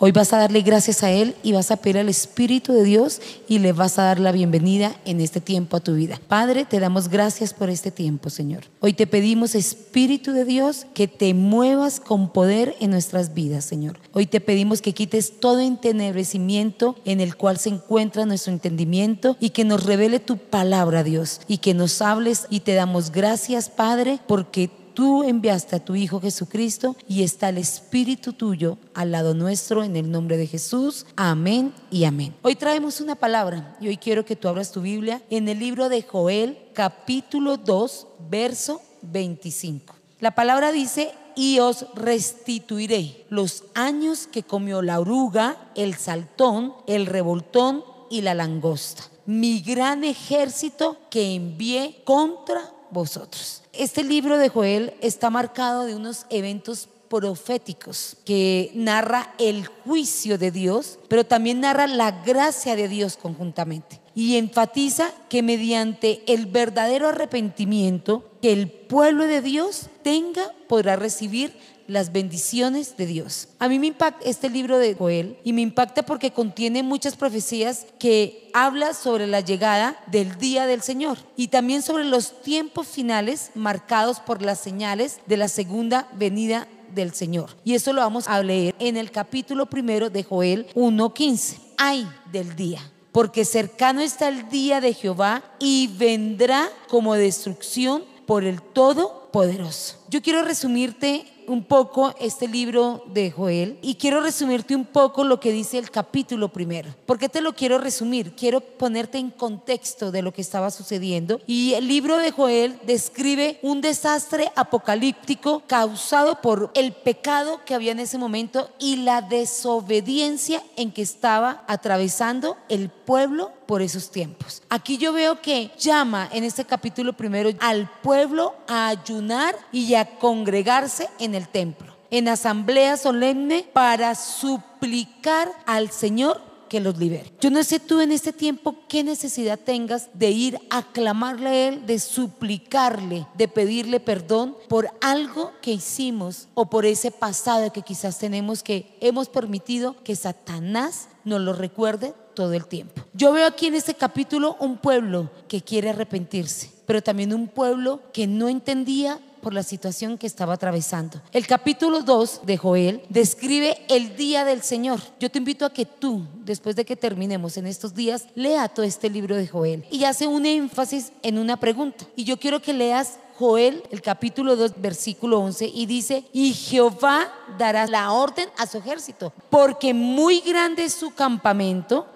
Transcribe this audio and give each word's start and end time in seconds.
Hoy 0.00 0.12
vas 0.12 0.32
a 0.32 0.38
darle 0.38 0.60
gracias 0.60 1.02
a 1.02 1.10
Él 1.10 1.34
y 1.42 1.50
vas 1.50 1.72
a 1.72 1.76
pedir 1.76 1.98
al 1.98 2.08
Espíritu 2.08 2.72
de 2.72 2.84
Dios 2.84 3.20
y 3.48 3.58
le 3.58 3.72
vas 3.72 3.98
a 3.98 4.04
dar 4.04 4.20
la 4.20 4.30
bienvenida 4.30 4.94
en 5.04 5.20
este 5.20 5.40
tiempo 5.40 5.76
a 5.76 5.80
tu 5.80 5.96
vida. 5.96 6.20
Padre, 6.28 6.64
te 6.64 6.78
damos 6.78 7.08
gracias 7.08 7.52
por 7.52 7.68
este 7.68 7.90
tiempo, 7.90 8.30
Señor. 8.30 8.62
Hoy 8.78 8.92
te 8.92 9.08
pedimos, 9.08 9.56
Espíritu 9.56 10.30
de 10.30 10.44
Dios, 10.44 10.86
que 10.94 11.08
te 11.08 11.34
muevas 11.34 11.98
con 11.98 12.32
poder 12.32 12.76
en 12.78 12.92
nuestras 12.92 13.34
vidas, 13.34 13.64
Señor. 13.64 13.98
Hoy 14.12 14.26
te 14.26 14.40
pedimos 14.40 14.82
que 14.82 14.94
quites 14.94 15.40
todo 15.40 15.58
entenebrecimiento 15.58 16.94
en 17.04 17.20
el 17.20 17.34
cual 17.34 17.58
se 17.58 17.70
encuentra 17.70 18.24
nuestro 18.24 18.52
entendimiento 18.52 19.36
y 19.40 19.50
que 19.50 19.64
nos 19.64 19.82
revele 19.82 20.20
tu 20.20 20.36
palabra, 20.36 21.02
Dios, 21.02 21.40
y 21.48 21.58
que 21.58 21.74
nos 21.74 22.02
hables 22.02 22.46
y 22.50 22.60
te 22.60 22.74
damos 22.74 23.10
gracias, 23.10 23.68
Padre, 23.68 24.20
porque 24.28 24.70
Tú 24.98 25.22
enviaste 25.22 25.76
a 25.76 25.84
tu 25.84 25.94
Hijo 25.94 26.20
Jesucristo 26.20 26.96
y 27.06 27.22
está 27.22 27.50
el 27.50 27.58
Espíritu 27.58 28.32
tuyo 28.32 28.78
al 28.94 29.12
lado 29.12 29.32
nuestro 29.32 29.84
en 29.84 29.94
el 29.94 30.10
nombre 30.10 30.36
de 30.36 30.48
Jesús. 30.48 31.06
Amén 31.14 31.72
y 31.88 32.02
amén. 32.02 32.34
Hoy 32.42 32.56
traemos 32.56 33.00
una 33.00 33.14
palabra 33.14 33.76
y 33.80 33.86
hoy 33.86 33.96
quiero 33.96 34.24
que 34.24 34.34
tú 34.34 34.48
abras 34.48 34.72
tu 34.72 34.80
Biblia 34.80 35.22
en 35.30 35.46
el 35.48 35.60
libro 35.60 35.88
de 35.88 36.02
Joel 36.02 36.58
capítulo 36.74 37.58
2 37.58 38.08
verso 38.28 38.82
25. 39.02 39.94
La 40.18 40.32
palabra 40.32 40.72
dice, 40.72 41.12
y 41.36 41.60
os 41.60 41.86
restituiré 41.94 43.24
los 43.28 43.62
años 43.74 44.26
que 44.26 44.42
comió 44.42 44.82
la 44.82 44.98
oruga, 44.98 45.70
el 45.76 45.94
saltón, 45.94 46.74
el 46.88 47.06
revoltón 47.06 47.84
y 48.10 48.22
la 48.22 48.34
langosta, 48.34 49.04
mi 49.26 49.60
gran 49.60 50.02
ejército 50.02 50.96
que 51.08 51.36
envié 51.36 52.02
contra 52.02 52.72
vosotros. 52.90 53.62
Este 53.78 54.02
libro 54.02 54.38
de 54.38 54.48
Joel 54.48 54.94
está 55.02 55.30
marcado 55.30 55.84
de 55.84 55.94
unos 55.94 56.26
eventos 56.30 56.88
proféticos 57.08 58.16
que 58.24 58.72
narra 58.74 59.32
el 59.38 59.68
juicio 59.68 60.36
de 60.36 60.50
Dios, 60.50 60.98
pero 61.06 61.24
también 61.24 61.60
narra 61.60 61.86
la 61.86 62.10
gracia 62.10 62.74
de 62.74 62.88
Dios 62.88 63.16
conjuntamente. 63.16 64.00
Y 64.16 64.34
enfatiza 64.34 65.12
que 65.28 65.44
mediante 65.44 66.24
el 66.26 66.46
verdadero 66.46 67.06
arrepentimiento 67.06 68.28
que 68.42 68.52
el 68.52 68.68
pueblo 68.68 69.28
de 69.28 69.42
Dios 69.42 69.86
tenga, 70.02 70.52
podrá 70.66 70.96
recibir 70.96 71.54
las 71.88 72.12
bendiciones 72.12 72.96
de 72.96 73.06
Dios. 73.06 73.48
A 73.58 73.68
mí 73.68 73.80
me 73.80 73.88
impacta 73.88 74.24
este 74.28 74.48
libro 74.48 74.78
de 74.78 74.94
Joel 74.94 75.38
y 75.42 75.52
me 75.52 75.62
impacta 75.62 76.04
porque 76.04 76.30
contiene 76.30 76.84
muchas 76.84 77.16
profecías 77.16 77.86
que 77.98 78.50
habla 78.54 78.94
sobre 78.94 79.26
la 79.26 79.40
llegada 79.40 79.98
del 80.06 80.38
día 80.38 80.66
del 80.66 80.82
Señor 80.82 81.18
y 81.34 81.48
también 81.48 81.82
sobre 81.82 82.04
los 82.04 82.42
tiempos 82.42 82.86
finales 82.86 83.50
marcados 83.54 84.20
por 84.20 84.42
las 84.42 84.60
señales 84.60 85.18
de 85.26 85.38
la 85.38 85.48
segunda 85.48 86.08
venida 86.14 86.68
del 86.94 87.14
Señor. 87.14 87.56
Y 87.64 87.74
eso 87.74 87.92
lo 87.92 88.02
vamos 88.02 88.28
a 88.28 88.42
leer 88.42 88.74
en 88.78 88.96
el 88.96 89.10
capítulo 89.10 89.66
primero 89.66 90.10
de 90.10 90.22
Joel 90.22 90.68
1.15. 90.74 91.56
Ay 91.78 92.06
del 92.30 92.54
día 92.54 92.80
porque 93.12 93.44
cercano 93.44 94.00
está 94.00 94.28
el 94.28 94.48
día 94.48 94.80
de 94.80 94.92
Jehová 94.92 95.42
y 95.58 95.88
vendrá 95.98 96.68
como 96.88 97.14
destrucción 97.14 98.04
por 98.26 98.44
el 98.44 98.60
Todopoderoso. 98.60 99.96
Yo 100.08 100.22
quiero 100.22 100.42
resumirte 100.42 101.24
un 101.48 101.64
poco 101.64 102.14
este 102.20 102.46
libro 102.46 103.02
de 103.06 103.30
Joel 103.30 103.78
y 103.82 103.96
quiero 103.96 104.20
resumirte 104.20 104.76
un 104.76 104.84
poco 104.84 105.24
lo 105.24 105.40
que 105.40 105.52
dice 105.52 105.78
el 105.78 105.90
capítulo 105.90 106.50
primero. 106.50 106.94
¿Por 107.06 107.18
qué 107.18 107.28
te 107.28 107.40
lo 107.40 107.54
quiero 107.54 107.78
resumir? 107.78 108.36
Quiero 108.36 108.60
ponerte 108.60 109.18
en 109.18 109.30
contexto 109.30 110.10
de 110.10 110.22
lo 110.22 110.32
que 110.32 110.42
estaba 110.42 110.70
sucediendo. 110.70 111.40
Y 111.46 111.74
el 111.74 111.88
libro 111.88 112.18
de 112.18 112.30
Joel 112.30 112.78
describe 112.86 113.58
un 113.62 113.80
desastre 113.80 114.52
apocalíptico 114.54 115.62
causado 115.66 116.40
por 116.40 116.70
el 116.74 116.92
pecado 116.92 117.60
que 117.64 117.74
había 117.74 117.92
en 117.92 118.00
ese 118.00 118.18
momento 118.18 118.70
y 118.78 118.96
la 118.96 119.22
desobediencia 119.22 120.62
en 120.76 120.92
que 120.92 121.02
estaba 121.02 121.64
atravesando 121.66 122.56
el 122.68 122.90
pueblo 122.90 123.52
por 123.66 123.82
esos 123.82 124.10
tiempos. 124.10 124.62
Aquí 124.70 124.96
yo 124.96 125.12
veo 125.12 125.42
que 125.42 125.70
llama 125.78 126.28
en 126.32 126.42
este 126.42 126.64
capítulo 126.64 127.12
primero 127.12 127.50
al 127.60 127.90
pueblo 128.02 128.54
a 128.66 128.88
ayunar 128.88 129.54
y 129.72 129.94
a 129.94 130.18
congregarse 130.18 131.08
en 131.18 131.34
el 131.34 131.37
templo, 131.46 131.94
en 132.10 132.26
asamblea 132.26 132.96
solemne 132.96 133.64
para 133.72 134.16
suplicar 134.16 135.48
al 135.66 135.92
Señor 135.92 136.48
que 136.68 136.80
los 136.80 136.98
libere. 136.98 137.32
Yo 137.40 137.50
no 137.50 137.62
sé 137.64 137.80
tú 137.80 138.00
en 138.00 138.12
este 138.12 138.32
tiempo 138.32 138.76
qué 138.88 139.02
necesidad 139.02 139.58
tengas 139.58 140.08
de 140.12 140.30
ir 140.30 140.58
a 140.70 140.82
clamarle 140.82 141.48
a 141.48 141.68
Él, 141.68 141.86
de 141.86 141.98
suplicarle, 141.98 143.26
de 143.36 143.48
pedirle 143.48 144.00
perdón 144.00 144.56
por 144.68 144.90
algo 145.00 145.52
que 145.62 145.72
hicimos 145.72 146.48
o 146.54 146.66
por 146.66 146.86
ese 146.86 147.10
pasado 147.10 147.72
que 147.72 147.82
quizás 147.82 148.18
tenemos 148.18 148.62
que 148.62 148.96
hemos 149.00 149.28
permitido 149.28 149.96
que 150.04 150.16
Satanás 150.16 151.08
nos 151.24 151.40
lo 151.40 151.52
recuerde 151.52 152.14
todo 152.34 152.52
el 152.52 152.66
tiempo. 152.66 153.02
Yo 153.14 153.32
veo 153.32 153.46
aquí 153.46 153.66
en 153.66 153.74
este 153.74 153.94
capítulo 153.94 154.56
un 154.60 154.78
pueblo 154.78 155.30
que 155.48 155.62
quiere 155.62 155.90
arrepentirse, 155.90 156.70
pero 156.86 157.02
también 157.02 157.34
un 157.34 157.48
pueblo 157.48 158.00
que 158.12 158.26
no 158.26 158.48
entendía 158.48 159.18
la 159.52 159.62
situación 159.62 160.18
que 160.18 160.26
estaba 160.26 160.54
atravesando. 160.54 161.20
El 161.32 161.46
capítulo 161.46 162.02
2 162.02 162.42
de 162.44 162.56
Joel 162.56 163.02
describe 163.08 163.78
el 163.88 164.16
día 164.16 164.44
del 164.44 164.62
Señor. 164.62 165.00
Yo 165.20 165.30
te 165.30 165.38
invito 165.38 165.64
a 165.64 165.72
que 165.72 165.86
tú, 165.86 166.26
después 166.44 166.76
de 166.76 166.84
que 166.84 166.96
terminemos 166.96 167.56
en 167.56 167.66
estos 167.66 167.94
días, 167.94 168.26
lea 168.34 168.68
todo 168.68 168.84
este 168.84 169.10
libro 169.10 169.36
de 169.36 169.48
Joel 169.48 169.84
y 169.90 170.04
hace 170.04 170.26
un 170.26 170.46
énfasis 170.46 171.12
en 171.22 171.38
una 171.38 171.58
pregunta. 171.58 172.06
Y 172.16 172.24
yo 172.24 172.38
quiero 172.38 172.60
que 172.60 172.72
leas 172.72 173.18
Joel, 173.38 173.84
el 173.92 174.02
capítulo 174.02 174.56
2, 174.56 174.72
versículo 174.78 175.38
11, 175.38 175.70
y 175.72 175.86
dice, 175.86 176.24
y 176.32 176.52
Jehová 176.52 177.32
dará 177.56 177.86
la 177.86 178.10
orden 178.10 178.48
a 178.56 178.66
su 178.66 178.78
ejército, 178.78 179.32
porque 179.48 179.94
muy 179.94 180.40
grande 180.40 180.84
es 180.84 180.94
su 180.94 181.14
campamento, 181.14 182.08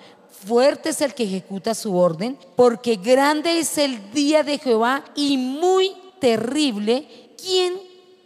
fuerte 0.45 0.89
es 0.89 1.01
el 1.01 1.15
que 1.15 1.23
ejecuta 1.23 1.75
su 1.75 1.97
orden, 1.97 2.37
porque 2.57 2.97
grande 2.97 3.61
es 3.61 3.79
el 3.79 4.13
día 4.13 4.43
de 4.43 4.59
Jehová 4.59 5.05
y 5.15 5.37
muy 5.37 5.93
terrible, 6.19 7.07
¿quién 7.43 7.75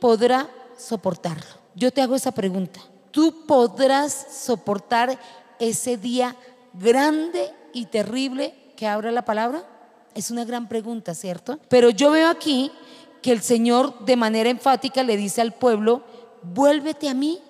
podrá 0.01 0.49
soportarlo? 0.77 1.47
Yo 1.75 1.91
te 1.91 2.03
hago 2.03 2.15
esa 2.15 2.33
pregunta. 2.33 2.81
¿Tú 3.11 3.47
podrás 3.47 4.27
soportar 4.45 5.19
ese 5.59 5.97
día 5.97 6.37
grande 6.75 7.53
y 7.73 7.87
terrible 7.87 8.55
que 8.77 8.87
abra 8.87 9.11
la 9.11 9.25
palabra? 9.25 9.65
Es 10.15 10.31
una 10.31 10.45
gran 10.45 10.69
pregunta, 10.69 11.15
¿cierto? 11.15 11.59
Pero 11.69 11.91
yo 11.91 12.11
veo 12.11 12.29
aquí 12.29 12.71
que 13.23 13.33
el 13.33 13.43
Señor 13.43 14.05
de 14.05 14.17
manera 14.17 14.51
enfática 14.51 15.03
le 15.03 15.17
dice 15.17 15.41
al 15.41 15.53
pueblo, 15.53 16.03
vuélvete 16.43 17.09
a 17.09 17.15
mí 17.15 17.41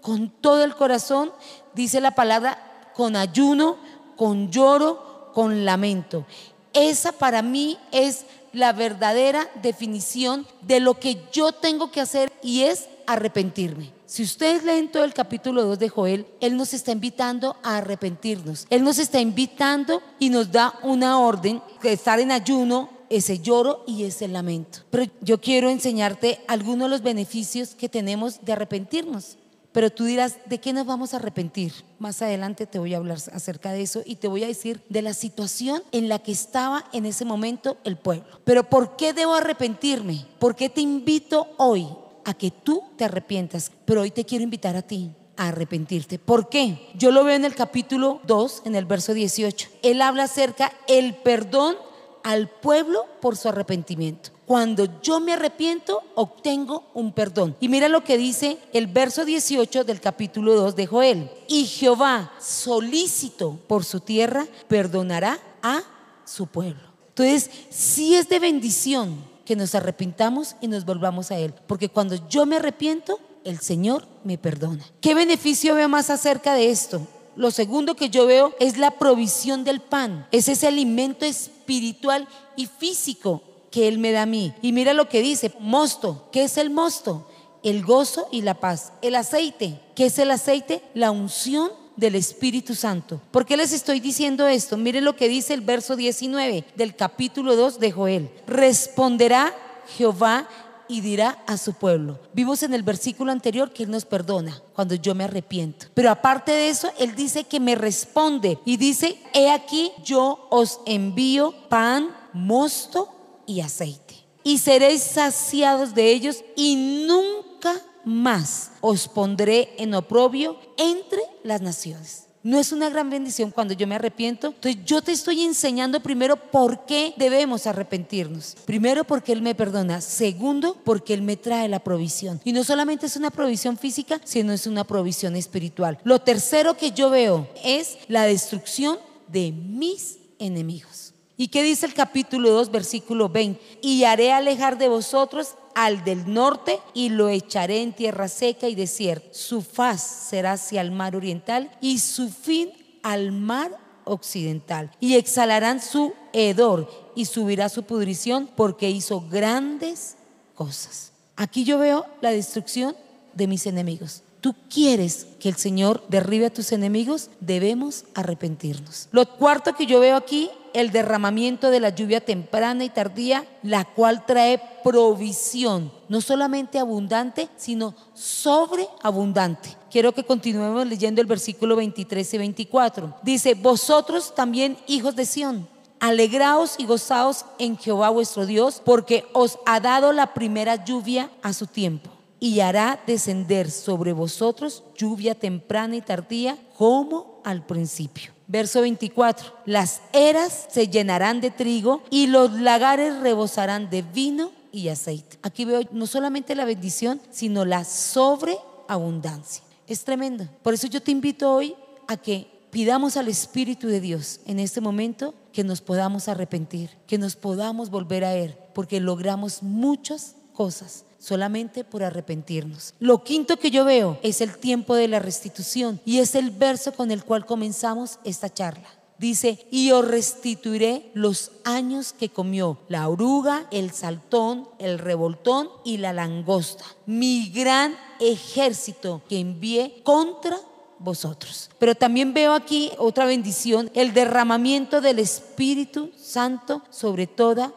con 0.00 0.30
todo 0.30 0.62
el 0.64 0.74
corazón, 0.74 1.32
dice 1.74 2.00
la 2.00 2.14
palabra, 2.14 2.90
con 2.94 3.16
ayuno, 3.16 3.76
con 4.16 4.50
lloro, 4.50 5.30
con 5.34 5.64
lamento. 5.64 6.24
Esa 6.72 7.12
para 7.12 7.42
mí 7.42 7.78
es 7.90 8.24
la 8.56 8.72
verdadera 8.72 9.48
definición 9.62 10.46
de 10.62 10.80
lo 10.80 10.98
que 10.98 11.22
yo 11.30 11.52
tengo 11.52 11.90
que 11.90 12.00
hacer 12.00 12.32
y 12.42 12.62
es 12.62 12.88
arrepentirme. 13.06 13.92
Si 14.06 14.22
ustedes 14.22 14.64
leen 14.64 14.90
todo 14.90 15.04
el 15.04 15.12
capítulo 15.12 15.62
2 15.64 15.78
de 15.78 15.88
Joel, 15.90 16.26
Él 16.40 16.56
nos 16.56 16.72
está 16.72 16.90
invitando 16.90 17.56
a 17.62 17.76
arrepentirnos. 17.76 18.66
Él 18.70 18.82
nos 18.82 18.98
está 18.98 19.20
invitando 19.20 20.02
y 20.18 20.30
nos 20.30 20.50
da 20.50 20.74
una 20.82 21.18
orden 21.20 21.60
de 21.82 21.92
estar 21.92 22.18
en 22.18 22.32
ayuno, 22.32 22.88
ese 23.10 23.40
lloro 23.40 23.84
y 23.86 24.04
ese 24.04 24.26
lamento. 24.26 24.78
Pero 24.90 25.04
yo 25.20 25.38
quiero 25.38 25.68
enseñarte 25.68 26.40
algunos 26.48 26.86
de 26.86 26.90
los 26.90 27.02
beneficios 27.02 27.74
que 27.74 27.90
tenemos 27.90 28.42
de 28.42 28.54
arrepentirnos. 28.54 29.36
Pero 29.76 29.90
tú 29.90 30.06
dirás, 30.06 30.38
¿de 30.46 30.58
qué 30.58 30.72
nos 30.72 30.86
vamos 30.86 31.12
a 31.12 31.18
arrepentir? 31.18 31.70
Más 31.98 32.22
adelante 32.22 32.66
te 32.66 32.78
voy 32.78 32.94
a 32.94 32.96
hablar 32.96 33.18
acerca 33.34 33.72
de 33.72 33.82
eso 33.82 34.00
y 34.06 34.16
te 34.16 34.26
voy 34.26 34.42
a 34.42 34.46
decir 34.46 34.82
de 34.88 35.02
la 35.02 35.12
situación 35.12 35.82
en 35.92 36.08
la 36.08 36.18
que 36.18 36.32
estaba 36.32 36.86
en 36.94 37.04
ese 37.04 37.26
momento 37.26 37.76
el 37.84 37.98
pueblo. 37.98 38.40
Pero 38.44 38.70
¿por 38.70 38.96
qué 38.96 39.12
debo 39.12 39.34
arrepentirme? 39.34 40.24
¿Por 40.38 40.56
qué 40.56 40.70
te 40.70 40.80
invito 40.80 41.48
hoy 41.58 41.86
a 42.24 42.32
que 42.32 42.50
tú 42.50 42.84
te 42.96 43.04
arrepientas? 43.04 43.70
Pero 43.84 44.00
hoy 44.00 44.10
te 44.10 44.24
quiero 44.24 44.44
invitar 44.44 44.76
a 44.76 44.80
ti 44.80 45.10
a 45.36 45.48
arrepentirte. 45.48 46.18
¿Por 46.18 46.48
qué? 46.48 46.88
Yo 46.94 47.10
lo 47.10 47.22
veo 47.22 47.36
en 47.36 47.44
el 47.44 47.54
capítulo 47.54 48.22
2, 48.26 48.62
en 48.64 48.76
el 48.76 48.86
verso 48.86 49.12
18. 49.12 49.68
Él 49.82 50.00
habla 50.00 50.22
acerca 50.22 50.72
el 50.88 51.16
perdón 51.16 51.76
al 52.24 52.48
pueblo 52.48 53.04
por 53.20 53.36
su 53.36 53.50
arrepentimiento. 53.50 54.30
Cuando 54.46 55.00
yo 55.02 55.18
me 55.18 55.32
arrepiento, 55.32 56.02
obtengo 56.14 56.84
un 56.94 57.12
perdón. 57.12 57.56
Y 57.58 57.68
mira 57.68 57.88
lo 57.88 58.04
que 58.04 58.16
dice 58.16 58.58
el 58.72 58.86
verso 58.86 59.24
18 59.24 59.82
del 59.82 60.00
capítulo 60.00 60.54
2 60.54 60.76
de 60.76 60.86
Joel. 60.86 61.30
Y 61.48 61.66
Jehová, 61.66 62.32
solícito 62.40 63.58
por 63.66 63.84
su 63.84 63.98
tierra, 63.98 64.46
perdonará 64.68 65.40
a 65.62 65.82
su 66.24 66.46
pueblo. 66.46 66.82
Entonces, 67.08 67.50
sí 67.70 68.14
es 68.14 68.28
de 68.28 68.38
bendición 68.38 69.16
que 69.44 69.56
nos 69.56 69.74
arrepintamos 69.74 70.54
y 70.60 70.68
nos 70.68 70.84
volvamos 70.84 71.32
a 71.32 71.38
Él. 71.38 71.52
Porque 71.66 71.88
cuando 71.88 72.16
yo 72.28 72.46
me 72.46 72.56
arrepiento, 72.56 73.18
el 73.42 73.58
Señor 73.58 74.06
me 74.22 74.38
perdona. 74.38 74.84
¿Qué 75.00 75.14
beneficio 75.14 75.74
veo 75.74 75.88
más 75.88 76.08
acerca 76.08 76.54
de 76.54 76.70
esto? 76.70 77.04
Lo 77.34 77.50
segundo 77.50 77.96
que 77.96 78.10
yo 78.10 78.26
veo 78.26 78.54
es 78.60 78.78
la 78.78 78.92
provisión 78.92 79.64
del 79.64 79.80
pan. 79.80 80.28
Es 80.30 80.48
ese 80.48 80.68
alimento 80.68 81.26
espiritual 81.26 82.28
y 82.54 82.66
físico 82.66 83.42
que 83.76 83.88
Él 83.88 83.98
me 83.98 84.10
da 84.10 84.22
a 84.22 84.26
mí. 84.26 84.54
Y 84.62 84.72
mira 84.72 84.94
lo 84.94 85.06
que 85.06 85.20
dice, 85.20 85.52
mosto. 85.60 86.30
¿Qué 86.32 86.44
es 86.44 86.56
el 86.56 86.70
mosto? 86.70 87.26
el 87.62 87.84
gozo 87.84 88.28
y 88.30 88.42
la 88.42 88.54
paz. 88.54 88.92
El 89.02 89.16
aceite, 89.16 89.80
¿qué 89.96 90.06
es 90.06 90.18
el 90.20 90.30
aceite? 90.30 90.82
La 90.94 91.10
unción 91.10 91.70
del 91.96 92.14
Espíritu 92.14 92.76
Santo. 92.76 93.20
¿Por 93.32 93.44
qué 93.44 93.56
les 93.56 93.72
estoy 93.72 93.98
diciendo 93.98 94.46
esto? 94.46 94.76
Miren 94.76 95.04
lo 95.04 95.16
que 95.16 95.28
dice 95.28 95.52
el 95.52 95.62
verso 95.62 95.96
19 95.96 96.64
del 96.76 96.94
capítulo 96.94 97.56
2 97.56 97.80
de 97.80 97.90
Joel. 97.90 98.30
Responderá 98.46 99.52
Jehová 99.98 100.48
y 100.88 101.00
dirá 101.00 101.42
a 101.48 101.56
su 101.58 101.74
pueblo. 101.74 102.20
Vimos 102.32 102.62
en 102.62 102.72
el 102.72 102.84
versículo 102.84 103.32
anterior 103.32 103.72
que 103.72 103.82
Él 103.82 103.90
nos 103.90 104.04
perdona 104.04 104.62
cuando 104.72 104.94
yo 104.94 105.16
me 105.16 105.24
arrepiento. 105.24 105.86
Pero 105.92 106.10
aparte 106.10 106.52
de 106.52 106.68
eso, 106.68 106.92
Él 106.98 107.16
dice 107.16 107.44
que 107.44 107.58
me 107.58 107.74
responde 107.74 108.58
y 108.64 108.76
dice, 108.76 109.18
he 109.34 109.50
aquí 109.50 109.90
yo 110.04 110.46
os 110.50 110.80
envío 110.86 111.52
pan, 111.68 112.14
mosto 112.32 113.15
y 113.46 113.60
aceite. 113.60 114.14
Y 114.42 114.58
seréis 114.58 115.02
saciados 115.02 115.94
de 115.94 116.12
ellos 116.12 116.44
y 116.54 117.04
nunca 117.06 117.74
más 118.04 118.70
os 118.80 119.08
pondré 119.08 119.74
en 119.78 119.94
oprobio 119.94 120.58
entre 120.76 121.20
las 121.42 121.60
naciones. 121.60 122.26
No 122.46 122.60
es 122.60 122.70
una 122.70 122.88
gran 122.88 123.10
bendición 123.10 123.50
cuando 123.50 123.74
yo 123.74 123.88
me 123.88 123.96
arrepiento. 123.96 124.46
Entonces 124.46 124.84
yo 124.84 125.02
te 125.02 125.10
estoy 125.10 125.42
enseñando 125.42 125.98
primero 125.98 126.36
por 126.36 126.86
qué 126.86 127.12
debemos 127.16 127.66
arrepentirnos. 127.66 128.56
Primero 128.64 129.02
porque 129.02 129.32
Él 129.32 129.42
me 129.42 129.56
perdona. 129.56 130.00
Segundo 130.00 130.76
porque 130.84 131.12
Él 131.12 131.22
me 131.22 131.36
trae 131.36 131.68
la 131.68 131.80
provisión. 131.80 132.40
Y 132.44 132.52
no 132.52 132.62
solamente 132.62 133.06
es 133.06 133.16
una 133.16 133.32
provisión 133.32 133.76
física, 133.76 134.20
sino 134.22 134.52
es 134.52 134.68
una 134.68 134.84
provisión 134.84 135.34
espiritual. 135.34 135.98
Lo 136.04 136.20
tercero 136.20 136.76
que 136.76 136.92
yo 136.92 137.10
veo 137.10 137.48
es 137.64 137.98
la 138.06 138.22
destrucción 138.26 138.96
de 139.26 139.50
mis 139.50 140.18
enemigos. 140.38 141.05
¿Y 141.36 141.48
qué 141.48 141.62
dice 141.62 141.84
el 141.84 141.92
capítulo 141.92 142.50
2, 142.50 142.70
versículo 142.70 143.28
20? 143.28 143.80
Y 143.82 144.04
haré 144.04 144.32
alejar 144.32 144.78
de 144.78 144.88
vosotros 144.88 145.54
al 145.74 146.02
del 146.04 146.32
norte 146.32 146.80
y 146.94 147.10
lo 147.10 147.28
echaré 147.28 147.82
en 147.82 147.92
tierra 147.92 148.28
seca 148.28 148.68
y 148.68 148.74
desierta. 148.74 149.28
Su 149.32 149.60
faz 149.60 150.00
será 150.02 150.52
hacia 150.52 150.80
el 150.80 150.90
mar 150.90 151.14
oriental 151.14 151.70
y 151.82 151.98
su 151.98 152.30
fin 152.30 152.72
al 153.02 153.32
mar 153.32 153.78
occidental. 154.04 154.90
Y 154.98 155.16
exhalarán 155.16 155.82
su 155.82 156.14
hedor 156.32 156.90
y 157.14 157.26
subirá 157.26 157.68
su 157.68 157.82
pudrición 157.82 158.48
porque 158.56 158.88
hizo 158.88 159.20
grandes 159.28 160.16
cosas. 160.54 161.12
Aquí 161.36 161.64
yo 161.64 161.78
veo 161.78 162.06
la 162.22 162.30
destrucción 162.30 162.96
de 163.34 163.46
mis 163.46 163.66
enemigos. 163.66 164.22
Tú 164.46 164.54
quieres 164.72 165.26
que 165.40 165.48
el 165.48 165.56
Señor 165.56 166.04
derribe 166.06 166.46
a 166.46 166.52
tus 166.52 166.70
enemigos, 166.70 167.30
debemos 167.40 168.04
arrepentirnos. 168.14 169.08
Lo 169.10 169.26
cuarto 169.28 169.74
que 169.74 169.86
yo 169.86 169.98
veo 169.98 170.14
aquí 170.14 170.50
el 170.72 170.92
derramamiento 170.92 171.68
de 171.68 171.80
la 171.80 171.88
lluvia 171.88 172.24
temprana 172.24 172.84
y 172.84 172.90
tardía, 172.90 173.44
la 173.64 173.84
cual 173.84 174.24
trae 174.24 174.62
provisión, 174.84 175.90
no 176.08 176.20
solamente 176.20 176.78
abundante, 176.78 177.48
sino 177.56 177.96
sobreabundante. 178.14 179.70
Quiero 179.90 180.12
que 180.12 180.22
continuemos 180.22 180.86
leyendo 180.86 181.20
el 181.20 181.26
versículo 181.26 181.74
23 181.74 182.34
y 182.34 182.38
24. 182.38 183.16
Dice, 183.24 183.54
vosotros 183.54 184.32
también, 184.32 184.76
hijos 184.86 185.16
de 185.16 185.26
Sión, 185.26 185.66
alegraos 185.98 186.76
y 186.78 186.86
gozaos 186.86 187.46
en 187.58 187.76
Jehová 187.76 188.10
vuestro 188.10 188.46
Dios, 188.46 188.80
porque 188.84 189.24
os 189.32 189.58
ha 189.66 189.80
dado 189.80 190.12
la 190.12 190.34
primera 190.34 190.84
lluvia 190.84 191.30
a 191.42 191.52
su 191.52 191.66
tiempo 191.66 192.15
y 192.38 192.60
hará 192.60 193.00
descender 193.06 193.70
sobre 193.70 194.12
vosotros 194.12 194.84
lluvia 194.96 195.34
temprana 195.34 195.96
y 195.96 196.00
tardía 196.00 196.58
como 196.76 197.40
al 197.44 197.64
principio. 197.64 198.32
Verso 198.48 198.82
24, 198.82 199.52
las 199.64 200.02
eras 200.12 200.66
se 200.70 200.88
llenarán 200.88 201.40
de 201.40 201.50
trigo 201.50 202.02
y 202.10 202.28
los 202.28 202.52
lagares 202.52 203.18
rebosarán 203.20 203.90
de 203.90 204.02
vino 204.02 204.52
y 204.70 204.88
aceite. 204.88 205.38
Aquí 205.42 205.64
veo 205.64 205.80
no 205.90 206.06
solamente 206.06 206.54
la 206.54 206.64
bendición, 206.64 207.20
sino 207.30 207.64
la 207.64 207.84
sobreabundancia. 207.84 209.64
Es 209.88 210.04
tremendo. 210.04 210.46
Por 210.62 210.74
eso 210.74 210.86
yo 210.86 211.02
te 211.02 211.10
invito 211.10 211.52
hoy 211.52 211.74
a 212.06 212.16
que 212.16 212.46
pidamos 212.70 213.16
al 213.16 213.28
Espíritu 213.28 213.88
de 213.88 214.00
Dios 214.00 214.40
en 214.46 214.60
este 214.60 214.80
momento 214.80 215.34
que 215.52 215.64
nos 215.64 215.80
podamos 215.80 216.28
arrepentir, 216.28 216.90
que 217.06 217.18
nos 217.18 217.34
podamos 217.34 217.90
volver 217.90 218.24
a 218.24 218.34
Él, 218.34 218.54
porque 218.74 219.00
logramos 219.00 219.62
muchas 219.62 220.36
cosas 220.52 221.05
solamente 221.18 221.84
por 221.84 222.02
arrepentirnos. 222.02 222.94
Lo 222.98 223.24
quinto 223.24 223.56
que 223.58 223.70
yo 223.70 223.84
veo 223.84 224.18
es 224.22 224.40
el 224.40 224.56
tiempo 224.56 224.94
de 224.94 225.08
la 225.08 225.18
restitución 225.18 226.00
y 226.04 226.18
es 226.18 226.34
el 226.34 226.50
verso 226.50 226.92
con 226.92 227.10
el 227.10 227.24
cual 227.24 227.46
comenzamos 227.46 228.18
esta 228.24 228.52
charla. 228.52 228.88
Dice, 229.18 229.66
y 229.70 229.92
os 229.92 230.06
restituiré 230.06 231.10
los 231.14 231.52
años 231.64 232.12
que 232.12 232.28
comió 232.28 232.78
la 232.88 233.08
oruga, 233.08 233.66
el 233.70 233.90
saltón, 233.92 234.68
el 234.78 234.98
revoltón 234.98 235.70
y 235.84 235.96
la 235.96 236.12
langosta, 236.12 236.84
mi 237.06 237.48
gran 237.48 237.96
ejército 238.20 239.22
que 239.26 239.40
envié 239.40 240.02
contra 240.02 240.58
vosotros. 240.98 241.70
Pero 241.78 241.94
también 241.94 242.34
veo 242.34 242.52
aquí 242.52 242.90
otra 242.98 243.24
bendición, 243.24 243.90
el 243.94 244.12
derramamiento 244.12 245.00
del 245.00 245.18
Espíritu 245.18 246.10
Santo 246.16 246.82
sobre 246.90 247.26
toda 247.26 247.72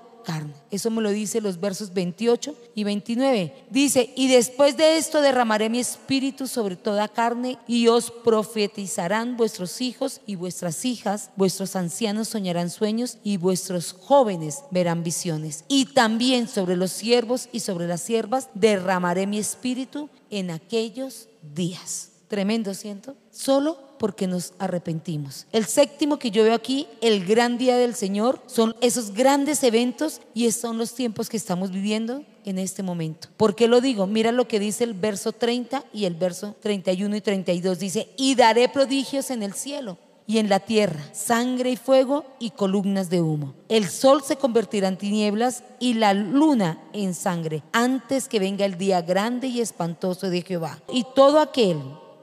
eso 0.72 0.92
me 0.92 1.02
lo 1.02 1.10
dice 1.10 1.42
los 1.42 1.60
versos 1.60 1.94
28 1.94 2.56
y 2.76 2.84
29. 2.84 3.66
Dice, 3.70 4.14
y 4.16 4.28
después 4.28 4.78
de 4.78 4.98
esto 4.98 5.22
derramaré 5.22 5.70
mi 5.70 5.80
espíritu 5.80 6.48
sobre 6.48 6.76
toda 6.76 7.08
carne 7.08 7.58
y 7.68 7.88
os 7.88 8.12
profetizarán 8.12 9.38
vuestros 9.38 9.82
hijos 9.82 10.22
y 10.26 10.36
vuestras 10.36 10.86
hijas, 10.86 11.32
vuestros 11.36 11.76
ancianos 11.76 12.30
soñarán 12.30 12.70
sueños 12.70 13.18
y 13.24 13.38
vuestros 13.38 13.94
jóvenes 13.94 14.60
verán 14.72 15.04
visiones. 15.04 15.64
Y 15.68 15.86
también 15.86 16.48
sobre 16.48 16.76
los 16.76 16.92
siervos 16.92 17.50
y 17.52 17.62
sobre 17.62 17.88
las 17.88 18.02
siervas 18.02 18.50
derramaré 18.54 19.28
mi 19.28 19.40
espíritu 19.40 20.10
en 20.30 20.52
aquellos 20.52 21.28
días. 21.42 22.10
Tremendo, 22.28 22.74
¿siento? 22.76 23.16
Solo 23.32 23.89
porque 24.00 24.26
nos 24.26 24.54
arrepentimos. 24.58 25.46
El 25.52 25.66
séptimo 25.66 26.18
que 26.18 26.32
yo 26.32 26.44
veo 26.44 26.56
aquí, 26.56 26.88
el 27.02 27.24
gran 27.26 27.60
día 27.60 27.78
del 27.78 27.94
Señor, 27.94 28.42
son 28.48 28.76
esos 28.82 29.14
grandes 29.14 29.64
eventos 29.64 30.22
y 30.34 30.50
son 30.52 30.80
los 30.80 30.96
tiempos 30.96 31.30
que 31.30 31.38
estamos 31.38 31.70
viviendo 31.70 32.24
en 32.46 32.58
este 32.58 32.82
momento. 32.82 33.28
¿Por 33.38 33.54
qué 33.56 33.68
lo 33.68 33.82
digo? 33.82 34.08
Mira 34.08 34.32
lo 34.32 34.48
que 34.48 34.60
dice 34.60 34.84
el 34.84 34.96
verso 34.96 35.34
30 35.34 35.84
y 35.94 36.06
el 36.06 36.16
verso 36.16 36.56
31 36.62 37.16
y 37.18 37.22
32. 37.22 37.78
Dice, 37.78 38.10
y 38.18 38.34
daré 38.34 38.70
prodigios 38.70 39.30
en 39.30 39.44
el 39.44 39.54
cielo 39.54 40.00
y 40.26 40.38
en 40.38 40.48
la 40.48 40.60
tierra, 40.60 41.02
sangre 41.12 41.72
y 41.72 41.76
fuego 41.76 42.24
y 42.40 42.52
columnas 42.52 43.10
de 43.10 43.20
humo. 43.20 43.56
El 43.68 43.90
sol 43.90 44.22
se 44.24 44.36
convertirá 44.36 44.88
en 44.88 44.98
tinieblas 44.98 45.64
y 45.80 45.96
la 45.96 46.14
luna 46.14 46.80
en 46.94 47.16
sangre 47.16 47.64
antes 47.72 48.28
que 48.28 48.40
venga 48.40 48.64
el 48.64 48.78
día 48.78 49.02
grande 49.02 49.48
y 49.48 49.60
espantoso 49.60 50.30
de 50.30 50.44
Jehová. 50.44 50.80
Y 50.88 51.04
todo 51.16 51.40
aquel 51.40 51.78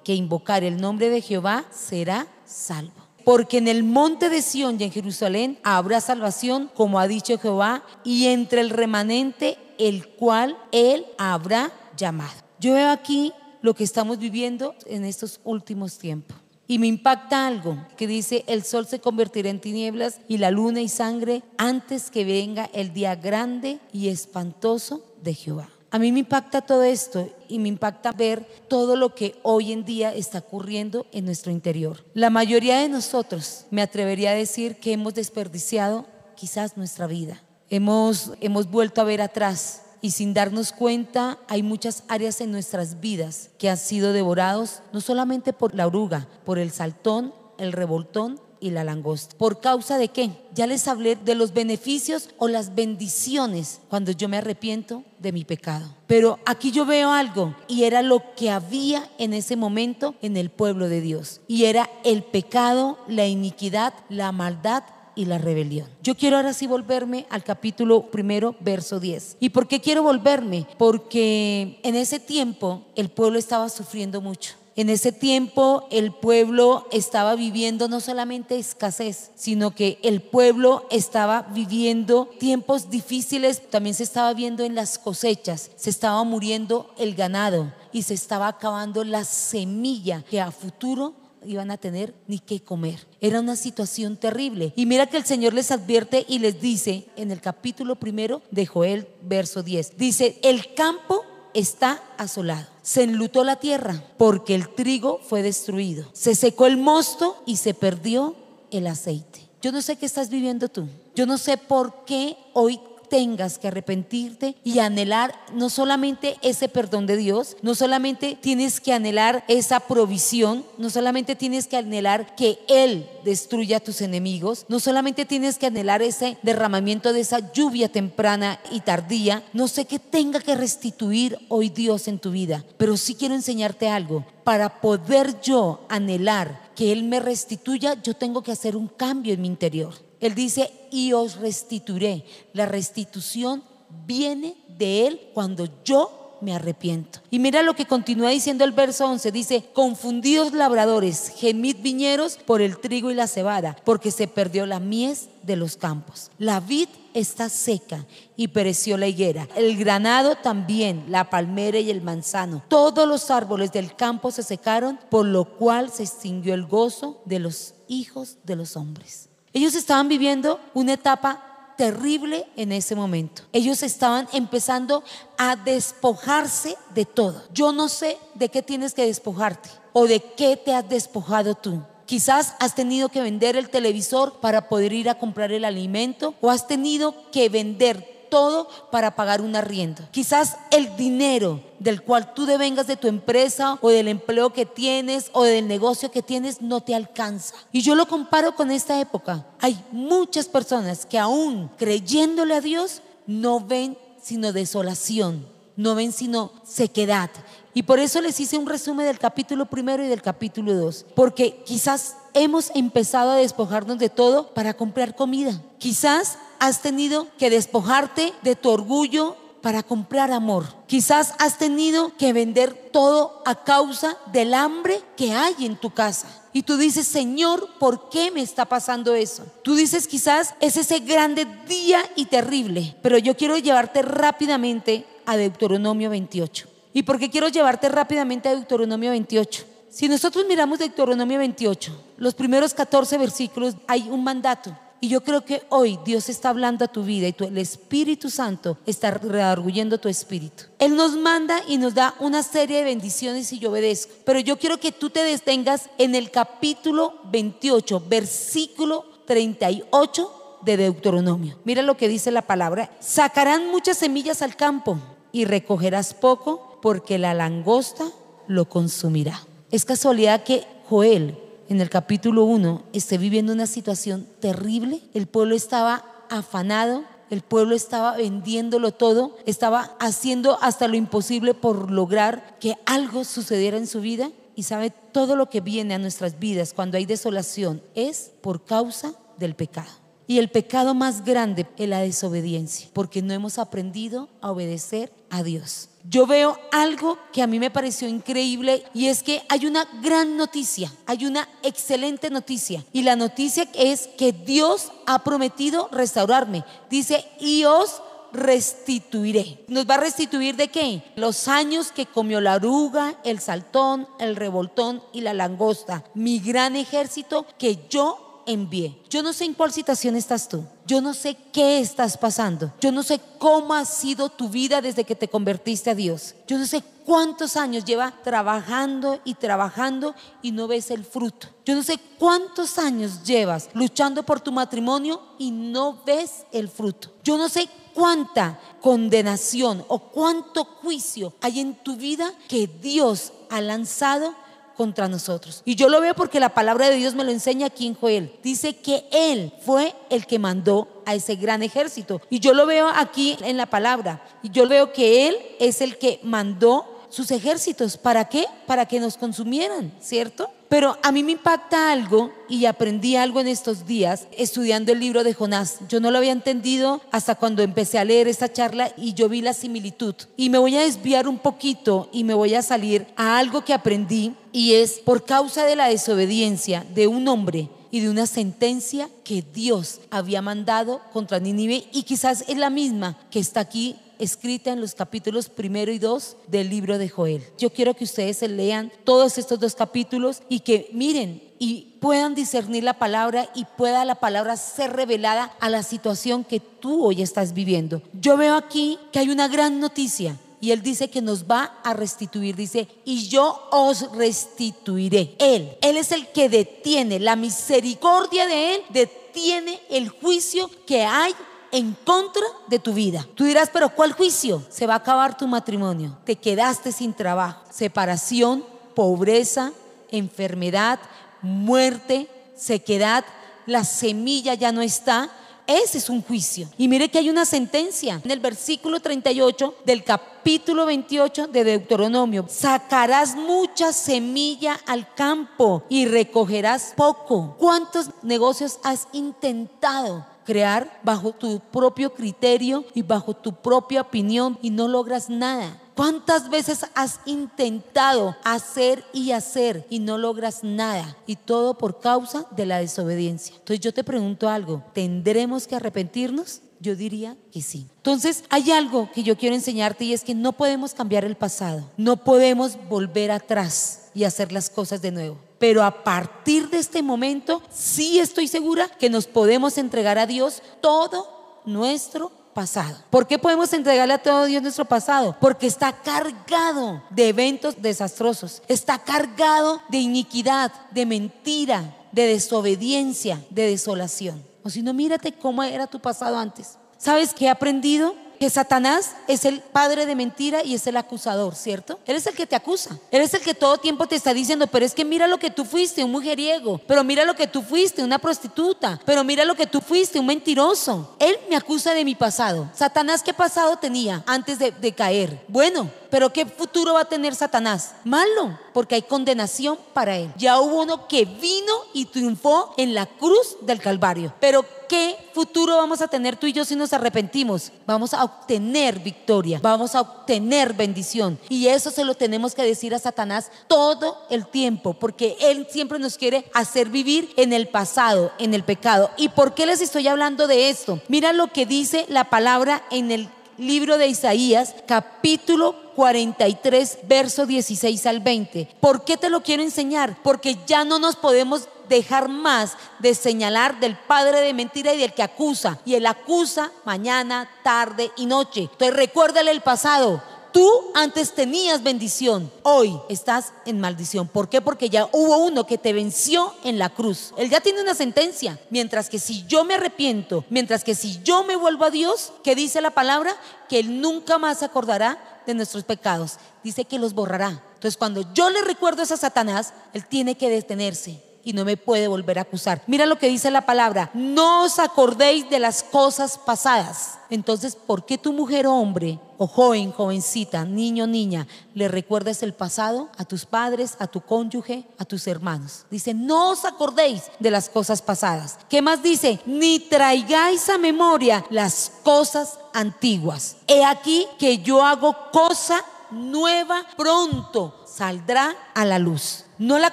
que 0.06 0.14
invocar 0.14 0.62
el 0.62 0.80
nombre 0.80 1.10
de 1.10 1.20
Jehová 1.20 1.64
será 1.72 2.28
salvo. 2.44 2.92
Porque 3.24 3.58
en 3.58 3.66
el 3.66 3.82
monte 3.82 4.28
de 4.30 4.40
Sión 4.40 4.76
y 4.78 4.84
en 4.84 4.92
Jerusalén 4.92 5.58
habrá 5.64 6.00
salvación, 6.00 6.70
como 6.76 7.00
ha 7.00 7.08
dicho 7.08 7.36
Jehová, 7.40 7.82
y 8.04 8.26
entre 8.26 8.60
el 8.60 8.70
remanente 8.70 9.58
el 9.78 10.06
cual 10.10 10.56
él 10.70 11.06
habrá 11.18 11.72
llamado. 11.96 12.36
Yo 12.60 12.74
veo 12.74 12.88
aquí 12.88 13.32
lo 13.62 13.74
que 13.74 13.82
estamos 13.82 14.20
viviendo 14.20 14.76
en 14.86 15.04
estos 15.04 15.40
últimos 15.42 15.98
tiempos. 15.98 16.36
Y 16.68 16.78
me 16.78 16.86
impacta 16.86 17.44
algo 17.44 17.76
que 17.96 18.06
dice, 18.06 18.44
el 18.46 18.62
sol 18.62 18.86
se 18.86 19.00
convertirá 19.00 19.50
en 19.50 19.60
tinieblas 19.60 20.20
y 20.28 20.38
la 20.38 20.52
luna 20.52 20.82
y 20.82 20.88
sangre 20.88 21.42
antes 21.58 22.12
que 22.12 22.24
venga 22.24 22.70
el 22.72 22.92
día 22.92 23.16
grande 23.16 23.80
y 23.92 24.06
espantoso 24.06 25.02
de 25.20 25.34
Jehová. 25.34 25.68
A 25.90 25.98
mí 25.98 26.12
me 26.12 26.20
impacta 26.20 26.62
todo 26.62 26.82
esto 26.82 27.28
y 27.48 27.58
me 27.58 27.68
impacta 27.68 28.12
ver 28.12 28.44
todo 28.68 28.96
lo 28.96 29.14
que 29.14 29.38
hoy 29.42 29.72
en 29.72 29.84
día 29.84 30.12
está 30.12 30.38
ocurriendo 30.38 31.06
en 31.12 31.24
nuestro 31.24 31.52
interior. 31.52 32.04
La 32.12 32.30
mayoría 32.30 32.80
de 32.80 32.88
nosotros, 32.88 33.66
me 33.70 33.82
atrevería 33.82 34.30
a 34.30 34.34
decir 34.34 34.76
que 34.76 34.92
hemos 34.92 35.14
desperdiciado 35.14 36.06
quizás 36.34 36.76
nuestra 36.76 37.06
vida. 37.06 37.42
Hemos, 37.70 38.32
hemos 38.40 38.70
vuelto 38.70 39.00
a 39.00 39.04
ver 39.04 39.22
atrás 39.22 39.82
y 40.00 40.10
sin 40.10 40.34
darnos 40.34 40.72
cuenta 40.72 41.38
hay 41.48 41.62
muchas 41.62 42.04
áreas 42.08 42.40
en 42.40 42.52
nuestras 42.52 43.00
vidas 43.00 43.50
que 43.58 43.70
han 43.70 43.78
sido 43.78 44.12
devorados 44.12 44.82
no 44.92 45.00
solamente 45.00 45.52
por 45.52 45.74
la 45.74 45.86
oruga, 45.86 46.28
por 46.44 46.58
el 46.58 46.70
saltón, 46.70 47.32
el 47.58 47.72
revoltón 47.72 48.40
y 48.60 48.70
la 48.70 48.84
langosta. 48.84 49.36
¿Por 49.36 49.60
causa 49.60 49.98
de 49.98 50.08
qué? 50.08 50.30
Ya 50.54 50.66
les 50.66 50.88
hablé 50.88 51.16
de 51.16 51.34
los 51.34 51.52
beneficios 51.52 52.30
o 52.38 52.48
las 52.48 52.74
bendiciones 52.74 53.80
cuando 53.88 54.12
yo 54.12 54.28
me 54.28 54.38
arrepiento 54.38 55.04
de 55.18 55.32
mi 55.32 55.44
pecado. 55.44 55.86
Pero 56.06 56.38
aquí 56.46 56.70
yo 56.70 56.86
veo 56.86 57.10
algo 57.10 57.54
y 57.68 57.84
era 57.84 58.02
lo 58.02 58.22
que 58.36 58.50
había 58.50 59.08
en 59.18 59.32
ese 59.32 59.56
momento 59.56 60.14
en 60.22 60.36
el 60.36 60.50
pueblo 60.50 60.88
de 60.88 61.00
Dios. 61.00 61.40
Y 61.48 61.64
era 61.64 61.90
el 62.04 62.22
pecado, 62.22 62.98
la 63.08 63.26
iniquidad, 63.26 63.94
la 64.08 64.32
maldad 64.32 64.84
y 65.16 65.24
la 65.24 65.38
rebelión. 65.38 65.88
Yo 66.02 66.14
quiero 66.14 66.36
ahora 66.36 66.52
sí 66.52 66.66
volverme 66.66 67.26
al 67.30 67.42
capítulo 67.42 68.10
primero, 68.10 68.54
verso 68.60 69.00
10. 69.00 69.38
¿Y 69.40 69.48
por 69.48 69.66
qué 69.66 69.80
quiero 69.80 70.02
volverme? 70.02 70.66
Porque 70.78 71.80
en 71.82 71.96
ese 71.96 72.20
tiempo 72.20 72.82
el 72.94 73.08
pueblo 73.08 73.38
estaba 73.38 73.68
sufriendo 73.68 74.20
mucho 74.20 74.54
En 74.76 74.90
ese 74.90 75.10
tiempo 75.10 75.88
el 75.90 76.12
pueblo 76.12 76.86
estaba 76.92 77.34
viviendo 77.34 77.88
no 77.88 78.00
solamente 78.00 78.58
escasez, 78.58 79.30
sino 79.34 79.74
que 79.74 79.98
el 80.02 80.20
pueblo 80.20 80.86
estaba 80.90 81.42
viviendo 81.42 82.28
tiempos 82.38 82.90
difíciles, 82.90 83.70
también 83.70 83.94
se 83.94 84.02
estaba 84.02 84.34
viendo 84.34 84.64
en 84.64 84.74
las 84.74 84.98
cosechas, 84.98 85.70
se 85.76 85.88
estaba 85.88 86.22
muriendo 86.24 86.92
el 86.98 87.14
ganado 87.14 87.72
y 87.90 88.02
se 88.02 88.12
estaba 88.12 88.48
acabando 88.48 89.02
la 89.02 89.24
semilla 89.24 90.22
que 90.28 90.42
a 90.42 90.50
futuro 90.50 91.14
iban 91.46 91.70
a 91.70 91.78
tener 91.78 92.12
ni 92.26 92.38
qué 92.38 92.60
comer. 92.60 93.06
Era 93.22 93.40
una 93.40 93.56
situación 93.56 94.18
terrible. 94.18 94.74
Y 94.76 94.84
mira 94.84 95.06
que 95.06 95.16
el 95.16 95.24
Señor 95.24 95.54
les 95.54 95.70
advierte 95.70 96.26
y 96.28 96.38
les 96.38 96.60
dice 96.60 97.06
en 97.16 97.30
el 97.30 97.40
capítulo 97.40 97.96
primero 97.96 98.42
de 98.50 98.66
Joel, 98.66 99.08
verso 99.22 99.62
10, 99.62 99.96
dice, 99.96 100.38
el 100.42 100.74
campo 100.74 101.24
está 101.56 102.02
asolado. 102.18 102.66
Se 102.82 103.02
enlutó 103.02 103.42
la 103.42 103.56
tierra 103.56 104.02
porque 104.18 104.54
el 104.54 104.68
trigo 104.68 105.20
fue 105.26 105.42
destruido. 105.42 106.08
Se 106.12 106.34
secó 106.34 106.66
el 106.66 106.76
mosto 106.76 107.42
y 107.46 107.56
se 107.56 107.72
perdió 107.72 108.36
el 108.70 108.86
aceite. 108.86 109.40
Yo 109.62 109.72
no 109.72 109.80
sé 109.80 109.96
qué 109.96 110.06
estás 110.06 110.28
viviendo 110.28 110.68
tú. 110.68 110.86
Yo 111.14 111.24
no 111.26 111.38
sé 111.38 111.56
por 111.56 112.04
qué 112.04 112.36
hoy 112.52 112.78
tengas 113.08 113.58
que 113.58 113.68
arrepentirte 113.68 114.56
y 114.64 114.78
anhelar 114.78 115.34
no 115.52 115.70
solamente 115.70 116.36
ese 116.42 116.68
perdón 116.68 117.06
de 117.06 117.16
Dios, 117.16 117.56
no 117.62 117.74
solamente 117.74 118.38
tienes 118.40 118.80
que 118.80 118.92
anhelar 118.92 119.44
esa 119.48 119.80
provisión, 119.80 120.64
no 120.78 120.90
solamente 120.90 121.36
tienes 121.36 121.66
que 121.66 121.76
anhelar 121.76 122.34
que 122.34 122.58
Él 122.68 123.08
destruya 123.24 123.78
a 123.78 123.80
tus 123.80 124.00
enemigos, 124.00 124.66
no 124.68 124.80
solamente 124.80 125.24
tienes 125.24 125.58
que 125.58 125.66
anhelar 125.66 126.02
ese 126.02 126.38
derramamiento 126.42 127.12
de 127.12 127.20
esa 127.20 127.52
lluvia 127.52 127.88
temprana 127.88 128.60
y 128.70 128.80
tardía, 128.80 129.42
no 129.52 129.68
sé 129.68 129.84
qué 129.84 129.98
tenga 129.98 130.40
que 130.40 130.54
restituir 130.54 131.38
hoy 131.48 131.68
Dios 131.68 132.08
en 132.08 132.18
tu 132.18 132.30
vida, 132.30 132.64
pero 132.76 132.96
sí 132.96 133.14
quiero 133.14 133.34
enseñarte 133.34 133.88
algo. 133.88 134.24
Para 134.44 134.80
poder 134.80 135.40
yo 135.40 135.84
anhelar 135.88 136.70
que 136.76 136.92
Él 136.92 137.02
me 137.02 137.18
restituya, 137.18 138.00
yo 138.00 138.14
tengo 138.14 138.42
que 138.42 138.52
hacer 138.52 138.76
un 138.76 138.86
cambio 138.86 139.34
en 139.34 139.40
mi 139.40 139.48
interior. 139.48 140.05
Él 140.20 140.34
dice, 140.34 140.70
y 140.90 141.12
os 141.12 141.36
restituiré. 141.36 142.24
La 142.52 142.66
restitución 142.66 143.62
viene 144.06 144.56
de 144.78 145.06
Él 145.06 145.20
cuando 145.34 145.68
yo 145.84 146.26
me 146.40 146.54
arrepiento. 146.54 147.20
Y 147.30 147.38
mira 147.38 147.62
lo 147.62 147.74
que 147.74 147.86
continúa 147.86 148.30
diciendo 148.30 148.64
el 148.64 148.72
verso 148.72 149.06
11. 149.06 149.32
Dice, 149.32 149.64
confundidos 149.72 150.52
labradores, 150.52 151.32
gemid 151.36 151.76
viñeros 151.80 152.36
por 152.36 152.60
el 152.60 152.78
trigo 152.78 153.10
y 153.10 153.14
la 153.14 153.26
cebada, 153.26 153.76
porque 153.84 154.10
se 154.10 154.28
perdió 154.28 154.66
la 154.66 154.80
mies 154.80 155.28
de 155.42 155.56
los 155.56 155.76
campos. 155.76 156.30
La 156.38 156.60
vid 156.60 156.88
está 157.14 157.48
seca 157.48 158.04
y 158.36 158.48
pereció 158.48 158.96
la 158.96 159.08
higuera. 159.08 159.48
El 159.56 159.76
granado 159.76 160.36
también, 160.36 161.06
la 161.08 161.30
palmera 161.30 161.78
y 161.78 161.90
el 161.90 162.02
manzano. 162.02 162.62
Todos 162.68 163.08
los 163.08 163.30
árboles 163.30 163.72
del 163.72 163.94
campo 163.96 164.30
se 164.30 164.42
secaron, 164.42 164.98
por 165.10 165.24
lo 165.24 165.44
cual 165.44 165.90
se 165.90 166.02
extinguió 166.02 166.54
el 166.54 166.66
gozo 166.66 167.22
de 167.24 167.38
los 167.38 167.74
hijos 167.88 168.36
de 168.44 168.56
los 168.56 168.76
hombres. 168.76 169.30
Ellos 169.56 169.74
estaban 169.74 170.06
viviendo 170.06 170.60
una 170.74 170.92
etapa 170.92 171.72
terrible 171.78 172.44
en 172.56 172.72
ese 172.72 172.94
momento. 172.94 173.40
Ellos 173.54 173.82
estaban 173.82 174.28
empezando 174.34 175.02
a 175.38 175.56
despojarse 175.56 176.76
de 176.94 177.06
todo. 177.06 177.42
Yo 177.54 177.72
no 177.72 177.88
sé 177.88 178.18
de 178.34 178.50
qué 178.50 178.60
tienes 178.60 178.92
que 178.92 179.06
despojarte 179.06 179.70
o 179.94 180.06
de 180.06 180.20
qué 180.20 180.58
te 180.58 180.74
has 180.74 180.86
despojado 180.86 181.54
tú. 181.54 181.80
Quizás 182.04 182.52
has 182.60 182.74
tenido 182.74 183.08
que 183.08 183.22
vender 183.22 183.56
el 183.56 183.70
televisor 183.70 184.40
para 184.40 184.68
poder 184.68 184.92
ir 184.92 185.08
a 185.08 185.18
comprar 185.18 185.50
el 185.52 185.64
alimento 185.64 186.34
o 186.42 186.50
has 186.50 186.66
tenido 186.66 187.14
que 187.30 187.48
vender 187.48 188.15
todo 188.28 188.68
para 188.90 189.16
pagar 189.16 189.40
un 189.40 189.56
arriendo. 189.56 190.02
Quizás 190.10 190.56
el 190.70 190.96
dinero 190.96 191.60
del 191.78 192.02
cual 192.02 192.34
tú 192.34 192.46
devengas 192.46 192.86
de 192.86 192.96
tu 192.96 193.08
empresa 193.08 193.78
o 193.80 193.90
del 193.90 194.08
empleo 194.08 194.52
que 194.52 194.66
tienes 194.66 195.30
o 195.32 195.44
del 195.44 195.68
negocio 195.68 196.10
que 196.10 196.22
tienes 196.22 196.62
no 196.62 196.80
te 196.80 196.94
alcanza. 196.94 197.54
Y 197.72 197.82
yo 197.82 197.94
lo 197.94 198.06
comparo 198.08 198.54
con 198.54 198.70
esta 198.70 199.00
época. 199.00 199.46
Hay 199.60 199.82
muchas 199.92 200.46
personas 200.46 201.06
que 201.06 201.18
aún 201.18 201.70
creyéndole 201.76 202.54
a 202.54 202.60
Dios 202.60 203.02
no 203.26 203.60
ven 203.60 203.96
sino 204.22 204.52
desolación, 204.52 205.46
no 205.76 205.94
ven 205.94 206.12
sino 206.12 206.52
sequedad. 206.64 207.30
Y 207.74 207.82
por 207.82 207.98
eso 207.98 208.20
les 208.20 208.40
hice 208.40 208.56
un 208.56 208.66
resumen 208.66 209.06
del 209.06 209.18
capítulo 209.18 209.66
primero 209.66 210.02
y 210.02 210.08
del 210.08 210.22
capítulo 210.22 210.74
dos, 210.74 211.04
porque 211.14 211.62
quizás 211.66 212.16
hemos 212.36 212.70
empezado 212.74 213.32
a 213.32 213.36
despojarnos 213.36 213.98
de 213.98 214.10
todo 214.10 214.54
para 214.54 214.74
comprar 214.74 215.16
comida. 215.16 215.60
Quizás 215.78 216.38
has 216.60 216.82
tenido 216.82 217.26
que 217.38 217.50
despojarte 217.50 218.32
de 218.42 218.54
tu 218.54 218.70
orgullo 218.70 219.36
para 219.62 219.82
comprar 219.82 220.30
amor. 220.30 220.64
Quizás 220.86 221.34
has 221.38 221.58
tenido 221.58 222.16
que 222.16 222.32
vender 222.32 222.90
todo 222.92 223.42
a 223.44 223.64
causa 223.64 224.16
del 224.30 224.54
hambre 224.54 225.00
que 225.16 225.32
hay 225.32 225.54
en 225.60 225.76
tu 225.76 225.90
casa. 225.90 226.28
Y 226.52 226.62
tú 226.62 226.76
dices, 226.76 227.06
Señor, 227.08 227.68
¿por 227.80 228.08
qué 228.08 228.30
me 228.30 228.42
está 228.42 228.66
pasando 228.66 229.14
eso? 229.14 229.44
Tú 229.62 229.74
dices, 229.74 230.06
quizás 230.06 230.54
es 230.60 230.76
ese 230.76 231.00
grande 231.00 231.46
día 231.66 232.00
y 232.14 232.26
terrible. 232.26 232.96
Pero 233.02 233.18
yo 233.18 233.36
quiero 233.36 233.58
llevarte 233.58 234.02
rápidamente 234.02 235.04
a 235.24 235.36
Deuteronomio 235.36 236.10
28. 236.10 236.68
¿Y 236.92 237.02
por 237.02 237.18
qué 237.18 237.28
quiero 237.28 237.48
llevarte 237.48 237.88
rápidamente 237.88 238.48
a 238.48 238.54
Deuteronomio 238.54 239.10
28? 239.10 239.64
Si 239.90 240.08
nosotros 240.08 240.44
miramos 240.46 240.78
Deuteronomio 240.78 241.38
28, 241.38 242.05
los 242.16 242.34
primeros 242.34 242.74
14 242.74 243.18
versículos, 243.18 243.76
hay 243.86 244.08
un 244.10 244.24
mandato. 244.24 244.76
Y 245.00 245.08
yo 245.08 245.22
creo 245.22 245.44
que 245.44 245.62
hoy 245.68 245.98
Dios 246.04 246.28
está 246.28 246.48
hablando 246.48 246.84
a 246.84 246.88
tu 246.88 247.02
vida 247.02 247.28
y 247.28 247.34
el 247.44 247.58
Espíritu 247.58 248.30
Santo 248.30 248.78
está 248.86 249.10
redarguyendo 249.10 249.98
tu 249.98 250.08
espíritu. 250.08 250.64
Él 250.78 250.96
nos 250.96 251.16
manda 251.16 251.60
y 251.68 251.76
nos 251.76 251.94
da 251.94 252.14
una 252.18 252.42
serie 252.42 252.78
de 252.78 252.84
bendiciones 252.84 253.52
y 253.52 253.58
yo 253.58 253.70
obedezco. 253.70 254.12
Pero 254.24 254.40
yo 254.40 254.58
quiero 254.58 254.78
que 254.78 254.92
tú 254.92 255.10
te 255.10 255.22
detengas 255.22 255.90
en 255.98 256.14
el 256.14 256.30
capítulo 256.30 257.20
28, 257.30 258.04
versículo 258.08 259.04
38 259.26 260.60
de 260.62 260.76
Deuteronomio. 260.78 261.58
Mira 261.64 261.82
lo 261.82 261.96
que 261.96 262.08
dice 262.08 262.30
la 262.30 262.42
palabra. 262.42 262.90
Sacarán 262.98 263.70
muchas 263.70 263.98
semillas 263.98 264.40
al 264.40 264.56
campo 264.56 264.98
y 265.30 265.44
recogerás 265.44 266.14
poco 266.14 266.78
porque 266.80 267.18
la 267.18 267.34
langosta 267.34 268.04
lo 268.46 268.68
consumirá. 268.68 269.40
Es 269.70 269.84
casualidad 269.84 270.42
que 270.42 270.64
Joel 270.88 271.38
en 271.68 271.80
el 271.80 271.90
capítulo 271.90 272.44
1 272.44 272.84
esté 272.92 273.18
viviendo 273.18 273.52
una 273.52 273.66
situación 273.66 274.26
terrible. 274.40 275.00
El 275.14 275.26
pueblo 275.26 275.54
estaba 275.54 276.04
afanado, 276.28 277.04
el 277.30 277.42
pueblo 277.42 277.74
estaba 277.74 278.16
vendiéndolo 278.16 278.92
todo, 278.92 279.36
estaba 279.46 279.96
haciendo 279.98 280.58
hasta 280.62 280.88
lo 280.88 280.96
imposible 280.96 281.54
por 281.54 281.90
lograr 281.90 282.56
que 282.60 282.76
algo 282.86 283.24
sucediera 283.24 283.76
en 283.76 283.86
su 283.86 284.00
vida. 284.00 284.30
Y 284.54 284.62
sabe, 284.62 284.90
todo 285.12 285.36
lo 285.36 285.50
que 285.50 285.60
viene 285.60 285.94
a 285.94 285.98
nuestras 285.98 286.38
vidas 286.38 286.72
cuando 286.72 286.96
hay 286.96 287.04
desolación 287.04 287.82
es 287.94 288.32
por 288.40 288.64
causa 288.64 289.12
del 289.38 289.54
pecado. 289.54 290.05
Y 290.26 290.38
el 290.38 290.48
pecado 290.48 290.94
más 290.94 291.24
grande 291.24 291.66
es 291.76 291.88
la 291.88 292.00
desobediencia, 292.00 292.88
porque 292.92 293.22
no 293.22 293.32
hemos 293.32 293.58
aprendido 293.58 294.28
a 294.40 294.50
obedecer 294.50 295.12
a 295.30 295.42
Dios. 295.42 295.88
Yo 296.08 296.26
veo 296.26 296.56
algo 296.70 297.18
que 297.32 297.42
a 297.42 297.46
mí 297.46 297.58
me 297.58 297.70
pareció 297.70 298.08
increíble 298.08 298.84
y 298.94 299.06
es 299.06 299.22
que 299.22 299.42
hay 299.48 299.66
una 299.66 299.86
gran 300.02 300.36
noticia, 300.36 300.92
hay 301.04 301.26
una 301.26 301.48
excelente 301.62 302.30
noticia. 302.30 302.84
Y 302.92 303.02
la 303.02 303.16
noticia 303.16 303.68
es 303.74 304.08
que 304.16 304.32
Dios 304.32 304.92
ha 305.06 305.24
prometido 305.24 305.88
restaurarme. 305.90 306.64
Dice, 306.90 307.24
y 307.40 307.64
os 307.64 308.02
restituiré. 308.32 309.64
¿Nos 309.68 309.88
va 309.88 309.94
a 309.94 310.00
restituir 310.00 310.56
de 310.56 310.68
qué? 310.68 311.02
Los 311.16 311.48
años 311.48 311.90
que 311.90 312.06
comió 312.06 312.40
la 312.40 312.56
oruga, 312.56 313.14
el 313.24 313.40
saltón, 313.40 314.06
el 314.18 314.36
revoltón 314.36 315.02
y 315.12 315.22
la 315.22 315.34
langosta. 315.34 316.04
Mi 316.14 316.38
gran 316.38 316.76
ejército 316.76 317.46
que 317.58 317.86
yo 317.88 318.25
envié. 318.46 318.96
Yo 319.10 319.22
no 319.22 319.32
sé 319.32 319.44
en 319.44 319.54
cuál 319.54 319.72
situación 319.72 320.16
estás 320.16 320.48
tú. 320.48 320.64
Yo 320.86 321.00
no 321.00 321.14
sé 321.14 321.36
qué 321.52 321.80
estás 321.80 322.16
pasando. 322.16 322.72
Yo 322.80 322.92
no 322.92 323.02
sé 323.02 323.20
cómo 323.38 323.74
ha 323.74 323.84
sido 323.84 324.28
tu 324.28 324.48
vida 324.48 324.80
desde 324.80 325.04
que 325.04 325.16
te 325.16 325.28
convertiste 325.28 325.90
a 325.90 325.94
Dios. 325.94 326.34
Yo 326.46 326.56
no 326.58 326.66
sé 326.66 326.82
cuántos 327.04 327.56
años 327.56 327.84
lleva 327.84 328.12
trabajando 328.22 329.20
y 329.24 329.34
trabajando 329.34 330.14
y 330.42 330.52
no 330.52 330.66
ves 330.68 330.90
el 330.90 331.04
fruto. 331.04 331.48
Yo 331.64 331.74
no 331.74 331.82
sé 331.82 331.98
cuántos 332.18 332.78
años 332.78 333.22
llevas 333.24 333.68
luchando 333.74 334.22
por 334.22 334.40
tu 334.40 334.52
matrimonio 334.52 335.20
y 335.38 335.50
no 335.50 336.02
ves 336.04 336.44
el 336.52 336.68
fruto. 336.68 337.12
Yo 337.24 337.36
no 337.36 337.48
sé 337.48 337.68
cuánta 337.94 338.60
condenación 338.80 339.84
o 339.88 339.98
cuánto 339.98 340.64
juicio 340.64 341.32
hay 341.40 341.60
en 341.60 341.74
tu 341.74 341.96
vida 341.96 342.32
que 342.46 342.66
Dios 342.66 343.32
ha 343.50 343.60
lanzado 343.60 344.34
contra 344.76 345.08
nosotros. 345.08 345.62
Y 345.64 345.74
yo 345.74 345.88
lo 345.88 346.00
veo 346.00 346.14
porque 346.14 346.40
la 346.40 346.50
palabra 346.50 346.88
de 346.90 346.96
Dios 346.96 347.14
me 347.14 347.24
lo 347.24 347.30
enseña 347.30 347.66
aquí 347.66 347.86
en 347.86 347.94
Joel. 347.94 348.32
Dice 348.42 348.76
que 348.76 349.04
Él 349.10 349.52
fue 349.64 349.94
el 350.10 350.26
que 350.26 350.38
mandó 350.38 351.02
a 351.06 351.14
ese 351.14 351.36
gran 351.36 351.62
ejército. 351.62 352.20
Y 352.30 352.40
yo 352.40 352.54
lo 352.54 352.66
veo 352.66 352.88
aquí 352.88 353.36
en 353.40 353.56
la 353.56 353.66
palabra. 353.66 354.22
Y 354.42 354.50
yo 354.50 354.68
veo 354.68 354.92
que 354.92 355.28
Él 355.28 355.36
es 355.58 355.80
el 355.80 355.98
que 355.98 356.20
mandó 356.22 356.84
sus 357.08 357.30
ejércitos. 357.30 357.96
¿Para 357.96 358.28
qué? 358.28 358.46
Para 358.66 358.86
que 358.86 359.00
nos 359.00 359.16
consumieran, 359.16 359.92
¿cierto? 360.00 360.50
Pero 360.68 360.98
a 361.02 361.12
mí 361.12 361.22
me 361.22 361.32
impacta 361.32 361.92
algo 361.92 362.32
y 362.48 362.66
aprendí 362.66 363.16
algo 363.16 363.40
en 363.40 363.46
estos 363.46 363.86
días 363.86 364.26
estudiando 364.36 364.92
el 364.92 365.00
libro 365.00 365.22
de 365.22 365.34
Jonás. 365.34 365.78
Yo 365.88 366.00
no 366.00 366.10
lo 366.10 366.18
había 366.18 366.32
entendido 366.32 367.00
hasta 367.12 367.36
cuando 367.36 367.62
empecé 367.62 367.98
a 367.98 368.04
leer 368.04 368.26
esta 368.26 368.52
charla 368.52 368.92
y 368.96 369.14
yo 369.14 369.28
vi 369.28 369.42
la 369.42 369.54
similitud. 369.54 370.14
Y 370.36 370.50
me 370.50 370.58
voy 370.58 370.76
a 370.76 370.80
desviar 370.80 371.28
un 371.28 371.38
poquito 371.38 372.08
y 372.12 372.24
me 372.24 372.34
voy 372.34 372.54
a 372.54 372.62
salir 372.62 373.06
a 373.16 373.38
algo 373.38 373.64
que 373.64 373.74
aprendí 373.74 374.34
y 374.52 374.74
es 374.74 374.94
por 374.94 375.24
causa 375.24 375.64
de 375.66 375.76
la 375.76 375.88
desobediencia 375.88 376.84
de 376.94 377.06
un 377.06 377.28
hombre 377.28 377.68
y 377.90 378.00
de 378.00 378.10
una 378.10 378.26
sentencia 378.26 379.08
que 379.24 379.44
Dios 379.54 380.00
había 380.10 380.42
mandado 380.42 381.00
contra 381.12 381.38
Nínive 381.38 381.84
y 381.92 382.02
quizás 382.02 382.44
es 382.48 382.56
la 382.56 382.70
misma 382.70 383.16
que 383.30 383.38
está 383.38 383.60
aquí 383.60 383.96
escrita 384.18 384.72
en 384.72 384.80
los 384.80 384.94
capítulos 384.94 385.48
primero 385.48 385.92
y 385.92 385.98
dos 385.98 386.36
del 386.48 386.70
libro 386.70 386.98
de 386.98 387.08
Joel. 387.08 387.42
Yo 387.58 387.70
quiero 387.70 387.94
que 387.94 388.04
ustedes 388.04 388.38
se 388.38 388.48
lean 388.48 388.92
todos 389.04 389.38
estos 389.38 389.58
dos 389.60 389.74
capítulos 389.74 390.42
y 390.48 390.60
que 390.60 390.88
miren 390.92 391.42
y 391.58 391.96
puedan 392.00 392.34
discernir 392.34 392.84
la 392.84 392.98
palabra 392.98 393.48
y 393.54 393.64
pueda 393.76 394.04
la 394.04 394.16
palabra 394.16 394.56
ser 394.56 394.92
revelada 394.92 395.54
a 395.60 395.70
la 395.70 395.82
situación 395.82 396.44
que 396.44 396.60
tú 396.60 397.04
hoy 397.04 397.22
estás 397.22 397.54
viviendo. 397.54 398.02
Yo 398.20 398.36
veo 398.36 398.56
aquí 398.56 398.98
que 399.12 399.18
hay 399.18 399.30
una 399.30 399.48
gran 399.48 399.80
noticia 399.80 400.36
y 400.60 400.70
Él 400.70 400.82
dice 400.82 401.08
que 401.10 401.22
nos 401.22 401.44
va 401.44 401.78
a 401.84 401.94
restituir. 401.94 402.56
Dice, 402.56 402.88
y 403.04 403.28
yo 403.28 403.68
os 403.70 404.10
restituiré. 404.12 405.34
Él, 405.38 405.76
Él 405.80 405.96
es 405.96 406.12
el 406.12 406.28
que 406.28 406.48
detiene, 406.48 407.20
la 407.20 407.36
misericordia 407.36 408.46
de 408.46 408.74
Él 408.74 408.80
detiene 408.90 409.80
el 409.90 410.08
juicio 410.08 410.70
que 410.86 411.04
hay 411.04 411.32
en 411.76 411.94
contra 412.04 412.42
de 412.68 412.78
tu 412.78 412.94
vida. 412.94 413.26
Tú 413.34 413.44
dirás, 413.44 413.68
pero 413.70 413.90
¿cuál 413.90 414.12
juicio? 414.12 414.62
Se 414.70 414.86
va 414.86 414.94
a 414.94 414.98
acabar 414.98 415.36
tu 415.36 415.46
matrimonio. 415.46 416.16
Te 416.24 416.36
quedaste 416.36 416.90
sin 416.90 417.12
trabajo. 417.12 417.62
Separación, 417.70 418.64
pobreza, 418.94 419.72
enfermedad, 420.10 420.98
muerte, 421.42 422.28
sequedad. 422.56 423.24
La 423.66 423.84
semilla 423.84 424.54
ya 424.54 424.72
no 424.72 424.80
está. 424.80 425.30
Ese 425.66 425.98
es 425.98 426.08
un 426.08 426.22
juicio. 426.22 426.68
Y 426.78 426.88
mire 426.88 427.10
que 427.10 427.18
hay 427.18 427.28
una 427.28 427.44
sentencia 427.44 428.20
en 428.24 428.30
el 428.30 428.40
versículo 428.40 429.00
38 429.00 429.74
del 429.84 430.02
capítulo 430.02 430.86
28 430.86 431.48
de 431.48 431.64
Deuteronomio. 431.64 432.46
Sacarás 432.48 433.34
mucha 433.34 433.92
semilla 433.92 434.80
al 434.86 435.12
campo 435.14 435.82
y 435.88 436.06
recogerás 436.06 436.94
poco. 436.96 437.56
¿Cuántos 437.58 438.10
negocios 438.22 438.78
has 438.84 439.08
intentado? 439.12 440.35
Crear 440.46 441.00
bajo 441.02 441.32
tu 441.32 441.60
propio 441.60 442.14
criterio 442.14 442.84
y 442.94 443.02
bajo 443.02 443.34
tu 443.34 443.52
propia 443.52 444.00
opinión 444.00 444.58
y 444.62 444.70
no 444.70 444.88
logras 444.88 445.28
nada. 445.28 445.82
¿Cuántas 445.96 446.50
veces 446.50 446.84
has 446.94 447.20
intentado 447.24 448.36
hacer 448.44 449.02
y 449.14 449.32
hacer 449.32 449.86
y 449.88 449.98
no 449.98 450.18
logras 450.18 450.62
nada? 450.62 451.16
Y 451.26 451.36
todo 451.36 451.78
por 451.78 452.00
causa 452.00 452.46
de 452.50 452.66
la 452.66 452.78
desobediencia. 452.78 453.56
Entonces 453.56 453.80
yo 453.80 453.94
te 453.94 454.04
pregunto 454.04 454.48
algo, 454.48 454.82
¿tendremos 454.92 455.66
que 455.66 455.74
arrepentirnos? 455.74 456.60
Yo 456.80 456.94
diría 456.94 457.34
que 457.50 457.62
sí. 457.62 457.86
Entonces 457.96 458.44
hay 458.50 458.70
algo 458.72 459.10
que 459.14 459.22
yo 459.22 459.38
quiero 459.38 459.54
enseñarte 459.54 460.04
y 460.04 460.12
es 460.12 460.22
que 460.22 460.34
no 460.34 460.52
podemos 460.52 460.92
cambiar 460.92 461.24
el 461.24 461.34
pasado, 461.34 461.90
no 461.96 462.18
podemos 462.18 462.76
volver 462.90 463.30
atrás 463.30 464.10
y 464.14 464.24
hacer 464.24 464.52
las 464.52 464.68
cosas 464.68 465.00
de 465.00 465.12
nuevo. 465.12 465.45
Pero 465.58 465.82
a 465.82 466.04
partir 466.04 466.68
de 466.68 466.78
este 466.78 467.02
momento, 467.02 467.62
sí 467.70 468.18
estoy 468.18 468.48
segura 468.48 468.88
que 468.88 469.10
nos 469.10 469.26
podemos 469.26 469.78
entregar 469.78 470.18
a 470.18 470.26
Dios 470.26 470.62
todo 470.80 471.62
nuestro 471.64 472.30
pasado. 472.56 472.96
¿Por 473.10 473.26
qué 473.26 473.38
podemos 473.38 473.72
entregarle 473.72 474.14
a 474.14 474.22
todo 474.22 474.46
Dios 474.46 474.62
nuestro 474.62 474.86
pasado? 474.86 475.36
Porque 475.40 475.66
está 475.66 475.92
cargado 475.92 477.02
de 477.10 477.28
eventos 477.28 477.82
desastrosos, 477.82 478.62
está 478.66 478.98
cargado 478.98 479.82
de 479.88 479.98
iniquidad, 479.98 480.72
de 480.90 481.04
mentira, 481.04 481.94
de 482.12 482.26
desobediencia, 482.26 483.44
de 483.50 483.68
desolación. 483.68 484.42
O 484.62 484.70
si 484.70 484.82
no, 484.82 484.94
mírate 484.94 485.32
cómo 485.32 485.62
era 485.62 485.86
tu 485.86 486.00
pasado 486.00 486.38
antes. 486.38 486.78
¿Sabes 486.96 487.34
qué 487.34 487.44
he 487.44 487.48
aprendido? 487.50 488.14
Que 488.38 488.50
Satanás 488.50 489.12
es 489.28 489.44
el 489.44 489.60
padre 489.60 490.06
de 490.06 490.14
mentira 490.14 490.62
y 490.62 490.74
es 490.74 490.86
el 490.86 490.96
acusador, 490.96 491.54
¿cierto? 491.54 491.98
Él 492.06 492.16
es 492.16 492.26
el 492.26 492.34
que 492.34 492.46
te 492.46 492.56
acusa. 492.56 492.98
Él 493.10 493.22
es 493.22 493.34
el 493.34 493.40
que 493.40 493.54
todo 493.54 493.78
tiempo 493.78 494.06
te 494.06 494.16
está 494.16 494.34
diciendo, 494.34 494.66
pero 494.66 494.84
es 494.84 494.94
que 494.94 495.04
mira 495.04 495.26
lo 495.26 495.38
que 495.38 495.50
tú 495.50 495.64
fuiste, 495.64 496.04
un 496.04 496.12
mujeriego, 496.12 496.80
pero 496.86 497.04
mira 497.04 497.24
lo 497.24 497.34
que 497.34 497.46
tú 497.46 497.62
fuiste, 497.62 498.02
una 498.02 498.18
prostituta, 498.18 499.00
pero 499.04 499.24
mira 499.24 499.44
lo 499.44 499.54
que 499.54 499.66
tú 499.66 499.80
fuiste, 499.80 500.18
un 500.18 500.26
mentiroso. 500.26 501.16
Él 501.18 501.36
me 501.48 501.56
acusa 501.56 501.94
de 501.94 502.04
mi 502.04 502.14
pasado. 502.14 502.68
Satanás, 502.74 503.22
¿qué 503.22 503.34
pasado 503.34 503.76
tenía 503.76 504.22
antes 504.26 504.58
de, 504.58 504.70
de 504.70 504.92
caer? 504.92 505.44
Bueno, 505.48 505.90
pero 506.10 506.32
¿qué 506.32 506.46
futuro 506.46 506.94
va 506.94 507.00
a 507.00 507.08
tener 507.08 507.34
Satanás? 507.34 507.94
Malo, 508.04 508.58
porque 508.72 508.94
hay 508.94 509.02
condenación 509.02 509.78
para 509.92 510.16
él. 510.16 510.32
Ya 510.36 510.60
hubo 510.60 510.82
uno 510.82 511.08
que 511.08 511.24
vino 511.24 511.72
y 511.92 512.06
triunfó 512.06 512.74
en 512.76 512.94
la 512.94 513.06
cruz 513.06 513.56
del 513.62 513.80
Calvario. 513.80 514.32
Pero 514.40 514.64
¿qué 514.88 515.16
futuro 515.32 515.76
vamos 515.76 516.00
a 516.00 516.08
tener 516.08 516.36
tú 516.36 516.46
y 516.46 516.52
yo 516.52 516.64
si 516.64 516.76
nos 516.76 516.92
arrepentimos? 516.92 517.72
Vamos 517.86 518.14
a 518.14 518.24
obtener 518.24 518.98
victoria, 518.98 519.60
vamos 519.62 519.94
a 519.94 520.00
obtener 520.00 520.72
bendición. 520.72 521.38
Y 521.48 521.68
eso 521.68 521.90
se 521.90 522.04
lo 522.04 522.14
tenemos 522.14 522.54
que 522.54 522.62
decir 522.62 522.94
a 522.94 522.98
Satanás 522.98 523.50
todo 523.68 524.26
el 524.30 524.46
tiempo, 524.46 524.94
porque 524.94 525.36
él 525.40 525.66
siempre 525.70 525.98
nos 525.98 526.16
quiere 526.16 526.50
hacer 526.54 526.88
vivir 526.88 527.32
en 527.36 527.52
el 527.52 527.68
pasado, 527.68 528.32
en 528.38 528.54
el 528.54 528.64
pecado. 528.64 529.10
¿Y 529.16 529.28
por 529.30 529.54
qué 529.54 529.66
les 529.66 529.80
estoy 529.80 530.08
hablando 530.08 530.46
de 530.46 530.68
esto? 530.68 531.00
Mira 531.08 531.32
lo 531.32 531.48
que 531.48 531.66
dice 531.66 532.06
la 532.08 532.24
palabra 532.24 532.84
en 532.90 533.10
el 533.10 533.28
libro 533.58 533.98
de 533.98 534.08
Isaías, 534.08 534.74
capítulo 534.86 535.74
43, 535.96 536.98
verso 537.04 537.46
16 537.46 538.06
al 538.06 538.20
20. 538.20 538.68
¿Por 538.80 539.04
qué 539.04 539.16
te 539.16 539.30
lo 539.30 539.42
quiero 539.42 539.62
enseñar? 539.62 540.18
Porque 540.22 540.58
ya 540.66 540.84
no 540.84 540.98
nos 540.98 541.16
podemos 541.16 541.68
dejar 541.88 542.28
más 542.28 542.76
de 542.98 543.14
señalar 543.14 543.80
del 543.80 543.96
padre 543.96 544.40
de 544.40 544.54
mentira 544.54 544.94
y 544.94 544.98
del 544.98 545.14
que 545.14 545.22
acusa. 545.22 545.78
Y 545.84 545.94
él 545.94 546.06
acusa 546.06 546.72
mañana, 546.84 547.48
tarde 547.62 548.10
y 548.16 548.26
noche. 548.26 548.62
Entonces 548.62 548.94
recuérdale 548.94 549.50
el 549.50 549.60
pasado. 549.60 550.22
Tú 550.56 550.90
antes 550.94 551.34
tenías 551.34 551.82
bendición, 551.82 552.50
hoy 552.62 552.98
estás 553.10 553.52
en 553.66 553.78
maldición. 553.78 554.26
¿Por 554.26 554.48
qué? 554.48 554.62
Porque 554.62 554.88
ya 554.88 555.06
hubo 555.12 555.36
uno 555.36 555.66
que 555.66 555.76
te 555.76 555.92
venció 555.92 556.54
en 556.64 556.78
la 556.78 556.88
cruz. 556.88 557.34
Él 557.36 557.50
ya 557.50 557.60
tiene 557.60 557.82
una 557.82 557.94
sentencia. 557.94 558.58
Mientras 558.70 559.10
que 559.10 559.18
si 559.18 559.44
yo 559.46 559.64
me 559.64 559.74
arrepiento, 559.74 560.46
mientras 560.48 560.82
que 560.82 560.94
si 560.94 561.22
yo 561.22 561.44
me 561.44 561.56
vuelvo 561.56 561.84
a 561.84 561.90
Dios, 561.90 562.32
que 562.42 562.54
dice 562.54 562.80
la 562.80 562.92
palabra, 562.92 563.36
que 563.68 563.80
Él 563.80 564.00
nunca 564.00 564.38
más 564.38 564.60
se 564.60 564.64
acordará 564.64 565.42
de 565.46 565.52
nuestros 565.52 565.84
pecados. 565.84 566.38
Dice 566.64 566.86
que 566.86 566.98
los 566.98 567.12
borrará. 567.12 567.62
Entonces 567.74 567.98
cuando 567.98 568.24
yo 568.32 568.48
le 568.48 568.62
recuerdo 568.62 569.02
eso 569.02 569.12
a 569.12 569.18
Satanás, 569.18 569.74
Él 569.92 570.06
tiene 570.06 570.38
que 570.38 570.48
detenerse 570.48 571.25
y 571.46 571.52
no 571.52 571.64
me 571.64 571.76
puede 571.76 572.08
volver 572.08 572.40
a 572.40 572.42
acusar. 572.42 572.82
Mira 572.88 573.06
lo 573.06 573.20
que 573.20 573.28
dice 573.28 573.52
la 573.52 573.64
palabra, 573.64 574.10
no 574.14 574.64
os 574.64 574.80
acordéis 574.80 575.48
de 575.48 575.60
las 575.60 575.84
cosas 575.84 576.38
pasadas. 576.38 577.20
Entonces, 577.30 577.76
¿por 577.76 578.04
qué 578.04 578.18
tu 578.18 578.32
mujer 578.32 578.66
hombre, 578.66 579.20
o 579.38 579.46
joven, 579.46 579.92
jovencita, 579.92 580.64
niño, 580.64 581.06
niña, 581.06 581.46
le 581.72 581.86
recuerdas 581.86 582.42
el 582.42 582.52
pasado 582.52 583.10
a 583.16 583.24
tus 583.24 583.44
padres, 583.46 583.94
a 584.00 584.08
tu 584.08 584.22
cónyuge, 584.22 584.88
a 584.98 585.04
tus 585.04 585.28
hermanos? 585.28 585.86
Dice, 585.88 586.14
no 586.14 586.50
os 586.50 586.64
acordéis 586.64 587.22
de 587.38 587.52
las 587.52 587.68
cosas 587.68 588.02
pasadas. 588.02 588.58
¿Qué 588.68 588.82
más 588.82 589.04
dice? 589.04 589.38
Ni 589.46 589.78
traigáis 589.78 590.68
a 590.68 590.78
memoria 590.78 591.46
las 591.50 591.92
cosas 592.02 592.58
antiguas. 592.74 593.58
He 593.68 593.84
aquí 593.84 594.26
que 594.36 594.58
yo 594.58 594.84
hago 594.84 595.16
cosa 595.30 595.84
nueva 596.16 596.84
pronto, 596.96 597.84
saldrá 597.86 598.56
a 598.74 598.84
la 598.84 598.98
luz. 598.98 599.44
¿No 599.58 599.78
la 599.78 599.92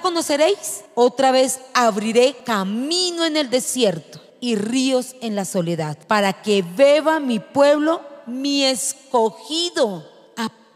conoceréis? 0.00 0.84
Otra 0.94 1.30
vez 1.30 1.60
abriré 1.74 2.36
camino 2.44 3.24
en 3.24 3.36
el 3.36 3.50
desierto 3.50 4.20
y 4.40 4.56
ríos 4.56 5.14
en 5.20 5.36
la 5.36 5.44
soledad, 5.44 5.96
para 6.06 6.42
que 6.42 6.62
beba 6.62 7.20
mi 7.20 7.38
pueblo, 7.38 8.02
mi 8.26 8.64
escogido 8.64 10.13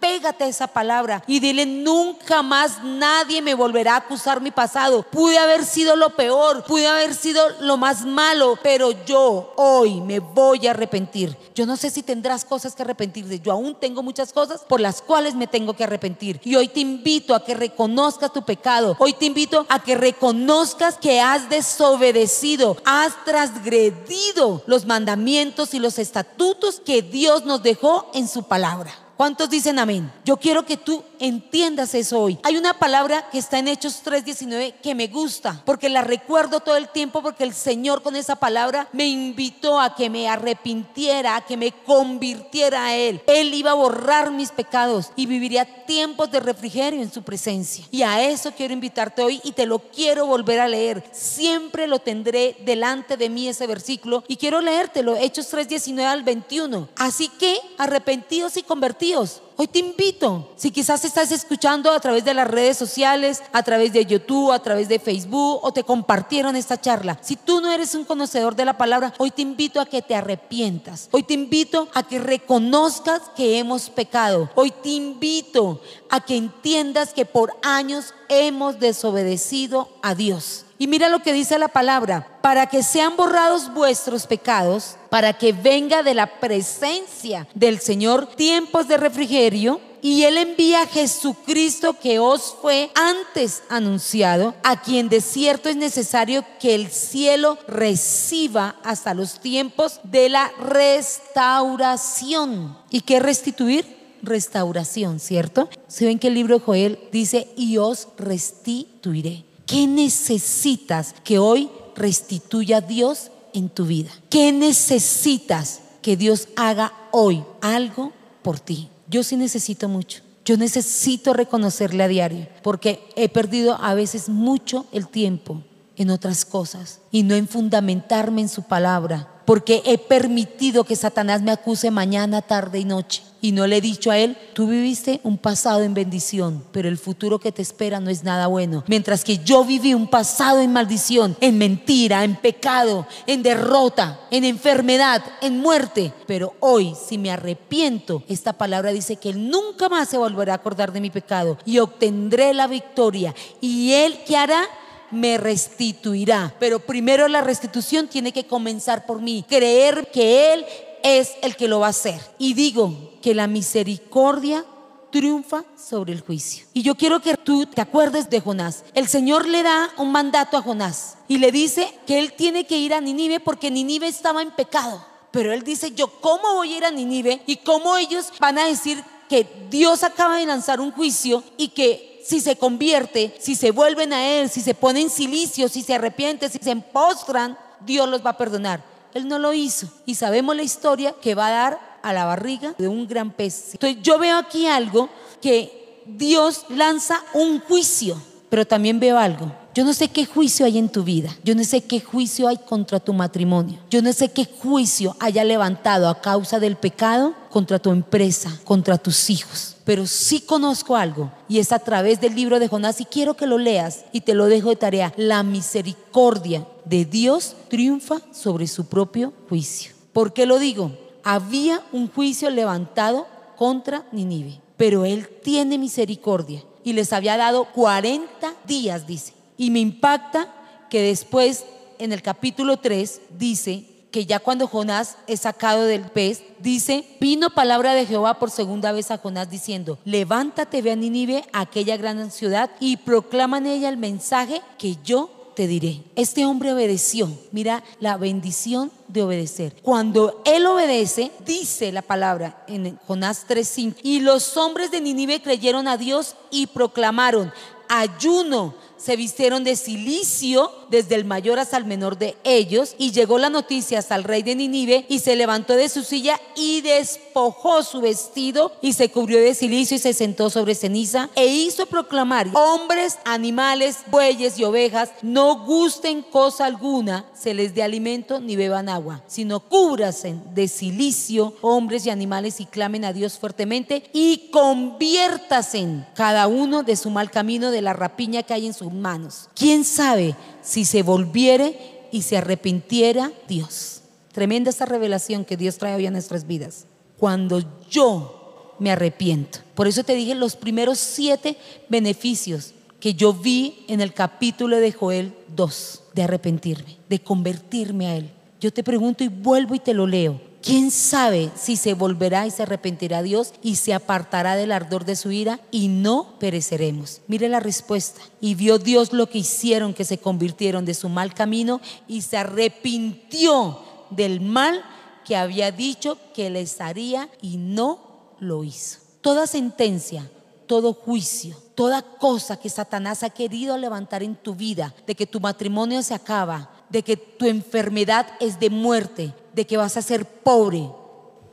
Pégate 0.01 0.45
a 0.45 0.49
esa 0.49 0.69
palabra 0.69 1.25
y 1.27 1.41
dile, 1.41 1.67
nunca 1.67 2.43
más 2.43 2.83
nadie 2.85 3.43
me 3.43 3.55
volverá 3.55 3.95
a 3.95 3.99
acusar 3.99 4.41
mi 4.41 4.53
pasado. 4.53 5.03
Pude 5.03 5.39
haber 5.39 5.65
sido 5.65 5.97
lo 5.97 6.11
peor, 6.11 6.65
pude 6.65 6.87
haber 6.87 7.15
sido 7.15 7.43
lo 7.61 7.77
más 7.77 8.05
malo, 8.05 8.57
pero 8.63 8.93
yo 9.05 9.53
hoy 9.57 10.01
me 10.01 10.21
voy 10.21 10.67
a 10.67 10.71
arrepentir. 10.71 11.37
Yo 11.53 11.67
no 11.67 11.77
sé 11.77 11.91
si 11.91 12.05
tendrás 12.05 12.45
cosas 12.45 12.77
que 12.77 12.83
arrepentirte. 12.83 13.41
Yo 13.41 13.51
aún 13.51 13.75
tengo 13.75 14.03
muchas 14.05 14.33
cosas 14.33 14.61
por 14.69 14.81
las 14.81 15.03
cuales 15.03 15.35
me 15.35 15.49
tengo 15.49 15.75
que 15.75 15.85
arrepentir. 15.85 16.41
Y 16.45 16.55
hoy 16.55 16.69
te 16.69 16.81
invito 16.81 17.35
a 17.35 17.45
que 17.45 17.55
reconozcas 17.55 18.33
tu 18.33 18.45
pecado. 18.45 18.95
Hoy 19.01 19.15
te 19.15 19.27
invito 19.27 19.67
a 19.69 19.83
que 19.83 19.97
reconozcas 19.97 20.97
que 20.97 21.21
has 21.21 21.51
desobedecido, 21.51 22.77
has 22.85 23.25
transgredido 23.25 24.63
los 24.67 24.87
mandamientos 24.87 25.75
y 25.75 25.81
los 25.81 25.99
estatutos 25.99 26.81
que 26.81 27.03
Dios 27.03 27.45
nos 27.45 27.63
dejó 27.65 28.11
en 28.15 28.29
su 28.29 28.45
palabra. 28.45 29.08
¿Cuántos 29.19 29.51
dicen 29.51 29.81
amén? 29.81 30.13
Yo 30.25 30.37
quiero 30.37 30.65
que 30.65 30.77
tú 30.77 31.03
entiendas 31.19 31.93
eso 31.93 32.21
hoy. 32.21 32.39
Hay 32.45 32.57
una 32.57 32.79
palabra 32.79 33.29
que 33.33 33.39
está 33.39 33.59
en 33.59 33.67
Hechos 33.67 34.01
3:19 34.05 34.75
que 34.81 34.95
me 34.95 35.09
gusta, 35.09 35.61
porque 35.65 35.89
la 35.89 36.03
recuerdo 36.03 36.61
todo 36.61 36.77
el 36.77 36.89
tiempo, 36.89 37.21
porque 37.21 37.43
el 37.43 37.53
Señor 37.53 38.01
con 38.03 38.15
esa 38.15 38.37
palabra 38.37 38.89
me 38.93 39.09
invitó 39.09 39.81
a 39.81 39.97
que 39.97 40.09
me 40.09 40.29
arrepintiera, 40.29 41.35
a 41.35 41.41
que 41.41 41.57
me 41.57 41.73
convirtiera 41.73 42.85
a 42.85 42.95
Él. 42.95 43.21
Él 43.27 43.53
iba 43.55 43.73
a 43.73 43.75
borrar 43.75 44.31
mis 44.31 44.53
pecados 44.53 45.11
y 45.17 45.27
viviría 45.27 45.65
tiempos 45.85 46.31
de 46.31 46.39
refrigerio 46.39 47.03
en 47.03 47.13
su 47.13 47.25
presencia. 47.25 47.85
Y 47.91 48.03
a 48.03 48.23
eso 48.23 48.53
quiero 48.57 48.73
invitarte 48.73 49.21
hoy 49.21 49.41
y 49.43 49.51
te 49.51 49.67
lo 49.67 49.81
quiero 49.81 50.27
volver 50.27 50.61
a 50.61 50.69
leer. 50.69 51.03
Siempre 51.11 51.89
lo 51.89 51.99
tendré 51.99 52.57
delante 52.61 53.17
de 53.17 53.29
mí 53.29 53.49
ese 53.49 53.67
versículo 53.67 54.23
y 54.29 54.37
quiero 54.37 54.61
leértelo, 54.61 55.17
Hechos 55.17 55.53
3:19 55.53 56.05
al 56.05 56.23
21. 56.23 56.89
Así 56.95 57.27
que 57.31 57.59
arrepentidos 57.79 58.57
y 58.57 58.63
convertidos 58.63 59.08
Hoy 59.15 59.67
te 59.67 59.79
invito, 59.79 60.51
si 60.57 60.71
quizás 60.71 61.05
estás 61.05 61.33
escuchando 61.33 61.91
a 61.91 61.99
través 61.99 62.25
de 62.25 62.35
las 62.35 62.47
redes 62.47 62.77
sociales, 62.77 63.43
a 63.53 63.63
través 63.63 63.93
de 63.93 64.05
YouTube, 64.05 64.53
a 64.53 64.63
través 64.63 64.89
de 64.89 64.99
Facebook 64.99 65.61
o 65.63 65.73
te 65.73 65.83
compartieron 65.83 66.57
esta 66.57 66.81
charla, 66.81 67.19
si 67.23 67.37
tú 67.37 67.61
no 67.61 67.73
eres 67.73 67.95
un 67.95 68.05
conocedor 68.05 68.55
de 68.55 68.67
la 68.67 68.77
palabra, 68.77 69.15
hoy 69.19 69.31
te 69.31 69.43
invito 69.43 69.81
a 69.81 69.87
que 69.87 70.03
te 70.03 70.15
arrepientas. 70.15 71.09
Hoy 71.11 71.23
te 71.23 71.35
invito 71.35 71.89
a 71.95 72.03
que 72.03 72.19
reconozcas 72.19 73.23
que 73.35 73.59
hemos 73.59 73.89
pecado. 73.89 74.51
Hoy 74.55 74.71
te 74.71 74.91
invito 74.91 75.81
a 76.11 76.21
que 76.21 76.37
entiendas 76.37 77.15
que 77.15 77.25
por 77.25 77.57
años 77.63 78.15
hemos 78.29 78.79
desobedecido 78.79 79.89
a 80.03 80.15
Dios. 80.15 80.67
Y 80.79 80.87
mira 80.87 81.09
lo 81.09 81.23
que 81.23 81.33
dice 81.33 81.59
la 81.59 81.67
palabra, 81.67 82.39
para 82.41 82.67
que 82.67 82.85
sean 82.85 83.17
borrados 83.17 83.75
vuestros 83.75 84.29
pecados, 84.29 84.95
para 85.11 85.33
que 85.33 85.53
venga 85.53 86.05
de 86.05 86.15
la 86.15 86.39
presencia 86.39 87.49
del 87.55 87.81
Señor 87.81 88.29
tiempos 88.37 88.87
de 88.87 88.97
refrigerio. 88.97 89.81
Y 90.01 90.23
Él 90.23 90.39
envía 90.39 90.83
a 90.83 90.87
Jesucristo 90.87 91.97
que 92.01 92.21
os 92.21 92.55
fue 92.63 92.93
antes 92.95 93.65
anunciado, 93.69 94.55
a 94.63 94.81
quien 94.81 95.09
de 95.09 95.21
cierto 95.21 95.69
es 95.69 95.75
necesario 95.75 96.45
que 96.61 96.77
el 96.77 96.93
cielo 96.93 97.59
reciba 97.67 98.77
hasta 98.85 99.15
los 99.15 99.41
tiempos 99.41 99.99
de 100.05 100.29
la 100.29 100.53
restauración. 100.61 102.79
¿Y 102.91 103.01
qué 103.01 103.19
restituir? 103.19 103.99
Restauración, 104.23 105.19
¿cierto? 105.19 105.69
Se 105.89 106.07
ven 106.07 106.21
que 106.21 106.29
el 106.29 106.35
libro 106.35 106.61
de 106.61 106.65
Joel 106.65 107.01
dice, 107.11 107.49
y 107.57 107.79
os 107.79 108.07
restituiré. 108.17 109.48
¿Qué 109.69 109.87
necesitas 109.87 111.15
que 111.23 111.39
hoy 111.39 111.71
restituya 111.95 112.81
Dios 112.81 113.31
en 113.53 113.69
tu 113.69 113.85
vida? 113.85 114.11
¿Qué 114.31 114.51
necesitas 114.51 115.81
que 116.01 116.17
Dios 116.17 116.49
haga 116.57 116.95
hoy 117.11 117.45
algo 117.61 118.13
por 118.41 118.59
ti? 118.59 118.89
Yo 119.09 119.23
sí 119.23 119.37
necesito 119.37 119.87
mucho. 119.87 120.23
Yo 120.47 120.57
necesito 120.57 121.35
reconocerle 121.35 122.03
a 122.03 122.09
diario 122.09 122.49
porque 122.63 123.07
he 123.15 123.29
perdido 123.29 123.75
a 123.75 123.93
veces 123.93 124.31
mucho 124.31 124.87
el 124.91 125.07
tiempo 125.07 125.63
en 125.97 126.09
otras 126.09 126.47
cosas 126.47 127.01
y 127.11 127.23
no 127.23 127.35
en 127.35 127.47
fundamentarme 127.47 128.41
en 128.41 128.49
su 128.49 128.63
palabra 128.63 129.29
porque 129.49 129.81
he 129.87 129.97
permitido 129.97 130.85
que 130.85 130.95
Satanás 130.95 131.41
me 131.41 131.53
acuse 131.53 131.91
mañana, 131.91 132.43
tarde 132.43 132.81
y 132.81 132.85
noche. 132.85 133.23
Y 133.41 133.53
no 133.53 133.67
le 133.67 133.79
he 133.79 133.81
dicho 133.81 134.11
a 134.11 134.19
él, 134.19 134.37
tú 134.53 134.69
viviste 134.69 135.23
un 135.25 135.39
pasado 135.39 135.81
en 135.85 135.95
bendición, 135.95 136.63
pero 136.71 136.87
el 136.87 136.99
futuro 136.99 137.39
que 137.39 137.51
te 137.51 137.63
espera 137.63 137.99
no 137.99 138.11
es 138.11 138.25
nada 138.25 138.47
bueno. 138.49 138.85
Mientras 138.89 139.25
que 139.25 139.39
yo 139.39 139.65
viví 139.65 139.95
un 139.95 140.09
pasado 140.11 140.61
en 140.61 140.75
maldición, 140.75 141.35
en 141.41 141.57
mentira, 141.57 142.25
en 142.25 142.37
pecado, 142.37 143.07
en 143.27 143.43
derrota, 143.43 144.21
en 144.31 144.45
enfermedad, 144.45 145.25
en 145.41 145.61
muerte. 145.61 146.13
Pero 146.27 146.53
hoy, 146.61 146.95
si 147.09 147.17
me 147.17 147.31
arrepiento, 147.31 148.25
esta 148.29 148.53
palabra 148.53 148.93
dice 148.93 149.17
que 149.17 149.31
él 149.31 149.49
nunca 149.49 149.89
más 149.89 150.11
se 150.11 150.19
volverá 150.19 150.53
a 150.53 150.57
acordar 150.57 150.93
de 150.93 151.01
mi 151.01 151.09
pecado 151.09 151.57
y 151.65 151.79
obtendré 151.79 152.53
la 152.53 152.67
victoria. 152.67 153.35
¿Y 153.63 153.93
él 153.93 154.19
qué 154.27 154.37
hará? 154.37 154.61
Me 155.11 155.39
restituirá. 155.39 156.55
Pero 156.59 156.81
primero 156.81 157.29
la 157.29 157.41
restitución 157.41 158.09
tiene 158.09 158.33
que 158.33 158.47
comenzar 158.47 159.07
por 159.07 159.21
mí. 159.21 159.45
Creer 159.49 160.11
que 160.11 160.53
Él 160.53 160.67
es 161.03 161.33
el 161.43 161.57
que 161.57 161.69
lo 161.69 161.81
va 161.81 161.87
a 161.87 161.91
hacer. 161.91 162.21
Y 162.39 162.55
digo 162.55 163.13
que 163.23 163.35
la 163.35 163.47
misericordia 163.47 164.65
triunfa 165.11 165.65
sobre 165.77 166.13
el 166.13 166.21
juicio. 166.21 166.67
Y 166.73 166.83
yo 166.83 166.95
quiero 166.95 167.21
que 167.21 167.37
tú 167.37 167.67
te 167.67 167.81
acuerdes 167.81 168.29
de 168.31 168.41
Jonás. 168.41 168.85
El 168.95 169.09
Señor 169.09 169.47
le 169.47 169.63
da 169.63 169.91
un 169.97 170.13
mandato 170.13 170.57
a 170.57 170.63
Jonás 170.63 171.17
y 171.29 171.39
le 171.39 171.53
dice 171.53 171.93
que 172.07 172.19
él 172.19 172.33
tiene 172.35 172.67
que 172.67 172.79
ir 172.79 172.95
a 172.95 173.01
Ninive 173.01 173.41
porque 173.41 173.71
Ninive 173.71 174.09
estaba 174.09 174.43
en 174.43 174.51
pecado. 174.51 175.05
Pero 175.31 175.53
él 175.53 175.63
dice, 175.63 175.93
yo 175.93 176.09
cómo 176.21 176.55
voy 176.55 176.73
a 176.73 176.77
ir 176.79 176.85
a 176.85 176.91
Ninive 176.91 177.43
y 177.47 177.57
cómo 177.57 177.97
ellos 177.97 178.33
van 178.41 178.59
a 178.59 178.67
decir 178.67 179.03
que 179.29 179.47
Dios 179.71 180.05
acaba 180.05 180.39
de 180.39 180.47
lanzar 180.47 180.81
un 180.81 180.91
juicio 180.91 181.43
y 181.57 181.69
que 181.69 182.18
si 182.29 182.41
se 182.41 182.57
convierte, 182.57 183.35
si 183.41 183.55
se 183.55 183.71
vuelven 183.71 184.13
a 184.13 184.23
Él, 184.23 184.51
si 184.51 184.61
se 184.61 184.75
ponen 184.75 185.09
silicio, 185.09 185.67
si 185.67 185.83
se 185.83 185.95
arrepienten, 185.95 186.51
si 186.51 186.59
se 186.59 186.71
empostran, 186.71 187.57
Dios 187.81 188.07
los 188.07 188.25
va 188.25 188.31
a 188.31 188.37
perdonar. 188.37 188.85
Él 189.15 189.27
no 189.27 189.39
lo 189.39 189.55
hizo. 189.55 189.89
Y 190.05 190.15
sabemos 190.15 190.55
la 190.55 190.63
historia 190.63 191.15
que 191.23 191.35
va 191.35 191.47
a 191.47 191.51
dar 191.51 191.99
a 192.03 192.13
la 192.13 192.27
barriga 192.27 192.75
de 192.77 192.87
un 192.87 193.09
gran 193.09 193.31
pez. 193.31 193.71
Entonces 193.73 194.03
yo 194.03 194.19
veo 194.19 194.37
aquí 194.37 194.67
algo 194.67 195.09
que 195.41 196.03
Dios 196.05 196.67
lanza 196.69 197.25
un 197.33 197.61
juicio, 197.61 198.21
pero 198.51 198.67
también 198.67 199.01
veo 199.01 199.17
algo. 199.17 199.51
Yo 199.79 199.85
no 199.85 199.95
sé 199.95 200.09
qué 200.09 200.27
juicio 200.27 200.67
hay 200.67 200.77
en 200.77 200.89
tu 200.89 201.05
vida. 201.05 201.31
Yo 201.45 201.55
no 201.55 201.63
sé 201.63 201.83
qué 201.83 202.01
juicio 202.01 202.49
hay 202.49 202.57
contra 202.57 202.99
tu 202.99 203.13
matrimonio. 203.13 203.79
Yo 203.89 204.03
no 204.03 204.13
sé 204.13 204.29
qué 204.29 204.45
juicio 204.45 205.15
haya 205.21 205.45
levantado 205.45 206.09
a 206.09 206.21
causa 206.21 206.59
del 206.59 206.75
pecado 206.75 207.33
contra 207.49 207.79
tu 207.79 207.93
empresa, 207.93 208.51
contra 208.65 208.99
tus 208.99 209.31
hijos 209.31 209.77
pero 209.85 210.07
sí 210.07 210.43
conozco 210.43 210.97
algo 210.97 211.33
y 211.49 211.61
es 211.61 211.73
a 211.73 211.79
través 211.79 212.21
del 212.21 212.35
libro 212.35 212.59
de 212.59 212.69
Jonás 212.69 213.01
y 213.01 213.07
quiero 213.07 213.35
que 213.35 213.47
lo 213.47 213.57
leas 213.57 214.05
y 214.13 214.21
te 214.21 214.35
lo 214.35 214.45
dejo 214.45 214.69
de 214.69 214.77
tarea. 214.77 215.15
La 215.17 215.43
misericordia 215.43 216.67
de 216.85 217.07
Dios 217.07 217.57
triunfa 217.69 218.17
sobre 218.31 218.67
su 218.67 218.87
propio 218.87 219.33
juicio. 219.49 219.93
¿Por 220.13 220.35
qué 220.35 220.45
lo 220.45 220.59
digo? 220.59 220.91
Había 221.25 221.81
un 221.93 222.11
juicio 222.11 222.51
levantado 222.51 223.27
contra 223.57 224.05
Ninive, 224.13 224.61
pero 224.77 225.07
él 225.07 225.27
tiene 225.43 225.79
misericordia 225.79 226.63
y 226.85 226.93
les 226.93 227.15
había 227.15 227.39
dado 227.39 227.65
40 227.73 228.53
días, 228.67 229.07
dice. 229.07 229.38
Y 229.59 229.71
me 229.71 229.81
impacta 229.81 230.49
que 230.89 231.03
después 231.03 231.67
en 231.99 232.13
el 232.13 232.23
capítulo 232.23 232.79
3 232.79 233.21
dice 233.37 233.85
que 234.11 234.25
ya 234.25 234.39
cuando 234.39 234.67
Jonás 234.67 235.19
es 235.27 235.41
sacado 235.41 235.85
del 235.85 236.03
pez, 236.03 236.43
dice, 236.61 237.05
vino 237.21 237.51
palabra 237.51 237.93
de 237.93 238.07
Jehová 238.07 238.39
por 238.39 238.51
segunda 238.51 238.93
vez 238.93 239.11
a 239.11 239.19
Jonás 239.19 239.51
diciendo, 239.51 239.99
levántate, 240.05 240.81
ve 240.81 240.93
a 240.93 240.97
Nínive, 240.97 241.45
aquella 241.53 241.99
gran 241.99 242.31
ciudad, 242.31 242.71
y 242.81 242.97
proclama 242.97 243.59
en 243.59 243.67
ella 243.67 243.89
el 243.91 243.99
mensaje 243.99 244.63
que 244.79 244.97
yo 245.05 245.53
te 245.55 245.67
diré. 245.67 246.05
Este 246.15 246.47
hombre 246.47 246.73
obedeció. 246.73 247.29
Mira 247.51 247.83
la 247.99 248.17
bendición 248.17 248.93
de 249.09 249.23
obedecer. 249.23 249.75
Cuando 249.83 250.41
él 250.45 250.65
obedece, 250.67 251.33
dice 251.45 251.91
la 251.91 252.03
palabra 252.03 252.65
en 252.69 252.97
Jonás 253.09 253.45
3:5, 253.49 253.97
y 254.03 254.21
los 254.21 254.57
hombres 254.57 254.93
de 254.93 255.01
Nínive 255.01 255.43
creyeron 255.43 255.89
a 255.89 255.97
Dios 255.97 256.37
y 256.51 256.69
proclamaron 256.69 257.53
ayuno 257.89 258.75
se 258.99 259.17
vistieron 259.17 259.65
de 259.65 259.77
silicio 259.77 260.71
desde 260.91 261.15
el 261.15 261.25
mayor 261.25 261.59
hasta 261.59 261.77
el 261.77 261.85
menor 261.85 262.19
de 262.19 262.37
ellos 262.45 262.95
y 262.99 263.13
llegó 263.13 263.39
la 263.39 263.51
noticia 263.51 263.99
hasta 263.99 264.17
el 264.17 264.25
rey 264.25 264.43
de 264.43 264.55
Ninive 264.55 265.07
y 265.09 265.21
se 265.21 265.37
levantó 265.37 265.75
de 265.75 265.89
su 265.89 266.03
silla 266.03 266.41
y 266.57 266.81
despojó 266.81 267.83
su 267.83 268.01
vestido 268.01 268.73
y 268.83 268.95
se 268.95 269.11
cubrió 269.11 269.41
de 269.41 269.55
silicio 269.55 269.97
y 269.97 270.01
se 270.01 270.13
sentó 270.13 270.51
sobre 270.51 270.75
ceniza 270.75 271.31
e 271.35 271.47
hizo 271.47 271.87
proclamar 271.87 272.49
hombres, 272.55 273.19
animales, 273.25 273.99
bueyes 274.11 274.59
y 274.59 274.65
ovejas 274.65 275.11
no 275.23 275.65
gusten 275.65 276.23
cosa 276.23 276.67
alguna 276.67 277.25
se 277.35 277.55
les 277.55 277.75
dé 277.75 277.83
alimento 277.83 278.41
ni 278.41 278.57
beban 278.57 278.89
agua 278.89 279.23
sino 279.27 279.61
cúbrasen 279.61 280.43
de 280.55 280.69
silicio 280.69 281.55
hombres 281.61 282.07
y 282.07 282.11
animales 282.11 282.61
y 282.61 282.67
clamen 282.67 283.05
a 283.05 283.13
Dios 283.13 283.39
fuertemente 283.39 284.03
y 284.13 284.51
conviértasen 284.51 286.07
cada 286.15 286.49
uno 286.49 286.83
de 286.83 286.97
su 286.97 287.11
mal 287.11 287.31
camino 287.31 287.71
de 287.71 287.83
la 287.83 287.93
rapiña 287.93 288.43
que 288.43 288.55
hay 288.55 288.67
en 288.67 288.75
su 288.75 288.88
manos. 288.93 289.49
¿Quién 289.55 289.85
sabe 289.85 290.35
si 290.63 290.85
se 290.85 291.03
volviere 291.03 292.09
y 292.13 292.23
se 292.23 292.37
arrepintiera 292.37 293.33
Dios? 293.49 294.03
Tremenda 294.33 294.71
esta 294.71 294.87
revelación 294.87 295.45
que 295.45 295.57
Dios 295.57 295.79
trae 295.79 295.95
hoy 295.95 296.07
a 296.07 296.11
nuestras 296.11 296.47
vidas. 296.47 296.87
Cuando 297.17 297.63
yo 297.91 298.77
me 298.79 298.91
arrepiento. 298.91 299.59
Por 299.75 299.89
eso 299.89 300.05
te 300.05 300.15
dije 300.15 300.35
los 300.35 300.57
primeros 300.57 300.99
siete 300.99 301.57
beneficios 301.89 302.75
que 303.01 303.15
yo 303.15 303.33
vi 303.33 303.85
en 303.89 304.01
el 304.01 304.13
capítulo 304.13 304.77
de 304.77 304.93
Joel 304.93 305.33
2, 305.55 306.03
de 306.15 306.23
arrepentirme, 306.23 306.97
de 307.09 307.21
convertirme 307.21 308.07
a 308.07 308.17
Él. 308.17 308.31
Yo 308.61 308.73
te 308.73 308.83
pregunto 308.83 309.23
y 309.23 309.29
vuelvo 309.29 309.75
y 309.75 309.79
te 309.79 309.95
lo 309.95 310.07
leo. 310.07 310.41
¿Quién 310.63 310.91
sabe 310.91 311.51
si 311.55 311.77
se 311.77 311.95
volverá 311.95 312.47
y 312.47 312.51
se 312.51 312.63
arrepentirá 312.65 313.23
Dios 313.23 313.55
y 313.63 313.77
se 313.77 313.95
apartará 313.95 314.57
del 314.57 314.73
ardor 314.73 315.05
de 315.05 315.17
su 315.17 315.31
ira 315.31 315.61
y 315.71 315.89
no 315.89 316.39
pereceremos? 316.39 317.21
Mire 317.29 317.49
la 317.49 317.61
respuesta. 317.61 318.21
Y 318.41 318.55
vio 318.55 318.79
Dios 318.79 319.13
lo 319.13 319.29
que 319.29 319.39
hicieron, 319.39 319.95
que 319.95 320.05
se 320.05 320.19
convirtieron 320.19 320.85
de 320.85 320.95
su 320.95 321.09
mal 321.09 321.35
camino 321.35 321.81
y 322.07 322.23
se 322.23 322.37
arrepintió 322.37 323.81
del 324.11 324.41
mal 324.41 324.83
que 325.25 325.37
había 325.37 325.71
dicho 325.71 326.19
que 326.35 326.51
les 326.51 326.81
haría 326.81 327.29
y 327.41 327.57
no 327.57 328.35
lo 328.41 328.65
hizo. 328.65 328.99
Toda 329.21 329.47
sentencia 329.47 330.29
todo 330.69 330.93
juicio, 330.93 331.57
toda 331.75 332.03
cosa 332.03 332.57
que 332.61 332.69
Satanás 332.69 333.25
ha 333.25 333.31
querido 333.31 333.77
levantar 333.77 334.23
en 334.23 334.37
tu 334.37 334.55
vida, 334.55 334.95
de 335.07 335.17
que 335.17 335.27
tu 335.27 335.41
matrimonio 335.41 336.01
se 336.03 336.15
acaba, 336.15 336.71
de 336.91 337.03
que 337.03 337.17
tu 337.17 337.47
enfermedad 337.47 338.27
es 338.39 338.61
de 338.61 338.71
muerte, 338.71 339.35
de 339.59 339.67
que 339.67 339.77
vas 339.77 339.97
a 339.97 340.03
ser 340.03 340.25
pobre. 340.25 340.89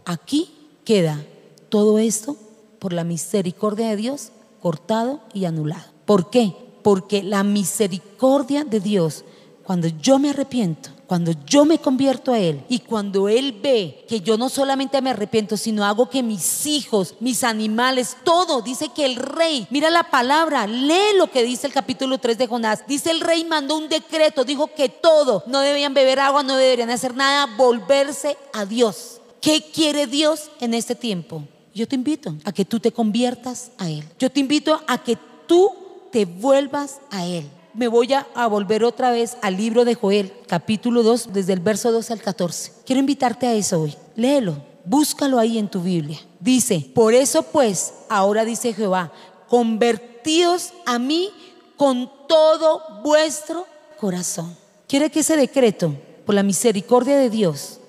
Aquí 0.06 0.54
queda 0.84 1.26
todo 1.70 1.98
esto 1.98 2.36
por 2.78 2.94
la 2.94 3.04
misericordia 3.04 3.90
de 3.90 3.96
Dios 3.96 4.30
cortado 4.62 5.22
y 5.34 5.46
anulado. 5.46 5.90
¿Por 6.06 6.30
qué? 6.30 6.54
Porque 6.84 7.24
la 7.24 7.44
misericordia 7.44 8.64
de 8.64 8.80
Dios, 8.80 9.26
cuando 9.64 9.88
yo 9.88 10.20
me 10.20 10.30
arrepiento, 10.30 10.92
cuando 11.08 11.32
yo 11.46 11.66
me 11.66 11.80
convierto 11.80 12.34
a 12.34 12.40
Él 12.40 12.64
y 12.70 12.80
cuando 12.80 13.30
Él 13.30 13.60
ve 13.62 14.06
que 14.08 14.22
yo 14.22 14.38
no 14.38 14.50
solamente 14.50 15.02
me 15.02 15.12
arrepiento, 15.12 15.58
sino 15.58 15.86
hago 15.86 16.10
que 16.10 16.24
mis 16.24 16.66
hijos, 16.66 17.16
mis 17.20 17.44
animales, 17.44 18.18
todo, 18.24 18.62
dice 18.62 18.90
que 18.90 19.06
el 19.06 19.16
rey, 19.16 19.68
mira 19.70 19.90
la 19.90 20.10
palabra, 20.10 20.68
lee 20.68 21.18
lo 21.18 21.30
que 21.30 21.44
dice 21.44 21.68
el 21.68 21.74
capítulo 21.74 22.18
3 22.18 22.38
de 22.38 22.48
Jonás, 22.48 22.88
dice 22.88 23.12
el 23.12 23.22
rey 23.22 23.46
mandó 23.46 23.78
un 23.78 23.90
decreto, 23.90 24.44
dijo 24.44 24.68
que 24.68 24.90
todo, 24.90 25.44
no 25.48 25.62
debían 25.62 25.94
beber 25.94 26.20
agua, 26.20 26.44
no 26.44 26.56
deberían 26.56 26.90
hacer 26.90 27.16
nada, 27.16 27.56
volverse 27.58 28.38
a 28.54 28.66
Dios. 28.66 29.22
¿Qué 29.42 29.62
quiere 29.62 30.08
Dios 30.08 30.50
en 30.60 30.74
este 30.74 30.96
tiempo? 30.96 31.44
Yo 31.74 31.88
te 31.88 31.96
invito 31.96 32.36
a 32.46 32.52
que 32.52 32.66
tú 32.66 32.80
te 32.80 32.92
conviertas 32.92 33.72
a 33.78 33.90
Él. 33.90 34.04
Yo 34.18 34.32
te 34.32 34.40
invito 34.40 34.82
a 34.88 35.04
que 35.04 35.18
tú 35.46 35.72
te 36.12 36.26
vuelvas 36.26 37.00
a 37.12 37.26
Él 37.26 37.46
me 37.76 37.88
voy 37.88 38.14
a, 38.14 38.48
volver 38.48 38.84
otra 38.84 39.12
vez 39.12 39.38
al 39.42 39.58
libro 39.58 39.86
de 39.86 39.96
Joel, 39.96 40.32
capítulo 40.48 41.04
2, 41.04 41.34
desde 41.34 41.54
el 41.54 41.60
verso 41.60 41.92
12 41.92 42.14
al 42.14 42.22
14. 42.22 42.72
Quiero 42.86 43.00
invitarte 43.00 43.48
a 43.48 43.54
eso 43.54 43.82
hoy. 43.82 43.96
Léelo, 44.16 44.58
búscalo 44.86 45.40
ahí 45.40 45.58
en 45.58 45.70
tu 45.70 45.82
Biblia. 45.82 46.20
Dice, 46.40 46.90
por 46.94 47.14
eso 47.14 47.44
pues, 47.44 47.94
ahora 48.10 48.46
dice 48.46 48.74
Jehová, 48.74 49.12
convertíos 49.50 50.72
a 50.86 51.00
mí 51.00 51.30
con 51.76 52.10
todo 52.28 53.02
vuestro 53.04 53.66
corazón. 54.00 54.56
Quiere 54.88 55.10
que 55.10 55.20
ese 55.20 55.36
decreto, 55.36 55.96
por 56.26 56.36
la 56.36 56.44
misericordia 56.44 57.18
de 57.18 57.30
Dios, 57.30 57.80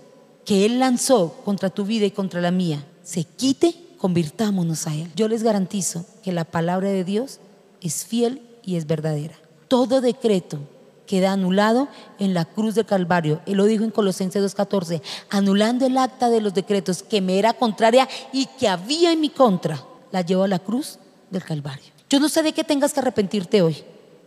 que 0.45 0.67
Él 0.67 0.81
lanzó 0.81 1.35
contra 1.45 1.71
tu 1.71 1.85
vida 1.85 2.07
y 2.07 2.11
contra 2.11 2.41
la 2.41 2.51
mía, 2.51 2.85
se 3.03 3.25
quite, 3.25 3.75
convirtámonos 3.99 4.87
a 4.87 4.95
Él. 4.95 5.11
Yo 5.15 5.29
les 5.29 5.43
garantizo 5.43 6.05
que 6.23 6.33
la 6.33 6.45
palabra 6.45 6.89
de 6.89 7.05
Dios 7.05 7.39
es 7.81 8.05
fiel 8.05 8.43
y 8.65 8.77
es 8.77 8.87
verdadera 8.87 9.37
todo 9.69 10.01
decreto 10.01 10.59
queda 11.07 11.33
anulado 11.33 11.89
en 12.19 12.35
la 12.35 12.45
cruz 12.45 12.75
del 12.75 12.85
Calvario. 12.85 13.41
Él 13.47 13.57
lo 13.57 13.65
dijo 13.65 13.85
en 13.85 13.91
Colosenses 13.91 14.43
2.14, 14.43 15.01
anulando 15.31 15.87
el 15.87 15.97
acta 15.97 16.29
de 16.29 16.41
los 16.41 16.53
decretos 16.53 17.03
que 17.03 17.21
me 17.21 17.39
era 17.39 17.55
contraria 17.55 18.09
y 18.33 18.47
que 18.47 18.69
había 18.69 19.13
en 19.13 19.21
mi 19.21 19.31
contra, 19.31 19.83
la 20.13 20.23
llevo 20.23 20.43
a 20.43 20.49
la 20.49 20.59
cruz 20.59 20.99
del 21.31 21.45
Calvario. 21.45 21.93
Yo 22.11 22.21
no 22.21 22.29
sé 22.29 22.43
de 22.43 22.53
qué 22.53 22.65
tengas 22.65 22.93
que 22.93 23.01
arrepentirte 23.01 23.63
hoy, 23.63 23.83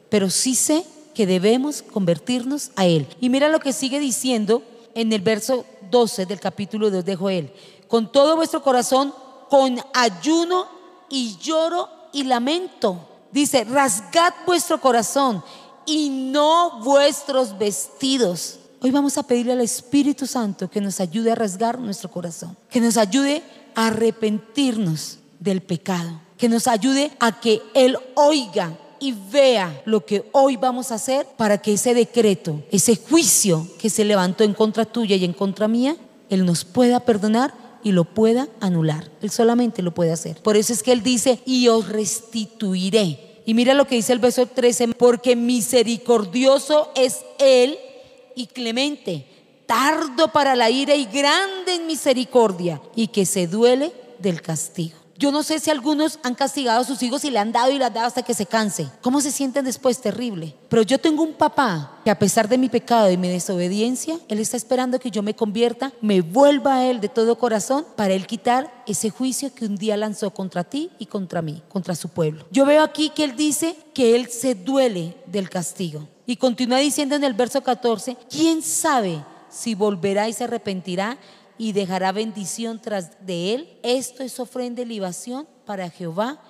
pero 0.10 0.30
sí 0.30 0.56
sé 0.56 0.86
que 1.14 1.28
debemos 1.28 1.82
convertirnos 1.82 2.72
a 2.76 2.86
Él. 2.86 3.08
Y 3.20 3.30
mira 3.30 3.50
lo 3.50 3.60
que 3.60 3.74
sigue 3.74 4.00
diciendo 4.00 4.64
en 4.96 5.14
el 5.14 5.22
verso 5.22 5.66
12 5.92 6.26
del 6.26 6.40
capítulo 6.40 6.90
2 6.90 7.06
de 7.06 7.16
Joel. 7.16 7.54
Con 7.88 8.12
todo 8.12 8.36
vuestro 8.36 8.64
corazón, 8.64 9.14
con 9.50 9.80
ayuno 9.94 10.68
y 11.10 11.38
lloro 11.38 11.90
y 12.14 12.24
lamento 12.24 13.09
Dice, 13.32 13.64
rasgad 13.64 14.34
vuestro 14.46 14.82
corazón 14.82 15.44
y 15.86 16.10
no 16.10 16.82
vuestros 16.84 17.58
vestidos. 17.58 18.60
Hoy 18.82 18.92
vamos 18.92 19.18
a 19.18 19.24
pedirle 19.24 19.54
al 19.54 19.62
Espíritu 19.62 20.26
Santo 20.26 20.70
que 20.70 20.82
nos 20.82 21.00
ayude 21.00 21.32
a 21.32 21.36
rasgar 21.36 21.80
nuestro 21.80 22.10
corazón, 22.10 22.58
que 22.70 22.80
nos 22.82 22.98
ayude 22.98 23.44
a 23.76 23.88
arrepentirnos 23.88 25.20
del 25.40 25.62
pecado, 25.62 26.22
que 26.38 26.50
nos 26.50 26.68
ayude 26.68 27.12
a 27.20 27.40
que 27.40 27.62
Él 27.74 27.98
oiga 28.16 28.78
y 29.00 29.14
vea 29.14 29.82
lo 29.86 30.06
que 30.06 30.30
hoy 30.32 30.58
vamos 30.58 30.92
a 30.92 30.96
hacer 30.96 31.28
para 31.38 31.58
que 31.60 31.74
ese 31.74 31.94
decreto, 31.94 32.64
ese 32.72 32.96
juicio 32.96 33.68
que 33.80 33.90
se 33.90 34.06
levantó 34.06 34.44
en 34.44 34.54
contra 34.54 34.86
tuya 34.86 35.16
y 35.16 35.26
en 35.26 35.34
contra 35.34 35.68
mía, 35.68 35.96
Él 36.30 36.46
nos 36.46 36.66
pueda 36.66 37.00
perdonar 37.00 37.54
y 37.84 37.92
lo 37.92 38.04
pueda 38.04 38.48
anular. 38.60 39.10
Él 39.22 39.30
solamente 39.30 39.82
lo 39.82 39.94
puede 39.94 40.12
hacer. 40.12 40.42
Por 40.42 40.58
eso 40.58 40.74
es 40.74 40.84
que 40.84 40.92
Él 40.92 41.04
dice, 41.04 41.40
y 41.46 41.68
os 41.68 41.90
restituiré. 41.90 43.42
Y 43.46 43.54
mira 43.54 43.74
lo 43.74 43.88
que 43.88 43.96
dice 43.96 44.14
el 44.14 44.20
verso 44.20 44.46
13, 44.46 44.90
porque 44.90 45.36
misericordioso 45.36 46.92
es 46.96 47.20
Él 47.40 47.78
y 48.36 48.48
clemente, 48.48 49.26
tardo 49.66 50.32
para 50.32 50.56
la 50.56 50.70
ira 50.70 50.96
y 50.96 51.06
grande 51.06 51.76
en 51.76 51.88
misericordia, 51.88 52.82
y 52.96 53.08
que 53.08 53.26
se 53.26 53.48
duele 53.48 53.92
del 54.20 54.42
castigo. 54.42 54.99
Yo 55.20 55.34
no 55.34 55.44
sé 55.44 55.60
si 55.60 55.70
algunos 55.70 56.18
han 56.24 56.34
castigado 56.34 56.80
a 56.80 56.86
sus 56.86 57.04
hijos 57.04 57.26
y 57.26 57.30
le 57.30 57.40
han 57.40 57.52
dado 57.52 57.72
y 57.72 57.78
le 57.78 57.84
han 57.84 57.94
dado 57.94 58.08
hasta 58.08 58.22
que 58.22 58.34
se 58.34 58.46
canse. 58.46 58.88
¿Cómo 59.02 59.20
se 59.20 59.32
sienten 59.32 59.66
después? 59.66 60.00
Terrible. 60.00 60.56
Pero 60.70 60.82
yo 60.82 60.98
tengo 60.98 61.24
un 61.24 61.34
papá 61.34 62.00
que 62.06 62.10
a 62.10 62.18
pesar 62.18 62.48
de 62.48 62.58
mi 62.58 62.70
pecado 62.70 63.12
y 63.12 63.18
mi 63.18 63.28
desobediencia, 63.28 64.18
Él 64.30 64.40
está 64.40 64.56
esperando 64.56 64.98
que 64.98 65.12
yo 65.12 65.22
me 65.22 65.36
convierta, 65.36 65.92
me 66.00 66.22
vuelva 66.22 66.76
a 66.76 66.86
Él 66.86 67.02
de 67.02 67.10
todo 67.10 67.38
corazón 67.38 67.86
para 67.98 68.14
Él 68.14 68.28
quitar 68.28 68.82
ese 68.88 69.10
juicio 69.10 69.54
que 69.54 69.66
un 69.66 69.76
día 69.76 69.98
lanzó 69.98 70.32
contra 70.32 70.64
ti 70.64 70.90
y 71.00 71.08
contra 71.08 71.42
mí, 71.42 71.64
contra 71.68 71.96
su 71.96 72.08
pueblo. 72.08 72.46
Yo 72.50 72.66
veo 72.66 72.82
aquí 72.82 73.10
que 73.10 73.26
Él 73.26 73.36
dice 73.36 73.76
que 73.94 74.16
Él 74.16 74.30
se 74.30 74.56
duele 74.56 75.18
del 75.26 75.50
castigo. 75.50 76.08
Y 76.26 76.38
continúa 76.38 76.78
diciendo 76.78 77.18
en 77.18 77.26
el 77.26 77.34
verso 77.34 77.62
14, 77.62 78.16
¿quién 78.30 78.62
sabe 78.62 79.22
si 79.50 79.76
volverá 79.76 80.30
y 80.30 80.34
se 80.34 80.46
arrepentirá 80.46 81.18
y 81.60 81.74
dejará 81.74 82.12
bendición 82.12 82.82
tras 82.82 83.24
de 83.24 83.54
él. 83.54 83.80
Esto 83.84 84.24
es 84.24 84.40
ofrenda 84.40 84.82
y 84.82 84.86
libación 84.86 85.48
para 85.66 85.90
Jehová, 85.92 86.42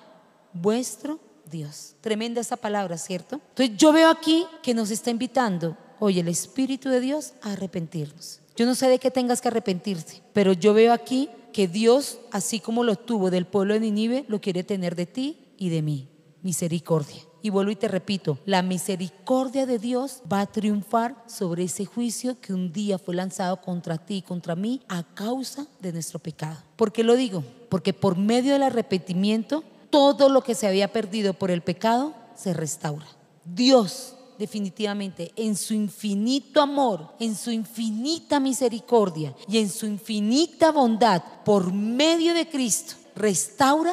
vuestro 0.54 1.20
Dios. 1.50 1.96
Tremenda 2.00 2.40
esa 2.40 2.56
palabra, 2.56 2.96
¿cierto? 2.96 3.40
Entonces 3.50 3.76
yo 3.76 3.92
veo 3.92 4.08
aquí 4.08 4.46
que 4.62 4.72
nos 4.72 4.90
está 4.90 5.10
invitando 5.10 5.76
hoy 5.98 6.20
el 6.20 6.28
Espíritu 6.28 6.88
de 6.88 7.00
Dios 7.00 7.34
a 7.42 7.52
arrepentirnos. 7.52 8.40
Yo 8.56 8.64
no 8.66 8.74
sé 8.74 8.88
de 8.88 8.98
qué 8.98 9.10
tengas 9.10 9.40
que 9.40 9.48
arrepentirte, 9.48 10.22
pero 10.32 10.52
yo 10.52 10.72
veo 10.72 10.92
aquí 10.92 11.28
que 11.52 11.66
Dios, 11.66 12.20
así 12.30 12.60
como 12.60 12.84
lo 12.84 12.96
tuvo 12.96 13.30
del 13.30 13.46
pueblo 13.46 13.74
de 13.74 13.80
Ninive, 13.80 14.24
lo 14.28 14.40
quiere 14.40 14.62
tener 14.62 14.94
de 14.94 15.06
ti 15.06 15.54
y 15.58 15.70
de 15.70 15.82
mí. 15.82 16.08
Misericordia. 16.42 17.22
Y 17.42 17.50
vuelvo 17.50 17.70
y 17.70 17.76
te 17.76 17.88
repito, 17.88 18.38
la 18.44 18.62
misericordia 18.62 19.66
de 19.66 19.78
Dios 19.78 20.22
va 20.30 20.40
a 20.40 20.46
triunfar 20.46 21.16
sobre 21.26 21.64
ese 21.64 21.86
juicio 21.86 22.40
que 22.40 22.52
un 22.52 22.72
día 22.72 22.98
fue 22.98 23.14
lanzado 23.14 23.60
contra 23.60 23.98
ti 23.98 24.16
y 24.16 24.22
contra 24.22 24.54
mí 24.54 24.80
a 24.88 25.02
causa 25.02 25.66
de 25.80 25.92
nuestro 25.92 26.18
pecado. 26.18 26.58
¿Por 26.76 26.92
qué 26.92 27.02
lo 27.02 27.16
digo? 27.16 27.42
Porque 27.68 27.92
por 27.92 28.16
medio 28.16 28.52
del 28.52 28.62
arrepentimiento, 28.62 29.64
todo 29.88 30.28
lo 30.28 30.42
que 30.42 30.54
se 30.54 30.66
había 30.66 30.92
perdido 30.92 31.34
por 31.34 31.50
el 31.50 31.62
pecado 31.62 32.14
se 32.34 32.52
restaura. 32.52 33.06
Dios 33.44 34.14
definitivamente 34.40 35.32
en 35.36 35.54
su 35.54 35.74
infinito 35.74 36.62
amor, 36.62 37.10
en 37.20 37.36
su 37.36 37.50
infinita 37.50 38.40
misericordia 38.40 39.34
y 39.46 39.58
en 39.58 39.68
su 39.68 39.84
infinita 39.84 40.72
bondad, 40.72 41.22
por 41.44 41.74
medio 41.74 42.32
de 42.32 42.48
Cristo, 42.48 42.94
restaura 43.14 43.92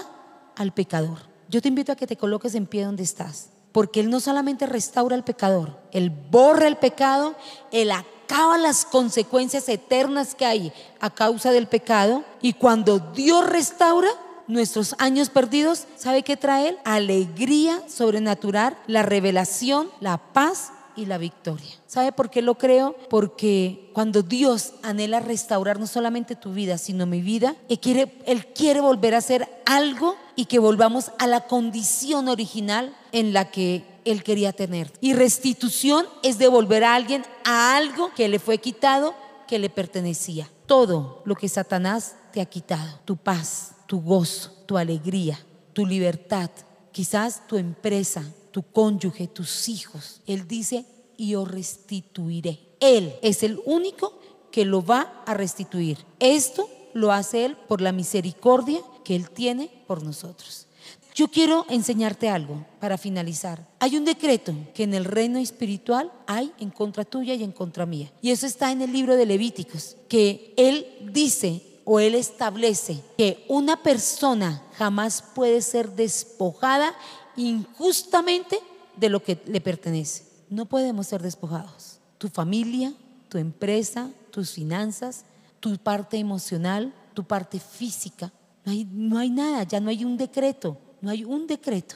al 0.56 0.74
pecador. 0.74 1.18
Yo 1.50 1.62
te 1.62 1.70
invito 1.70 1.92
a 1.92 1.96
que 1.96 2.08
te 2.08 2.18
coloques 2.18 2.56
en 2.56 2.66
pie 2.66 2.84
donde 2.84 3.04
estás, 3.04 3.50
porque 3.72 4.00
Él 4.00 4.10
no 4.10 4.20
solamente 4.20 4.66
restaura 4.66 5.16
al 5.16 5.24
pecador, 5.24 5.78
Él 5.92 6.10
borra 6.10 6.68
el 6.68 6.78
pecado, 6.78 7.36
Él 7.72 7.92
acaba 7.92 8.58
las 8.58 8.86
consecuencias 8.86 9.70
eternas 9.70 10.36
que 10.36 10.46
hay 10.46 10.74
a 11.00 11.10
causa 11.10 11.52
del 11.52 11.68
pecado, 11.68 12.24
y 12.42 12.54
cuando 12.54 13.00
Dios 13.00 13.48
restaura, 13.50 14.10
nuestros 14.48 14.96
años 14.98 15.30
perdidos, 15.30 15.88
¿sabe 15.98 16.24
qué 16.24 16.38
trae? 16.38 16.78
Alegría 16.86 17.82
sobrenatural, 17.90 18.78
la 18.88 19.04
revelación, 19.04 19.90
la 20.00 20.18
paz 20.18 20.72
y 20.98 21.06
la 21.06 21.18
victoria. 21.18 21.70
¿Sabe 21.86 22.12
por 22.12 22.30
qué 22.30 22.42
lo 22.42 22.56
creo? 22.56 22.98
Porque 23.10 23.90
cuando 23.94 24.24
Dios 24.24 24.74
anhela 24.84 25.22
restaurar 25.22 25.80
no 25.80 25.88
solamente 25.88 26.36
tu 26.36 26.52
vida, 26.52 26.78
sino 26.78 27.06
mi 27.06 27.22
vida, 27.22 27.56
Él 27.70 27.80
quiere, 27.80 28.12
él 28.26 28.48
quiere 28.48 28.82
volver 28.82 29.16
a 29.16 29.20
hacer 29.20 29.48
algo 29.66 30.16
y 30.36 30.46
que 30.46 30.60
volvamos 30.60 31.12
a 31.20 31.28
la 31.28 31.48
condición 31.48 32.28
original 32.28 32.96
en 33.12 33.32
la 33.32 33.52
que 33.52 33.86
Él 34.04 34.24
quería 34.24 34.52
tener. 34.52 34.92
Y 35.00 35.14
restitución 35.14 36.06
es 36.24 36.40
devolver 36.40 36.84
a 36.84 36.96
alguien 36.96 37.24
a 37.46 37.78
algo 37.78 38.12
que 38.16 38.28
le 38.28 38.40
fue 38.40 38.58
quitado, 38.58 39.14
que 39.48 39.60
le 39.60 39.70
pertenecía. 39.70 40.50
Todo 40.66 41.22
lo 41.26 41.36
que 41.36 41.48
Satanás 41.48 42.16
te 42.34 42.42
ha 42.42 42.46
quitado, 42.46 43.00
tu 43.06 43.16
paz, 43.16 43.76
tu 43.86 44.02
gozo, 44.02 44.52
tu 44.66 44.78
alegría, 44.78 45.40
tu 45.74 45.86
libertad, 45.86 46.50
quizás 46.92 47.48
tu 47.48 47.58
empresa, 47.58 48.24
tu 48.58 48.64
cónyuge, 48.64 49.28
tus 49.28 49.70
hijos. 49.70 50.20
Él 50.26 50.48
dice, 50.48 50.84
y 51.16 51.36
os 51.36 51.48
restituiré. 51.48 52.58
Él 52.80 53.14
es 53.22 53.44
el 53.44 53.62
único 53.66 54.20
que 54.52 54.66
lo 54.66 54.84
va 54.84 55.22
a 55.28 55.36
restituir. 55.36 56.00
Esto 56.20 56.68
lo 56.96 57.12
hace 57.12 57.46
Él 57.46 57.56
por 57.68 57.82
la 57.82 57.92
misericordia 57.92 58.80
que 59.04 59.16
Él 59.16 59.30
tiene 59.30 59.70
por 59.86 60.02
nosotros. 60.02 60.66
Yo 61.14 61.28
quiero 61.28 61.68
enseñarte 61.70 62.30
algo 62.30 62.66
para 62.80 62.98
finalizar. 62.98 63.64
Hay 63.78 63.96
un 63.96 64.06
decreto 64.06 64.56
que 64.74 64.86
en 64.86 64.96
el 64.96 65.06
reino 65.06 65.38
espiritual 65.38 66.12
hay 66.26 66.52
en 66.58 66.72
contra 66.72 67.06
tuya 67.06 67.36
y 67.36 67.44
en 67.44 67.52
contra 67.52 67.86
mía. 67.86 68.12
Y 68.24 68.32
eso 68.32 68.48
está 68.48 68.72
en 68.72 68.82
el 68.82 68.92
libro 68.92 69.16
de 69.16 69.28
Levíticos, 69.28 69.98
que 70.10 70.56
Él 70.58 70.88
dice 71.14 71.62
o 71.86 72.00
Él 72.00 72.16
establece 72.16 73.04
que 73.20 73.46
una 73.50 73.84
persona 73.84 74.64
jamás 74.80 75.24
puede 75.36 75.62
ser 75.62 75.92
despojada 75.92 76.96
injustamente 77.38 78.60
de 78.96 79.10
lo 79.10 79.24
que 79.24 79.42
le 79.46 79.62
pertenece. 79.62 80.26
No 80.50 80.66
podemos 80.66 81.08
ser 81.08 81.22
despojados. 81.22 82.00
Tu 82.18 82.28
familia, 82.30 82.94
tu 83.30 83.38
empresa, 83.38 84.10
tus 84.32 84.52
finanzas, 84.52 85.24
tu 85.60 85.78
parte 85.78 86.18
emocional, 86.18 86.94
tu 87.14 87.24
parte 87.24 87.60
física. 87.60 88.32
No 88.66 88.72
hay, 88.72 88.88
no 88.92 89.18
hay 89.18 89.30
nada, 89.30 89.64
ya 89.64 89.80
no 89.80 89.90
hay 89.90 90.04
un 90.04 90.18
decreto, 90.18 90.78
no 91.02 91.10
hay 91.10 91.24
un 91.24 91.48
decreto 91.48 91.96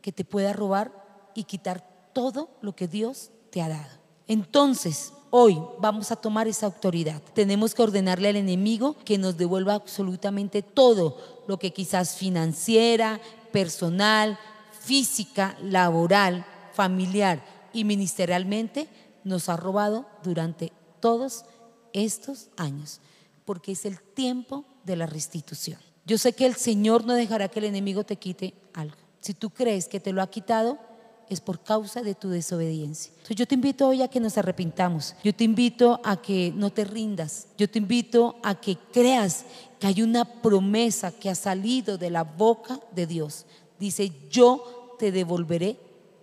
que 0.00 0.12
te 0.12 0.24
pueda 0.24 0.52
robar 0.52 0.92
y 1.34 1.44
quitar 1.44 1.86
todo 2.12 2.50
lo 2.60 2.74
que 2.74 2.88
Dios 2.88 3.30
te 3.50 3.62
ha 3.62 3.68
dado. 3.68 4.02
Entonces, 4.26 5.12
hoy 5.30 5.58
vamos 5.78 6.10
a 6.10 6.16
tomar 6.16 6.48
esa 6.48 6.66
autoridad. 6.66 7.22
Tenemos 7.34 7.74
que 7.74 7.82
ordenarle 7.82 8.28
al 8.28 8.36
enemigo 8.36 8.96
que 9.04 9.18
nos 9.18 9.36
devuelva 9.36 9.74
absolutamente 9.74 10.62
todo 10.62 11.44
lo 11.46 11.58
que 11.58 11.72
quizás 11.72 12.16
financiera, 12.16 13.20
personal, 13.52 14.38
física, 14.84 15.56
laboral, 15.62 16.44
familiar 16.72 17.44
y 17.72 17.84
ministerialmente 17.84 18.88
nos 19.24 19.48
ha 19.48 19.56
robado 19.56 20.06
durante 20.22 20.72
todos 21.00 21.44
estos 21.92 22.48
años, 22.56 23.00
porque 23.44 23.72
es 23.72 23.84
el 23.84 24.00
tiempo 24.00 24.64
de 24.84 24.96
la 24.96 25.06
restitución. 25.06 25.78
Yo 26.04 26.18
sé 26.18 26.32
que 26.32 26.46
el 26.46 26.56
Señor 26.56 27.04
no 27.04 27.14
dejará 27.14 27.48
que 27.48 27.60
el 27.60 27.66
enemigo 27.66 28.04
te 28.04 28.16
quite 28.16 28.54
algo. 28.74 28.96
Si 29.20 29.34
tú 29.34 29.50
crees 29.50 29.86
que 29.86 30.00
te 30.00 30.12
lo 30.12 30.20
ha 30.20 30.30
quitado, 30.30 30.78
es 31.28 31.40
por 31.40 31.62
causa 31.62 32.02
de 32.02 32.14
tu 32.14 32.28
desobediencia. 32.28 33.10
Entonces 33.12 33.36
yo 33.36 33.46
te 33.46 33.54
invito 33.54 33.88
hoy 33.88 34.02
a 34.02 34.08
que 34.08 34.20
nos 34.20 34.36
arrepintamos. 34.36 35.14
Yo 35.22 35.34
te 35.34 35.44
invito 35.44 36.00
a 36.04 36.20
que 36.20 36.52
no 36.54 36.70
te 36.70 36.84
rindas. 36.84 37.46
Yo 37.56 37.70
te 37.70 37.78
invito 37.78 38.36
a 38.42 38.60
que 38.60 38.76
creas 38.92 39.44
que 39.78 39.86
hay 39.86 40.02
una 40.02 40.24
promesa 40.24 41.10
que 41.12 41.30
ha 41.30 41.34
salido 41.34 41.96
de 41.96 42.10
la 42.10 42.24
boca 42.24 42.80
de 42.94 43.06
Dios. 43.06 43.46
Dice, 43.82 44.12
yo 44.30 44.94
te 44.96 45.10
devolveré 45.10 45.76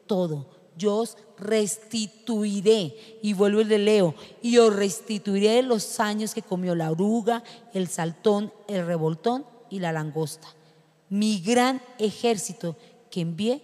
todo. 0.07 0.45
Yo 0.77 0.95
os 0.95 1.17
restituiré. 1.37 3.19
Y 3.21 3.33
vuelvo 3.33 3.59
y 3.59 3.65
le 3.65 3.77
leo. 3.77 4.15
Y 4.41 4.59
os 4.59 4.73
restituiré 4.73 5.61
los 5.61 5.99
años 5.99 6.33
que 6.33 6.41
comió 6.41 6.73
la 6.73 6.89
oruga, 6.89 7.43
el 7.73 7.89
saltón, 7.89 8.53
el 8.69 8.85
revoltón 8.85 9.45
y 9.69 9.79
la 9.79 9.91
langosta. 9.91 10.47
Mi 11.09 11.41
gran 11.41 11.81
ejército 11.97 12.77
que 13.11 13.19
envié 13.19 13.61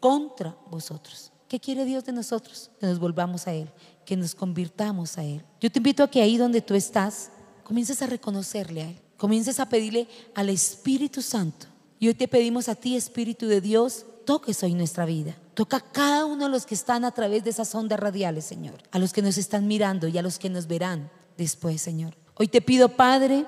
contra 0.00 0.56
vosotros. 0.68 1.30
¿Qué 1.46 1.60
quiere 1.60 1.84
Dios 1.84 2.04
de 2.04 2.10
nosotros? 2.10 2.72
Que 2.80 2.86
nos 2.86 2.98
volvamos 2.98 3.46
a 3.46 3.54
Él, 3.54 3.70
que 4.04 4.16
nos 4.16 4.34
convirtamos 4.34 5.16
a 5.16 5.22
Él. 5.22 5.44
Yo 5.60 5.70
te 5.70 5.78
invito 5.78 6.02
a 6.02 6.10
que 6.10 6.20
ahí 6.20 6.36
donde 6.36 6.60
tú 6.60 6.74
estás, 6.74 7.30
comiences 7.62 8.02
a 8.02 8.06
reconocerle 8.08 8.82
a 8.82 8.88
Él, 8.88 8.98
comiences 9.16 9.60
a 9.60 9.68
pedirle 9.68 10.08
al 10.34 10.48
Espíritu 10.48 11.22
Santo. 11.22 11.68
Y 11.98 12.08
hoy 12.08 12.14
te 12.14 12.28
pedimos 12.28 12.68
a 12.68 12.74
ti, 12.74 12.96
Espíritu 12.96 13.46
de 13.46 13.60
Dios, 13.60 14.06
toques 14.24 14.62
hoy 14.62 14.74
nuestra 14.74 15.04
vida. 15.04 15.36
Toca 15.54 15.78
a 15.78 15.80
cada 15.80 16.26
uno 16.26 16.44
de 16.44 16.50
los 16.50 16.66
que 16.66 16.74
están 16.74 17.04
a 17.04 17.10
través 17.10 17.42
de 17.42 17.50
esas 17.50 17.74
ondas 17.74 17.98
radiales, 17.98 18.44
Señor. 18.44 18.82
A 18.92 18.98
los 18.98 19.12
que 19.12 19.22
nos 19.22 19.38
están 19.38 19.66
mirando 19.66 20.06
y 20.06 20.16
a 20.18 20.22
los 20.22 20.38
que 20.38 20.50
nos 20.50 20.66
verán 20.66 21.10
después, 21.36 21.82
Señor. 21.82 22.14
Hoy 22.34 22.46
te 22.46 22.60
pido, 22.60 22.90
Padre, 22.90 23.46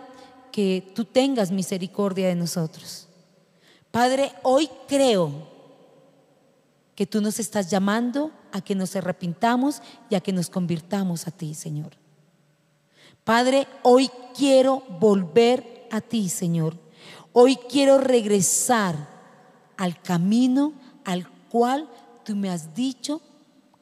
que 0.50 0.92
tú 0.94 1.04
tengas 1.04 1.52
misericordia 1.52 2.28
de 2.28 2.34
nosotros. 2.34 3.06
Padre, 3.90 4.32
hoy 4.42 4.68
creo 4.88 5.48
que 6.94 7.06
tú 7.06 7.20
nos 7.20 7.38
estás 7.38 7.70
llamando 7.70 8.32
a 8.52 8.60
que 8.60 8.74
nos 8.74 8.94
arrepintamos 8.96 9.80
y 10.08 10.16
a 10.16 10.20
que 10.20 10.32
nos 10.32 10.50
convirtamos 10.50 11.26
a 11.26 11.30
ti, 11.30 11.54
Señor. 11.54 11.92
Padre, 13.22 13.66
hoy 13.82 14.10
quiero 14.36 14.82
volver 14.98 15.86
a 15.90 16.00
ti, 16.00 16.28
Señor. 16.28 16.74
Hoy 17.32 17.56
quiero 17.56 17.98
regresar 17.98 18.96
al 19.76 20.00
camino 20.00 20.72
al 21.04 21.28
cual 21.48 21.88
tú 22.24 22.34
me 22.36 22.50
has 22.50 22.74
dicho 22.74 23.20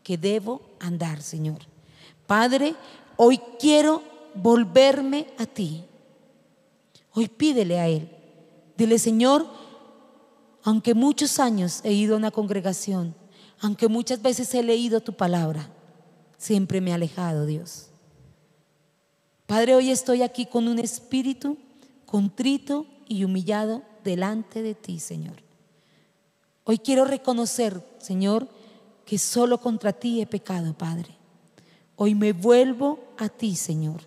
que 0.02 0.18
debo 0.18 0.62
andar, 0.80 1.22
Señor. 1.22 1.58
Padre, 2.26 2.74
hoy 3.16 3.40
quiero 3.58 4.02
volverme 4.34 5.26
a 5.38 5.46
ti. 5.46 5.84
Hoy 7.12 7.28
pídele 7.28 7.80
a 7.80 7.88
Él. 7.88 8.10
Dile, 8.76 8.98
Señor, 8.98 9.46
aunque 10.62 10.94
muchos 10.94 11.40
años 11.40 11.80
he 11.84 11.92
ido 11.92 12.14
a 12.14 12.18
una 12.18 12.30
congregación, 12.30 13.14
aunque 13.60 13.88
muchas 13.88 14.22
veces 14.22 14.54
he 14.54 14.62
leído 14.62 15.00
tu 15.00 15.14
palabra, 15.14 15.70
siempre 16.36 16.80
me 16.80 16.90
he 16.90 16.94
alejado, 16.94 17.46
Dios. 17.46 17.88
Padre, 19.46 19.74
hoy 19.74 19.90
estoy 19.90 20.22
aquí 20.22 20.46
con 20.46 20.68
un 20.68 20.78
espíritu 20.78 21.56
contrito 22.04 22.86
y 23.08 23.24
humillado 23.24 23.82
delante 24.04 24.62
de 24.62 24.74
ti, 24.74 25.00
Señor. 25.00 25.36
Hoy 26.64 26.78
quiero 26.78 27.04
reconocer, 27.04 27.82
Señor, 27.98 28.48
que 29.04 29.18
solo 29.18 29.58
contra 29.58 29.92
ti 29.92 30.20
he 30.20 30.26
pecado, 30.26 30.74
Padre. 30.74 31.16
Hoy 31.96 32.14
me 32.14 32.32
vuelvo 32.32 33.00
a 33.16 33.28
ti, 33.28 33.56
Señor. 33.56 34.02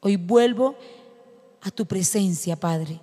Hoy 0.00 0.16
vuelvo 0.16 0.76
a 1.62 1.70
tu 1.70 1.86
presencia, 1.86 2.56
Padre. 2.56 3.00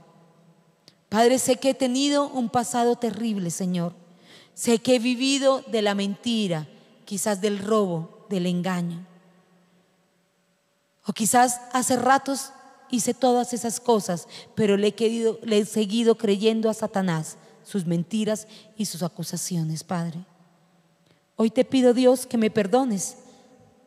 Padre, 1.09 1.39
sé 1.39 1.57
que 1.57 1.69
he 1.69 1.73
tenido 1.73 2.27
un 2.27 2.49
pasado 2.49 2.97
terrible, 2.97 3.51
Señor. 3.51 3.93
Sé 4.53 4.79
que 4.79 4.95
he 4.95 4.99
vivido 4.99 5.61
de 5.67 5.81
la 5.81 5.95
mentira, 5.95 6.67
quizás 7.05 7.41
del 7.41 7.59
robo, 7.59 8.25
del 8.29 8.45
engaño. 8.45 9.05
O 11.05 11.13
quizás 11.13 11.61
hace 11.71 11.95
ratos 11.95 12.51
hice 12.89 13.13
todas 13.13 13.53
esas 13.53 13.79
cosas, 13.79 14.27
pero 14.55 14.77
le 14.77 14.87
he, 14.97 15.37
le 15.43 15.59
he 15.59 15.65
seguido 15.65 16.15
creyendo 16.17 16.69
a 16.69 16.73
Satanás 16.73 17.37
sus 17.63 17.85
mentiras 17.85 18.47
y 18.77 18.85
sus 18.85 19.03
acusaciones, 19.03 19.83
Padre. 19.83 20.25
Hoy 21.35 21.49
te 21.49 21.65
pido, 21.65 21.93
Dios, 21.93 22.25
que 22.25 22.37
me 22.37 22.49
perdones, 22.49 23.17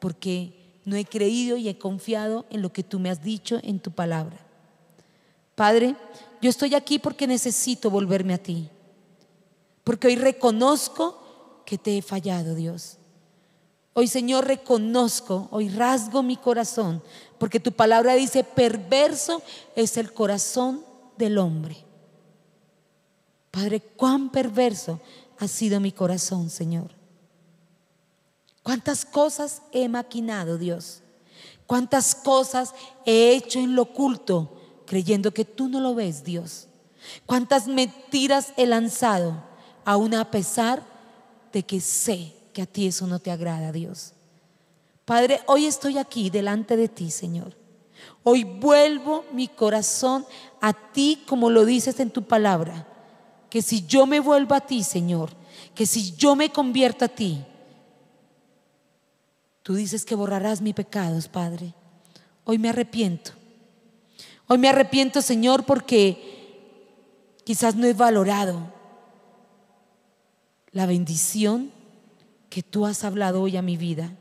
porque 0.00 0.80
no 0.84 0.96
he 0.96 1.04
creído 1.04 1.56
y 1.56 1.68
he 1.68 1.78
confiado 1.78 2.44
en 2.50 2.62
lo 2.62 2.72
que 2.72 2.82
tú 2.82 2.98
me 2.98 3.10
has 3.10 3.22
dicho 3.22 3.58
en 3.62 3.78
tu 3.78 3.90
palabra. 3.90 4.38
Padre, 5.54 5.96
yo 6.40 6.50
estoy 6.50 6.74
aquí 6.74 6.98
porque 6.98 7.26
necesito 7.26 7.90
volverme 7.90 8.34
a 8.34 8.38
ti. 8.38 8.68
Porque 9.84 10.08
hoy 10.08 10.16
reconozco 10.16 11.62
que 11.64 11.78
te 11.78 11.98
he 11.98 12.02
fallado, 12.02 12.54
Dios. 12.54 12.97
Hoy, 14.00 14.06
Señor, 14.06 14.46
reconozco, 14.46 15.48
hoy 15.50 15.68
rasgo 15.70 16.22
mi 16.22 16.36
corazón, 16.36 17.02
porque 17.36 17.58
tu 17.58 17.72
palabra 17.72 18.14
dice, 18.14 18.44
perverso 18.44 19.42
es 19.74 19.96
el 19.96 20.12
corazón 20.12 20.84
del 21.16 21.36
hombre. 21.36 21.78
Padre, 23.50 23.80
cuán 23.80 24.30
perverso 24.30 25.00
ha 25.40 25.48
sido 25.48 25.80
mi 25.80 25.90
corazón, 25.90 26.48
Señor. 26.48 26.92
Cuántas 28.62 29.04
cosas 29.04 29.62
he 29.72 29.88
maquinado, 29.88 30.58
Dios. 30.58 31.02
Cuántas 31.66 32.14
cosas 32.14 32.74
he 33.04 33.32
hecho 33.34 33.58
en 33.58 33.74
lo 33.74 33.82
oculto 33.82 34.60
creyendo 34.86 35.34
que 35.34 35.44
tú 35.44 35.68
no 35.68 35.80
lo 35.80 35.96
ves, 35.96 36.22
Dios. 36.22 36.68
Cuántas 37.26 37.66
mentiras 37.66 38.52
he 38.56 38.68
lanzado, 38.68 39.42
aún 39.84 40.14
a 40.14 40.30
pesar 40.30 40.84
de 41.52 41.64
que 41.64 41.80
sé 41.80 42.37
que 42.52 42.62
a 42.62 42.66
ti 42.66 42.86
eso 42.86 43.06
no 43.06 43.18
te 43.18 43.30
agrada, 43.30 43.72
Dios. 43.72 44.12
Padre, 45.04 45.40
hoy 45.46 45.66
estoy 45.66 45.98
aquí 45.98 46.30
delante 46.30 46.76
de 46.76 46.88
ti, 46.88 47.10
Señor. 47.10 47.56
Hoy 48.22 48.44
vuelvo 48.44 49.24
mi 49.32 49.48
corazón 49.48 50.26
a 50.60 50.72
ti 50.72 51.22
como 51.26 51.50
lo 51.50 51.64
dices 51.64 51.98
en 52.00 52.10
tu 52.10 52.22
palabra. 52.22 52.86
Que 53.50 53.62
si 53.62 53.86
yo 53.86 54.06
me 54.06 54.20
vuelvo 54.20 54.54
a 54.54 54.60
ti, 54.60 54.82
Señor, 54.82 55.30
que 55.74 55.86
si 55.86 56.12
yo 56.16 56.36
me 56.36 56.50
convierto 56.50 57.06
a 57.06 57.08
ti, 57.08 57.44
tú 59.62 59.74
dices 59.74 60.04
que 60.04 60.14
borrarás 60.14 60.60
mis 60.60 60.74
pecados, 60.74 61.28
Padre. 61.28 61.74
Hoy 62.44 62.58
me 62.58 62.68
arrepiento 62.68 63.32
Hoy 64.50 64.56
me 64.56 64.70
arrepiento, 64.70 65.20
Señor, 65.20 65.64
porque 65.64 67.36
quizás 67.44 67.76
no 67.76 67.86
he 67.86 67.92
valorado 67.92 68.72
la 70.72 70.86
bendición 70.86 71.70
que 72.48 72.62
tú 72.62 72.86
has 72.86 73.04
hablado 73.04 73.42
hoy 73.42 73.56
a 73.56 73.62
mi 73.62 73.76
vida. 73.76 74.14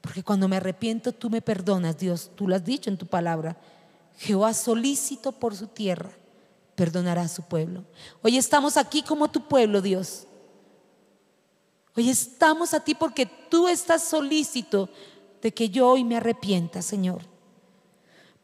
Porque 0.00 0.22
cuando 0.22 0.48
me 0.48 0.56
arrepiento, 0.56 1.12
tú 1.12 1.28
me 1.28 1.42
perdonas, 1.42 1.98
Dios. 1.98 2.30
Tú 2.34 2.48
lo 2.48 2.56
has 2.56 2.64
dicho 2.64 2.88
en 2.88 2.96
tu 2.96 3.06
palabra. 3.06 3.56
Jehová 4.18 4.54
solícito 4.54 5.32
por 5.32 5.54
su 5.54 5.66
tierra, 5.66 6.10
perdonará 6.74 7.22
a 7.22 7.28
su 7.28 7.42
pueblo. 7.42 7.84
Hoy 8.22 8.38
estamos 8.38 8.76
aquí 8.76 9.02
como 9.02 9.30
tu 9.30 9.46
pueblo, 9.46 9.80
Dios. 9.80 10.26
Hoy 11.96 12.08
estamos 12.08 12.72
a 12.72 12.80
ti 12.80 12.94
porque 12.94 13.26
tú 13.26 13.68
estás 13.68 14.04
solícito 14.04 14.88
de 15.42 15.52
que 15.52 15.68
yo 15.68 15.88
hoy 15.88 16.04
me 16.04 16.16
arrepienta, 16.16 16.82
Señor. 16.82 17.22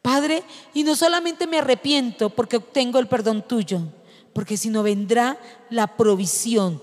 Padre, 0.03 0.45
y 0.73 0.85
no 0.85 0.95
solamente 0.95 1.47
me 1.47 1.59
arrepiento 1.59 2.31
porque 2.31 2.59
obtengo 2.59 2.99
el 2.99 3.09
perdón 3.09 3.47
tuyo, 3.47 3.81
porque 4.33 4.57
si 4.57 4.71
no 4.71 4.83
vendrá 4.83 5.39
la 5.69 5.97
provisión 5.97 6.81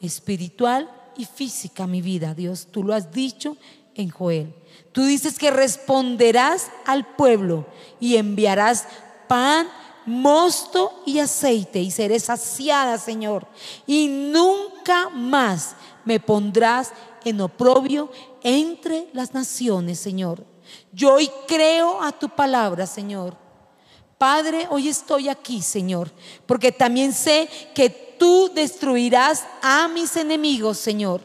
espiritual 0.00 0.88
y 1.16 1.24
física 1.24 1.86
mi 1.86 2.02
vida, 2.02 2.34
Dios. 2.34 2.68
Tú 2.70 2.82
lo 2.82 2.94
has 2.94 3.12
dicho 3.12 3.56
en 3.94 4.10
Joel. 4.10 4.54
Tú 4.92 5.04
dices 5.04 5.38
que 5.38 5.50
responderás 5.50 6.70
al 6.86 7.06
pueblo 7.14 7.66
y 8.00 8.16
enviarás 8.16 8.86
pan, 9.28 9.68
mosto 10.04 11.02
y 11.06 11.18
aceite 11.18 11.80
y 11.80 11.90
seré 11.90 12.20
saciada, 12.20 12.98
Señor. 12.98 13.46
Y 13.86 14.08
nunca 14.08 15.08
más 15.10 15.76
me 16.04 16.20
pondrás 16.20 16.92
en 17.24 17.40
oprobio 17.40 18.10
entre 18.42 19.08
las 19.12 19.32
naciones, 19.34 19.98
Señor. 19.98 20.44
Yo 20.92 21.14
hoy 21.14 21.30
creo 21.46 22.02
a 22.02 22.12
tu 22.12 22.28
palabra, 22.28 22.86
Señor. 22.86 23.36
Padre, 24.18 24.68
hoy 24.70 24.88
estoy 24.88 25.28
aquí, 25.28 25.62
Señor, 25.62 26.12
porque 26.46 26.70
también 26.70 27.12
sé 27.12 27.48
que 27.74 28.11
tú 28.22 28.52
destruirás 28.54 29.44
a 29.62 29.88
mis 29.88 30.14
enemigos, 30.14 30.78
Señor. 30.78 31.22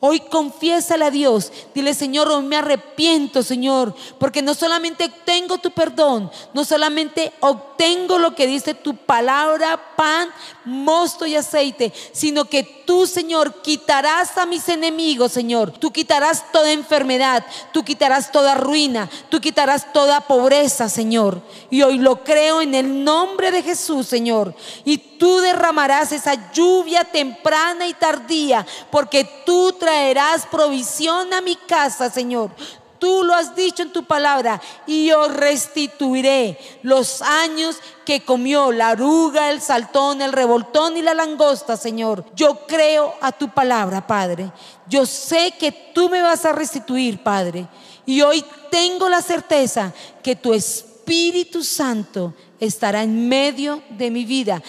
Hoy 0.00 0.20
confiésale 0.20 1.06
a 1.06 1.10
Dios. 1.10 1.50
Dile, 1.74 1.94
Señor, 1.94 2.28
hoy 2.28 2.44
me 2.44 2.56
arrepiento, 2.56 3.42
Señor, 3.42 3.94
porque 4.18 4.42
no 4.42 4.52
solamente 4.52 5.10
tengo 5.24 5.56
tu 5.56 5.70
perdón, 5.70 6.30
no 6.52 6.66
solamente 6.66 7.32
obtengo 7.40 8.18
lo 8.18 8.34
que 8.34 8.46
dice 8.46 8.74
tu 8.74 8.94
palabra, 8.94 9.95
pan, 9.96 10.28
mosto 10.64 11.26
y 11.26 11.34
aceite, 11.34 11.92
sino 12.12 12.44
que 12.44 12.62
tú, 12.86 13.06
Señor, 13.06 13.62
quitarás 13.62 14.36
a 14.38 14.46
mis 14.46 14.68
enemigos, 14.68 15.32
Señor. 15.32 15.72
Tú 15.72 15.90
quitarás 15.90 16.52
toda 16.52 16.70
enfermedad, 16.72 17.44
tú 17.72 17.84
quitarás 17.84 18.30
toda 18.30 18.54
ruina, 18.54 19.08
tú 19.28 19.40
quitarás 19.40 19.92
toda 19.92 20.20
pobreza, 20.20 20.88
Señor. 20.88 21.40
Y 21.70 21.82
hoy 21.82 21.98
lo 21.98 22.22
creo 22.22 22.60
en 22.60 22.74
el 22.74 23.04
nombre 23.04 23.50
de 23.50 23.62
Jesús, 23.62 24.06
Señor. 24.06 24.54
Y 24.84 24.98
tú 24.98 25.38
derramarás 25.38 26.12
esa 26.12 26.52
lluvia 26.52 27.04
temprana 27.04 27.86
y 27.86 27.94
tardía, 27.94 28.66
porque 28.90 29.28
tú 29.44 29.72
traerás 29.72 30.46
provisión 30.46 31.32
a 31.32 31.40
mi 31.40 31.56
casa, 31.56 32.10
Señor. 32.10 32.50
Tú 32.98 33.24
lo 33.24 33.34
has 33.34 33.54
dicho 33.54 33.82
en 33.82 33.92
tu 33.92 34.04
palabra 34.04 34.60
y 34.86 35.06
yo 35.06 35.28
restituiré 35.28 36.58
los 36.82 37.22
años 37.22 37.76
que 38.04 38.24
comió 38.24 38.72
la 38.72 38.90
aruga, 38.90 39.50
el 39.50 39.60
saltón, 39.60 40.22
el 40.22 40.32
revoltón 40.32 40.96
y 40.96 41.02
la 41.02 41.14
langosta, 41.14 41.76
Señor. 41.76 42.24
Yo 42.34 42.66
creo 42.66 43.14
a 43.20 43.32
tu 43.32 43.48
palabra, 43.50 44.06
Padre. 44.06 44.50
Yo 44.88 45.04
sé 45.06 45.52
que 45.58 45.72
tú 45.72 46.08
me 46.08 46.22
vas 46.22 46.44
a 46.44 46.52
restituir, 46.52 47.22
Padre. 47.22 47.66
Y 48.06 48.22
hoy 48.22 48.44
tengo 48.70 49.08
la 49.08 49.20
certeza 49.20 49.92
que 50.22 50.36
tu 50.36 50.54
Espíritu 50.54 51.64
Santo 51.64 52.34
estará 52.60 53.02
en 53.02 53.28
medio 53.28 53.82
de 53.90 54.10
mi 54.10 54.24
vida. 54.24 54.62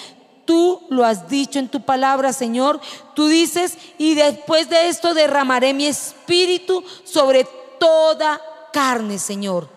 Tú 0.46 0.82
lo 0.90 1.04
has 1.04 1.28
dicho 1.28 1.60
en 1.60 1.68
tu 1.68 1.82
palabra, 1.82 2.32
Señor. 2.32 2.80
Tú 3.14 3.28
dices, 3.28 3.78
y 3.98 4.16
después 4.16 4.70
de 4.70 4.88
esto 4.88 5.14
derramaré 5.14 5.74
mi 5.74 5.86
espíritu 5.86 6.84
sobre 7.04 7.46
toda 7.80 8.42
carne, 8.72 9.20
Señor. 9.20 9.70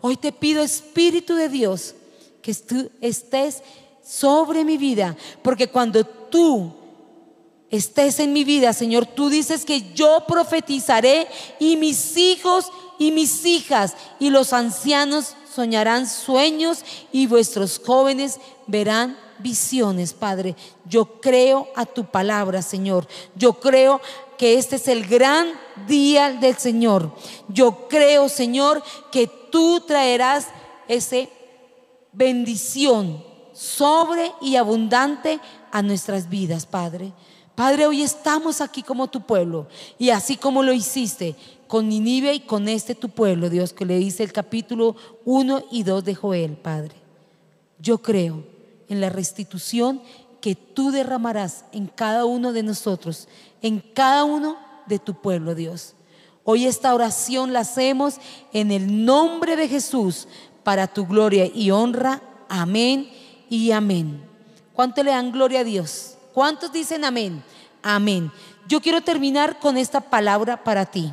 Hoy 0.00 0.16
te 0.16 0.32
pido, 0.32 0.62
Espíritu 0.62 1.34
de 1.34 1.48
Dios, 1.48 1.94
que 2.42 2.54
tú 2.54 2.90
estés 3.00 3.62
sobre 4.04 4.64
mi 4.64 4.76
vida, 4.76 5.16
porque 5.42 5.68
cuando 5.68 6.04
tú 6.04 6.74
estés 7.70 8.20
en 8.20 8.32
mi 8.32 8.44
vida, 8.44 8.72
Señor, 8.72 9.06
tú 9.06 9.28
dices 9.28 9.64
que 9.64 9.92
yo 9.94 10.24
profetizaré 10.26 11.26
y 11.58 11.76
mis 11.76 12.16
hijos 12.16 12.70
y 12.98 13.10
mis 13.10 13.44
hijas 13.44 13.94
y 14.20 14.30
los 14.30 14.52
ancianos 14.52 15.34
soñarán 15.52 16.08
sueños 16.08 16.84
y 17.12 17.26
vuestros 17.26 17.80
jóvenes 17.84 18.38
verán 18.66 19.16
visiones, 19.38 20.12
Padre. 20.12 20.56
Yo 20.86 21.20
creo 21.20 21.68
a 21.74 21.86
tu 21.86 22.04
palabra, 22.04 22.62
Señor. 22.62 23.06
Yo 23.34 23.54
creo 23.54 24.00
que 24.36 24.58
este 24.58 24.76
es 24.76 24.88
el 24.88 25.06
gran 25.06 25.48
día 25.86 26.32
del 26.32 26.56
Señor. 26.56 27.12
Yo 27.48 27.88
creo, 27.88 28.28
Señor, 28.28 28.82
que 29.10 29.26
tú 29.26 29.80
traerás 29.86 30.48
esa 30.88 31.28
bendición 32.12 33.24
sobre 33.52 34.32
y 34.40 34.56
abundante 34.56 35.40
a 35.70 35.82
nuestras 35.82 36.28
vidas, 36.28 36.66
Padre. 36.66 37.12
Padre, 37.54 37.86
hoy 37.86 38.02
estamos 38.02 38.60
aquí 38.60 38.82
como 38.82 39.08
tu 39.08 39.20
pueblo 39.20 39.68
y 39.96 40.10
así 40.10 40.36
como 40.36 40.62
lo 40.62 40.72
hiciste 40.72 41.36
con 41.68 41.88
Ninive 41.88 42.34
y 42.34 42.40
con 42.40 42.68
este 42.68 42.94
tu 42.94 43.08
pueblo, 43.08 43.48
Dios, 43.48 43.72
que 43.72 43.84
le 43.84 43.96
dice 43.96 44.22
el 44.24 44.32
capítulo 44.32 44.96
1 45.24 45.64
y 45.70 45.84
2 45.84 46.04
de 46.04 46.14
Joel, 46.14 46.56
Padre. 46.56 46.94
Yo 47.78 47.98
creo 47.98 48.44
en 48.88 49.00
la 49.00 49.10
restitución 49.10 50.02
que 50.40 50.54
tú 50.54 50.90
derramarás 50.90 51.64
en 51.72 51.86
cada 51.86 52.24
uno 52.26 52.52
de 52.52 52.62
nosotros, 52.62 53.28
en 53.62 53.80
cada 53.80 54.24
uno 54.24 54.58
de 54.86 54.98
tu 54.98 55.14
pueblo, 55.14 55.54
Dios. 55.54 55.94
Hoy 56.44 56.66
esta 56.66 56.94
oración 56.94 57.54
la 57.54 57.60
hacemos 57.60 58.16
en 58.52 58.70
el 58.70 59.06
nombre 59.06 59.56
de 59.56 59.68
Jesús 59.68 60.28
para 60.62 60.86
tu 60.86 61.06
gloria 61.06 61.46
y 61.46 61.70
honra. 61.70 62.20
Amén 62.48 63.10
y 63.48 63.70
amén. 63.70 64.22
¿Cuánto 64.74 65.02
le 65.02 65.12
dan 65.12 65.32
gloria 65.32 65.60
a 65.60 65.64
Dios? 65.64 66.16
¿Cuántos 66.34 66.72
dicen 66.72 67.04
amén? 67.04 67.42
Amén. 67.82 68.30
Yo 68.68 68.80
quiero 68.80 69.00
terminar 69.00 69.58
con 69.60 69.78
esta 69.78 70.00
palabra 70.00 70.62
para 70.62 70.84
ti. 70.84 71.12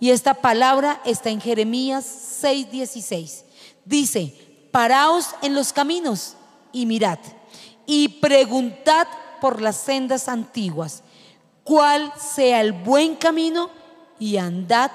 Y 0.00 0.10
esta 0.10 0.34
palabra 0.34 1.00
está 1.04 1.30
en 1.30 1.40
Jeremías 1.40 2.04
6:16. 2.42 3.44
Dice, 3.84 4.34
paraos 4.70 5.28
en 5.42 5.54
los 5.54 5.72
caminos 5.72 6.36
y 6.74 6.84
mirad 6.84 7.18
y 7.86 8.08
preguntad 8.20 9.06
por 9.40 9.62
las 9.62 9.76
sendas 9.76 10.28
antiguas 10.28 11.02
cuál 11.62 12.12
sea 12.18 12.60
el 12.60 12.72
buen 12.72 13.16
camino 13.16 13.70
y 14.18 14.36
andad 14.36 14.90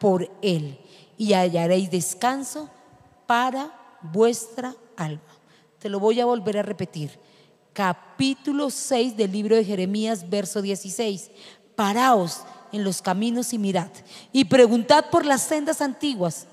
por 0.00 0.30
él 0.40 0.78
y 1.18 1.32
hallaréis 1.32 1.90
descanso 1.90 2.70
para 3.26 3.98
vuestra 4.00 4.74
alma. 4.96 5.20
Te 5.78 5.88
lo 5.88 6.00
voy 6.00 6.20
a 6.20 6.24
volver 6.24 6.58
a 6.58 6.62
repetir. 6.62 7.18
Capítulo 7.72 8.70
6 8.70 9.16
del 9.16 9.32
libro 9.32 9.56
de 9.56 9.64
Jeremías, 9.64 10.28
verso 10.28 10.62
16. 10.62 11.30
Paraos 11.74 12.42
en 12.72 12.84
los 12.84 13.02
caminos 13.02 13.52
y 13.52 13.58
mirad 13.58 13.90
y 14.32 14.44
preguntad 14.44 15.06
por 15.10 15.24
las 15.24 15.42
sendas 15.42 15.80
antiguas 15.80 16.46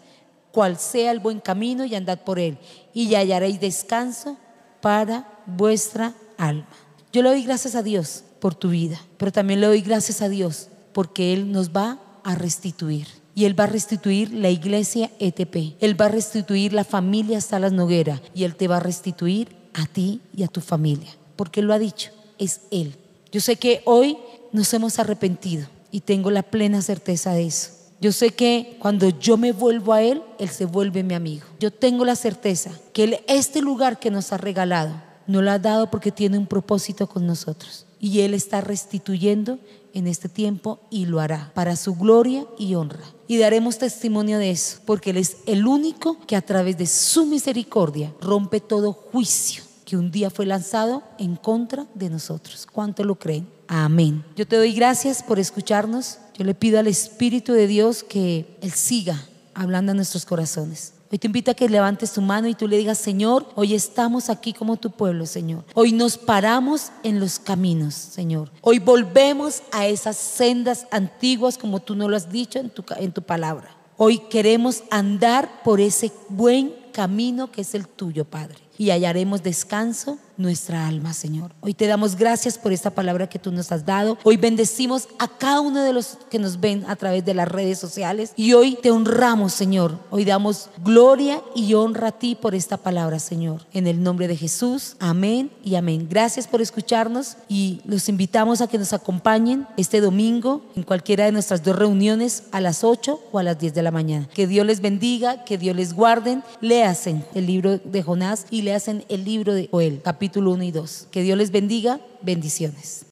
cuál 0.52 0.78
sea 0.80 1.12
el 1.12 1.20
buen 1.20 1.40
camino 1.40 1.86
y 1.86 1.96
andad 1.96 2.20
por 2.20 2.40
él 2.40 2.58
y 2.94 3.14
hallaréis 3.14 3.60
descanso 3.60 4.38
para 4.86 5.26
vuestra 5.48 6.14
alma. 6.38 6.68
Yo 7.12 7.24
le 7.24 7.30
doy 7.30 7.42
gracias 7.42 7.74
a 7.74 7.82
Dios 7.82 8.24
por 8.40 8.54
tu 8.54 8.70
vida, 8.70 9.02
pero 9.18 9.32
también 9.32 9.60
le 9.60 9.66
doy 9.66 9.82
gracias 9.82 10.22
a 10.22 10.30
Dios 10.30 10.68
porque 10.94 11.34
Él 11.34 11.52
nos 11.52 11.72
va 11.72 12.00
a 12.24 12.36
restituir. 12.36 13.08
Y 13.34 13.46
Él 13.46 13.60
va 13.60 13.64
a 13.64 13.68
restituir 13.68 14.32
la 14.32 14.52
iglesia 14.52 15.10
ETP. 15.18 15.82
Él 15.82 16.00
va 16.00 16.06
a 16.06 16.10
restituir 16.10 16.72
la 16.72 16.84
familia 16.84 17.42
Salas 17.42 17.72
Noguera. 17.72 18.22
Y 18.36 18.44
Él 18.44 18.56
te 18.56 18.68
va 18.68 18.78
a 18.78 18.80
restituir 18.80 19.56
a 19.74 19.88
ti 19.88 20.22
y 20.36 20.44
a 20.44 20.48
tu 20.48 20.62
familia. 20.62 21.16
Porque 21.36 21.62
Él 21.62 21.66
lo 21.66 21.74
ha 21.74 21.80
dicho. 21.80 22.12
Es 22.38 22.62
Él. 22.70 22.96
Yo 23.32 23.42
sé 23.42 23.56
que 23.56 23.82
hoy 23.86 24.20
nos 24.52 24.72
hemos 24.76 25.00
arrepentido 25.00 25.68
y 25.90 26.02
tengo 26.02 26.30
la 26.30 26.44
plena 26.44 26.84
certeza 26.84 27.34
de 27.34 27.48
eso. 27.48 27.72
Yo 28.02 28.12
sé 28.12 28.32
que 28.32 28.78
cuando 28.80 29.10
yo 29.10 29.38
me 29.38 29.52
vuelvo 29.52 29.94
a 29.94 30.02
Él, 30.02 30.22
Él 30.38 30.50
se 30.50 30.66
vuelve 30.66 31.04
mi 31.04 31.14
amigo. 31.14 31.46
Yo 31.60 31.72
tengo 31.72 32.06
la 32.06 32.16
certeza 32.16 32.72
que 32.94 33.24
este 33.28 33.62
lugar 33.62 34.00
que 34.00 34.12
nos 34.12 34.34
ha 34.34 34.38
regalado, 34.38 34.94
no 35.28 35.42
lo 35.42 35.52
ha 35.52 35.60
dado 35.60 35.90
porque 35.90 36.12
tiene 36.12 36.38
un 36.38 36.46
propósito 36.46 37.08
con 37.08 37.26
nosotros. 37.26 37.86
Y 38.00 38.22
Él 38.22 38.34
está 38.34 38.62
restituyendo 38.62 39.60
en 39.94 40.08
este 40.08 40.28
tiempo 40.28 40.80
y 40.90 41.06
lo 41.06 41.20
hará 41.20 41.52
para 41.56 41.76
su 41.78 41.96
gloria 41.96 42.46
y 42.60 42.76
honra. 42.76 43.04
Y 43.28 43.38
daremos 43.38 43.78
testimonio 43.78 44.38
de 44.38 44.52
eso, 44.52 44.80
porque 44.86 45.12
Él 45.12 45.18
es 45.18 45.38
el 45.46 45.66
único 45.66 46.20
que 46.28 46.36
a 46.36 46.42
través 46.42 46.78
de 46.78 46.86
su 46.86 47.26
misericordia 47.26 48.14
rompe 48.22 48.60
todo 48.60 48.92
juicio 48.92 49.64
que 49.86 49.96
un 49.96 50.12
día 50.12 50.30
fue 50.30 50.46
lanzado 50.46 51.04
en 51.18 51.36
contra 51.36 51.86
de 51.94 52.10
nosotros. 52.10 52.68
¿Cuánto 52.70 53.04
lo 53.04 53.16
creen? 53.16 53.48
Amén. 53.68 54.24
Yo 54.36 54.48
te 54.48 54.58
doy 54.58 54.74
gracias 54.74 55.24
por 55.24 55.40
escucharnos. 55.40 56.20
Yo 56.38 56.44
le 56.44 56.54
pido 56.54 56.80
al 56.80 56.88
Espíritu 56.88 57.54
de 57.54 57.68
Dios 57.68 58.04
que 58.04 58.58
Él 58.62 58.72
siga 58.72 59.22
hablando 59.54 59.92
a 59.92 59.96
nuestros 59.96 60.26
corazones. 60.26 60.94
Hoy 61.12 61.20
te 61.20 61.28
invito 61.28 61.52
a 61.52 61.54
que 61.54 61.70
levantes 61.70 62.14
tu 62.14 62.22
mano 62.22 62.48
y 62.48 62.56
tú 62.56 62.68
le 62.68 62.78
digas, 62.78 62.98
Señor, 62.98 63.48
hoy 63.56 63.74
estamos 63.74 64.30
aquí 64.30 64.54
como 64.54 64.78
tu 64.78 64.92
pueblo, 64.92 65.26
Señor. 65.26 65.64
Hoy 65.74 65.92
nos 65.92 66.18
paramos 66.18 66.92
en 67.04 67.20
los 67.20 67.40
caminos, 67.40 67.94
Señor. 67.94 68.52
Hoy 68.62 68.80
volvemos 68.80 69.62
a 69.72 69.88
esas 69.88 70.18
sendas 70.18 70.88
antiguas 70.92 71.58
como 71.58 71.80
tú 71.80 71.96
nos 71.96 72.10
lo 72.10 72.18
has 72.18 72.32
dicho 72.32 72.60
en 72.60 72.70
tu, 72.70 72.84
en 72.98 73.14
tu 73.14 73.22
palabra. 73.22 73.70
Hoy 73.98 74.18
queremos 74.18 74.84
andar 74.90 75.64
por 75.64 75.80
ese 75.80 76.12
buen 76.28 76.74
camino 76.92 77.52
que 77.52 77.62
es 77.62 77.76
el 77.76 77.88
tuyo, 77.88 78.26
Padre. 78.26 78.58
Y 78.78 78.90
hallaremos 78.90 79.42
descanso 79.42 80.18
nuestra 80.38 80.88
alma, 80.88 81.14
Señor. 81.14 81.52
Hoy 81.62 81.74
te 81.74 81.88
damos 81.88 82.16
gracias 82.16 82.58
por 82.58 82.74
esta 82.74 82.92
palabra 82.92 83.28
que 83.28 83.40
tú 83.40 83.52
nos 83.52 83.72
has 83.72 83.86
dado. 83.86 84.18
Hoy 84.24 84.38
bendecimos 84.38 85.08
a 85.20 85.28
cada 85.28 85.62
uno 85.62 85.84
de 85.84 85.94
los 85.94 86.18
que 86.30 86.40
nos 86.40 86.60
ven 86.60 86.86
a 86.88 86.96
través 86.96 87.26
de 87.26 87.34
las 87.34 87.48
redes 87.48 87.80
sociales 87.80 88.34
y 88.36 88.54
hoy 88.54 88.78
te 88.82 88.92
honramos, 88.92 89.54
Señor. 89.54 90.00
Hoy 90.10 90.26
damos 90.26 90.70
gloria 90.84 91.42
y 91.56 91.74
honra 91.74 92.10
a 92.10 92.12
ti 92.12 92.36
por 92.36 92.56
esta 92.56 92.78
palabra, 92.78 93.20
Señor. 93.20 93.66
En 93.74 93.88
el 93.88 94.02
nombre 94.02 94.28
de 94.28 94.38
Jesús, 94.38 94.96
amén 95.00 95.52
y 95.64 95.76
amén. 95.76 96.08
Gracias 96.10 96.48
por 96.48 96.62
escucharnos 96.62 97.38
y 97.48 97.82
los 97.86 98.10
invitamos 98.10 98.62
a 98.62 98.68
que 98.68 98.78
nos 98.78 98.94
acompañen 98.94 99.68
este 99.78 100.02
domingo 100.02 100.62
en 100.76 100.84
cualquiera 100.84 101.26
de 101.26 101.32
nuestras 101.32 101.64
dos 101.64 101.76
reuniones 101.76 102.44
a 102.52 102.62
las 102.62 102.84
8 102.84 103.20
o 103.32 103.40
a 103.40 103.44
las 103.44 103.60
10 103.60 103.74
de 103.74 103.84
la 103.84 103.92
mañana. 103.92 104.28
Que 104.34 104.48
Dios 104.48 104.66
les 104.66 104.82
bendiga, 104.82 105.44
que 105.46 105.58
Dios 105.58 105.76
les 105.76 105.94
guarden. 105.94 106.44
Léasen 106.62 107.26
el 107.34 107.48
libro 107.48 107.78
de 107.78 108.04
Jonás 108.04 108.46
y 108.50 108.62
leasen 108.62 109.06
el 109.10 109.24
libro 109.24 109.54
de 109.54 109.68
Joel, 109.72 110.02
capítulo 110.26 110.54
1 110.54 110.64
y 110.64 110.72
2. 110.72 111.08
Que 111.12 111.22
Dios 111.22 111.38
les 111.38 111.52
bendiga. 111.52 112.00
Bendiciones. 112.24 113.04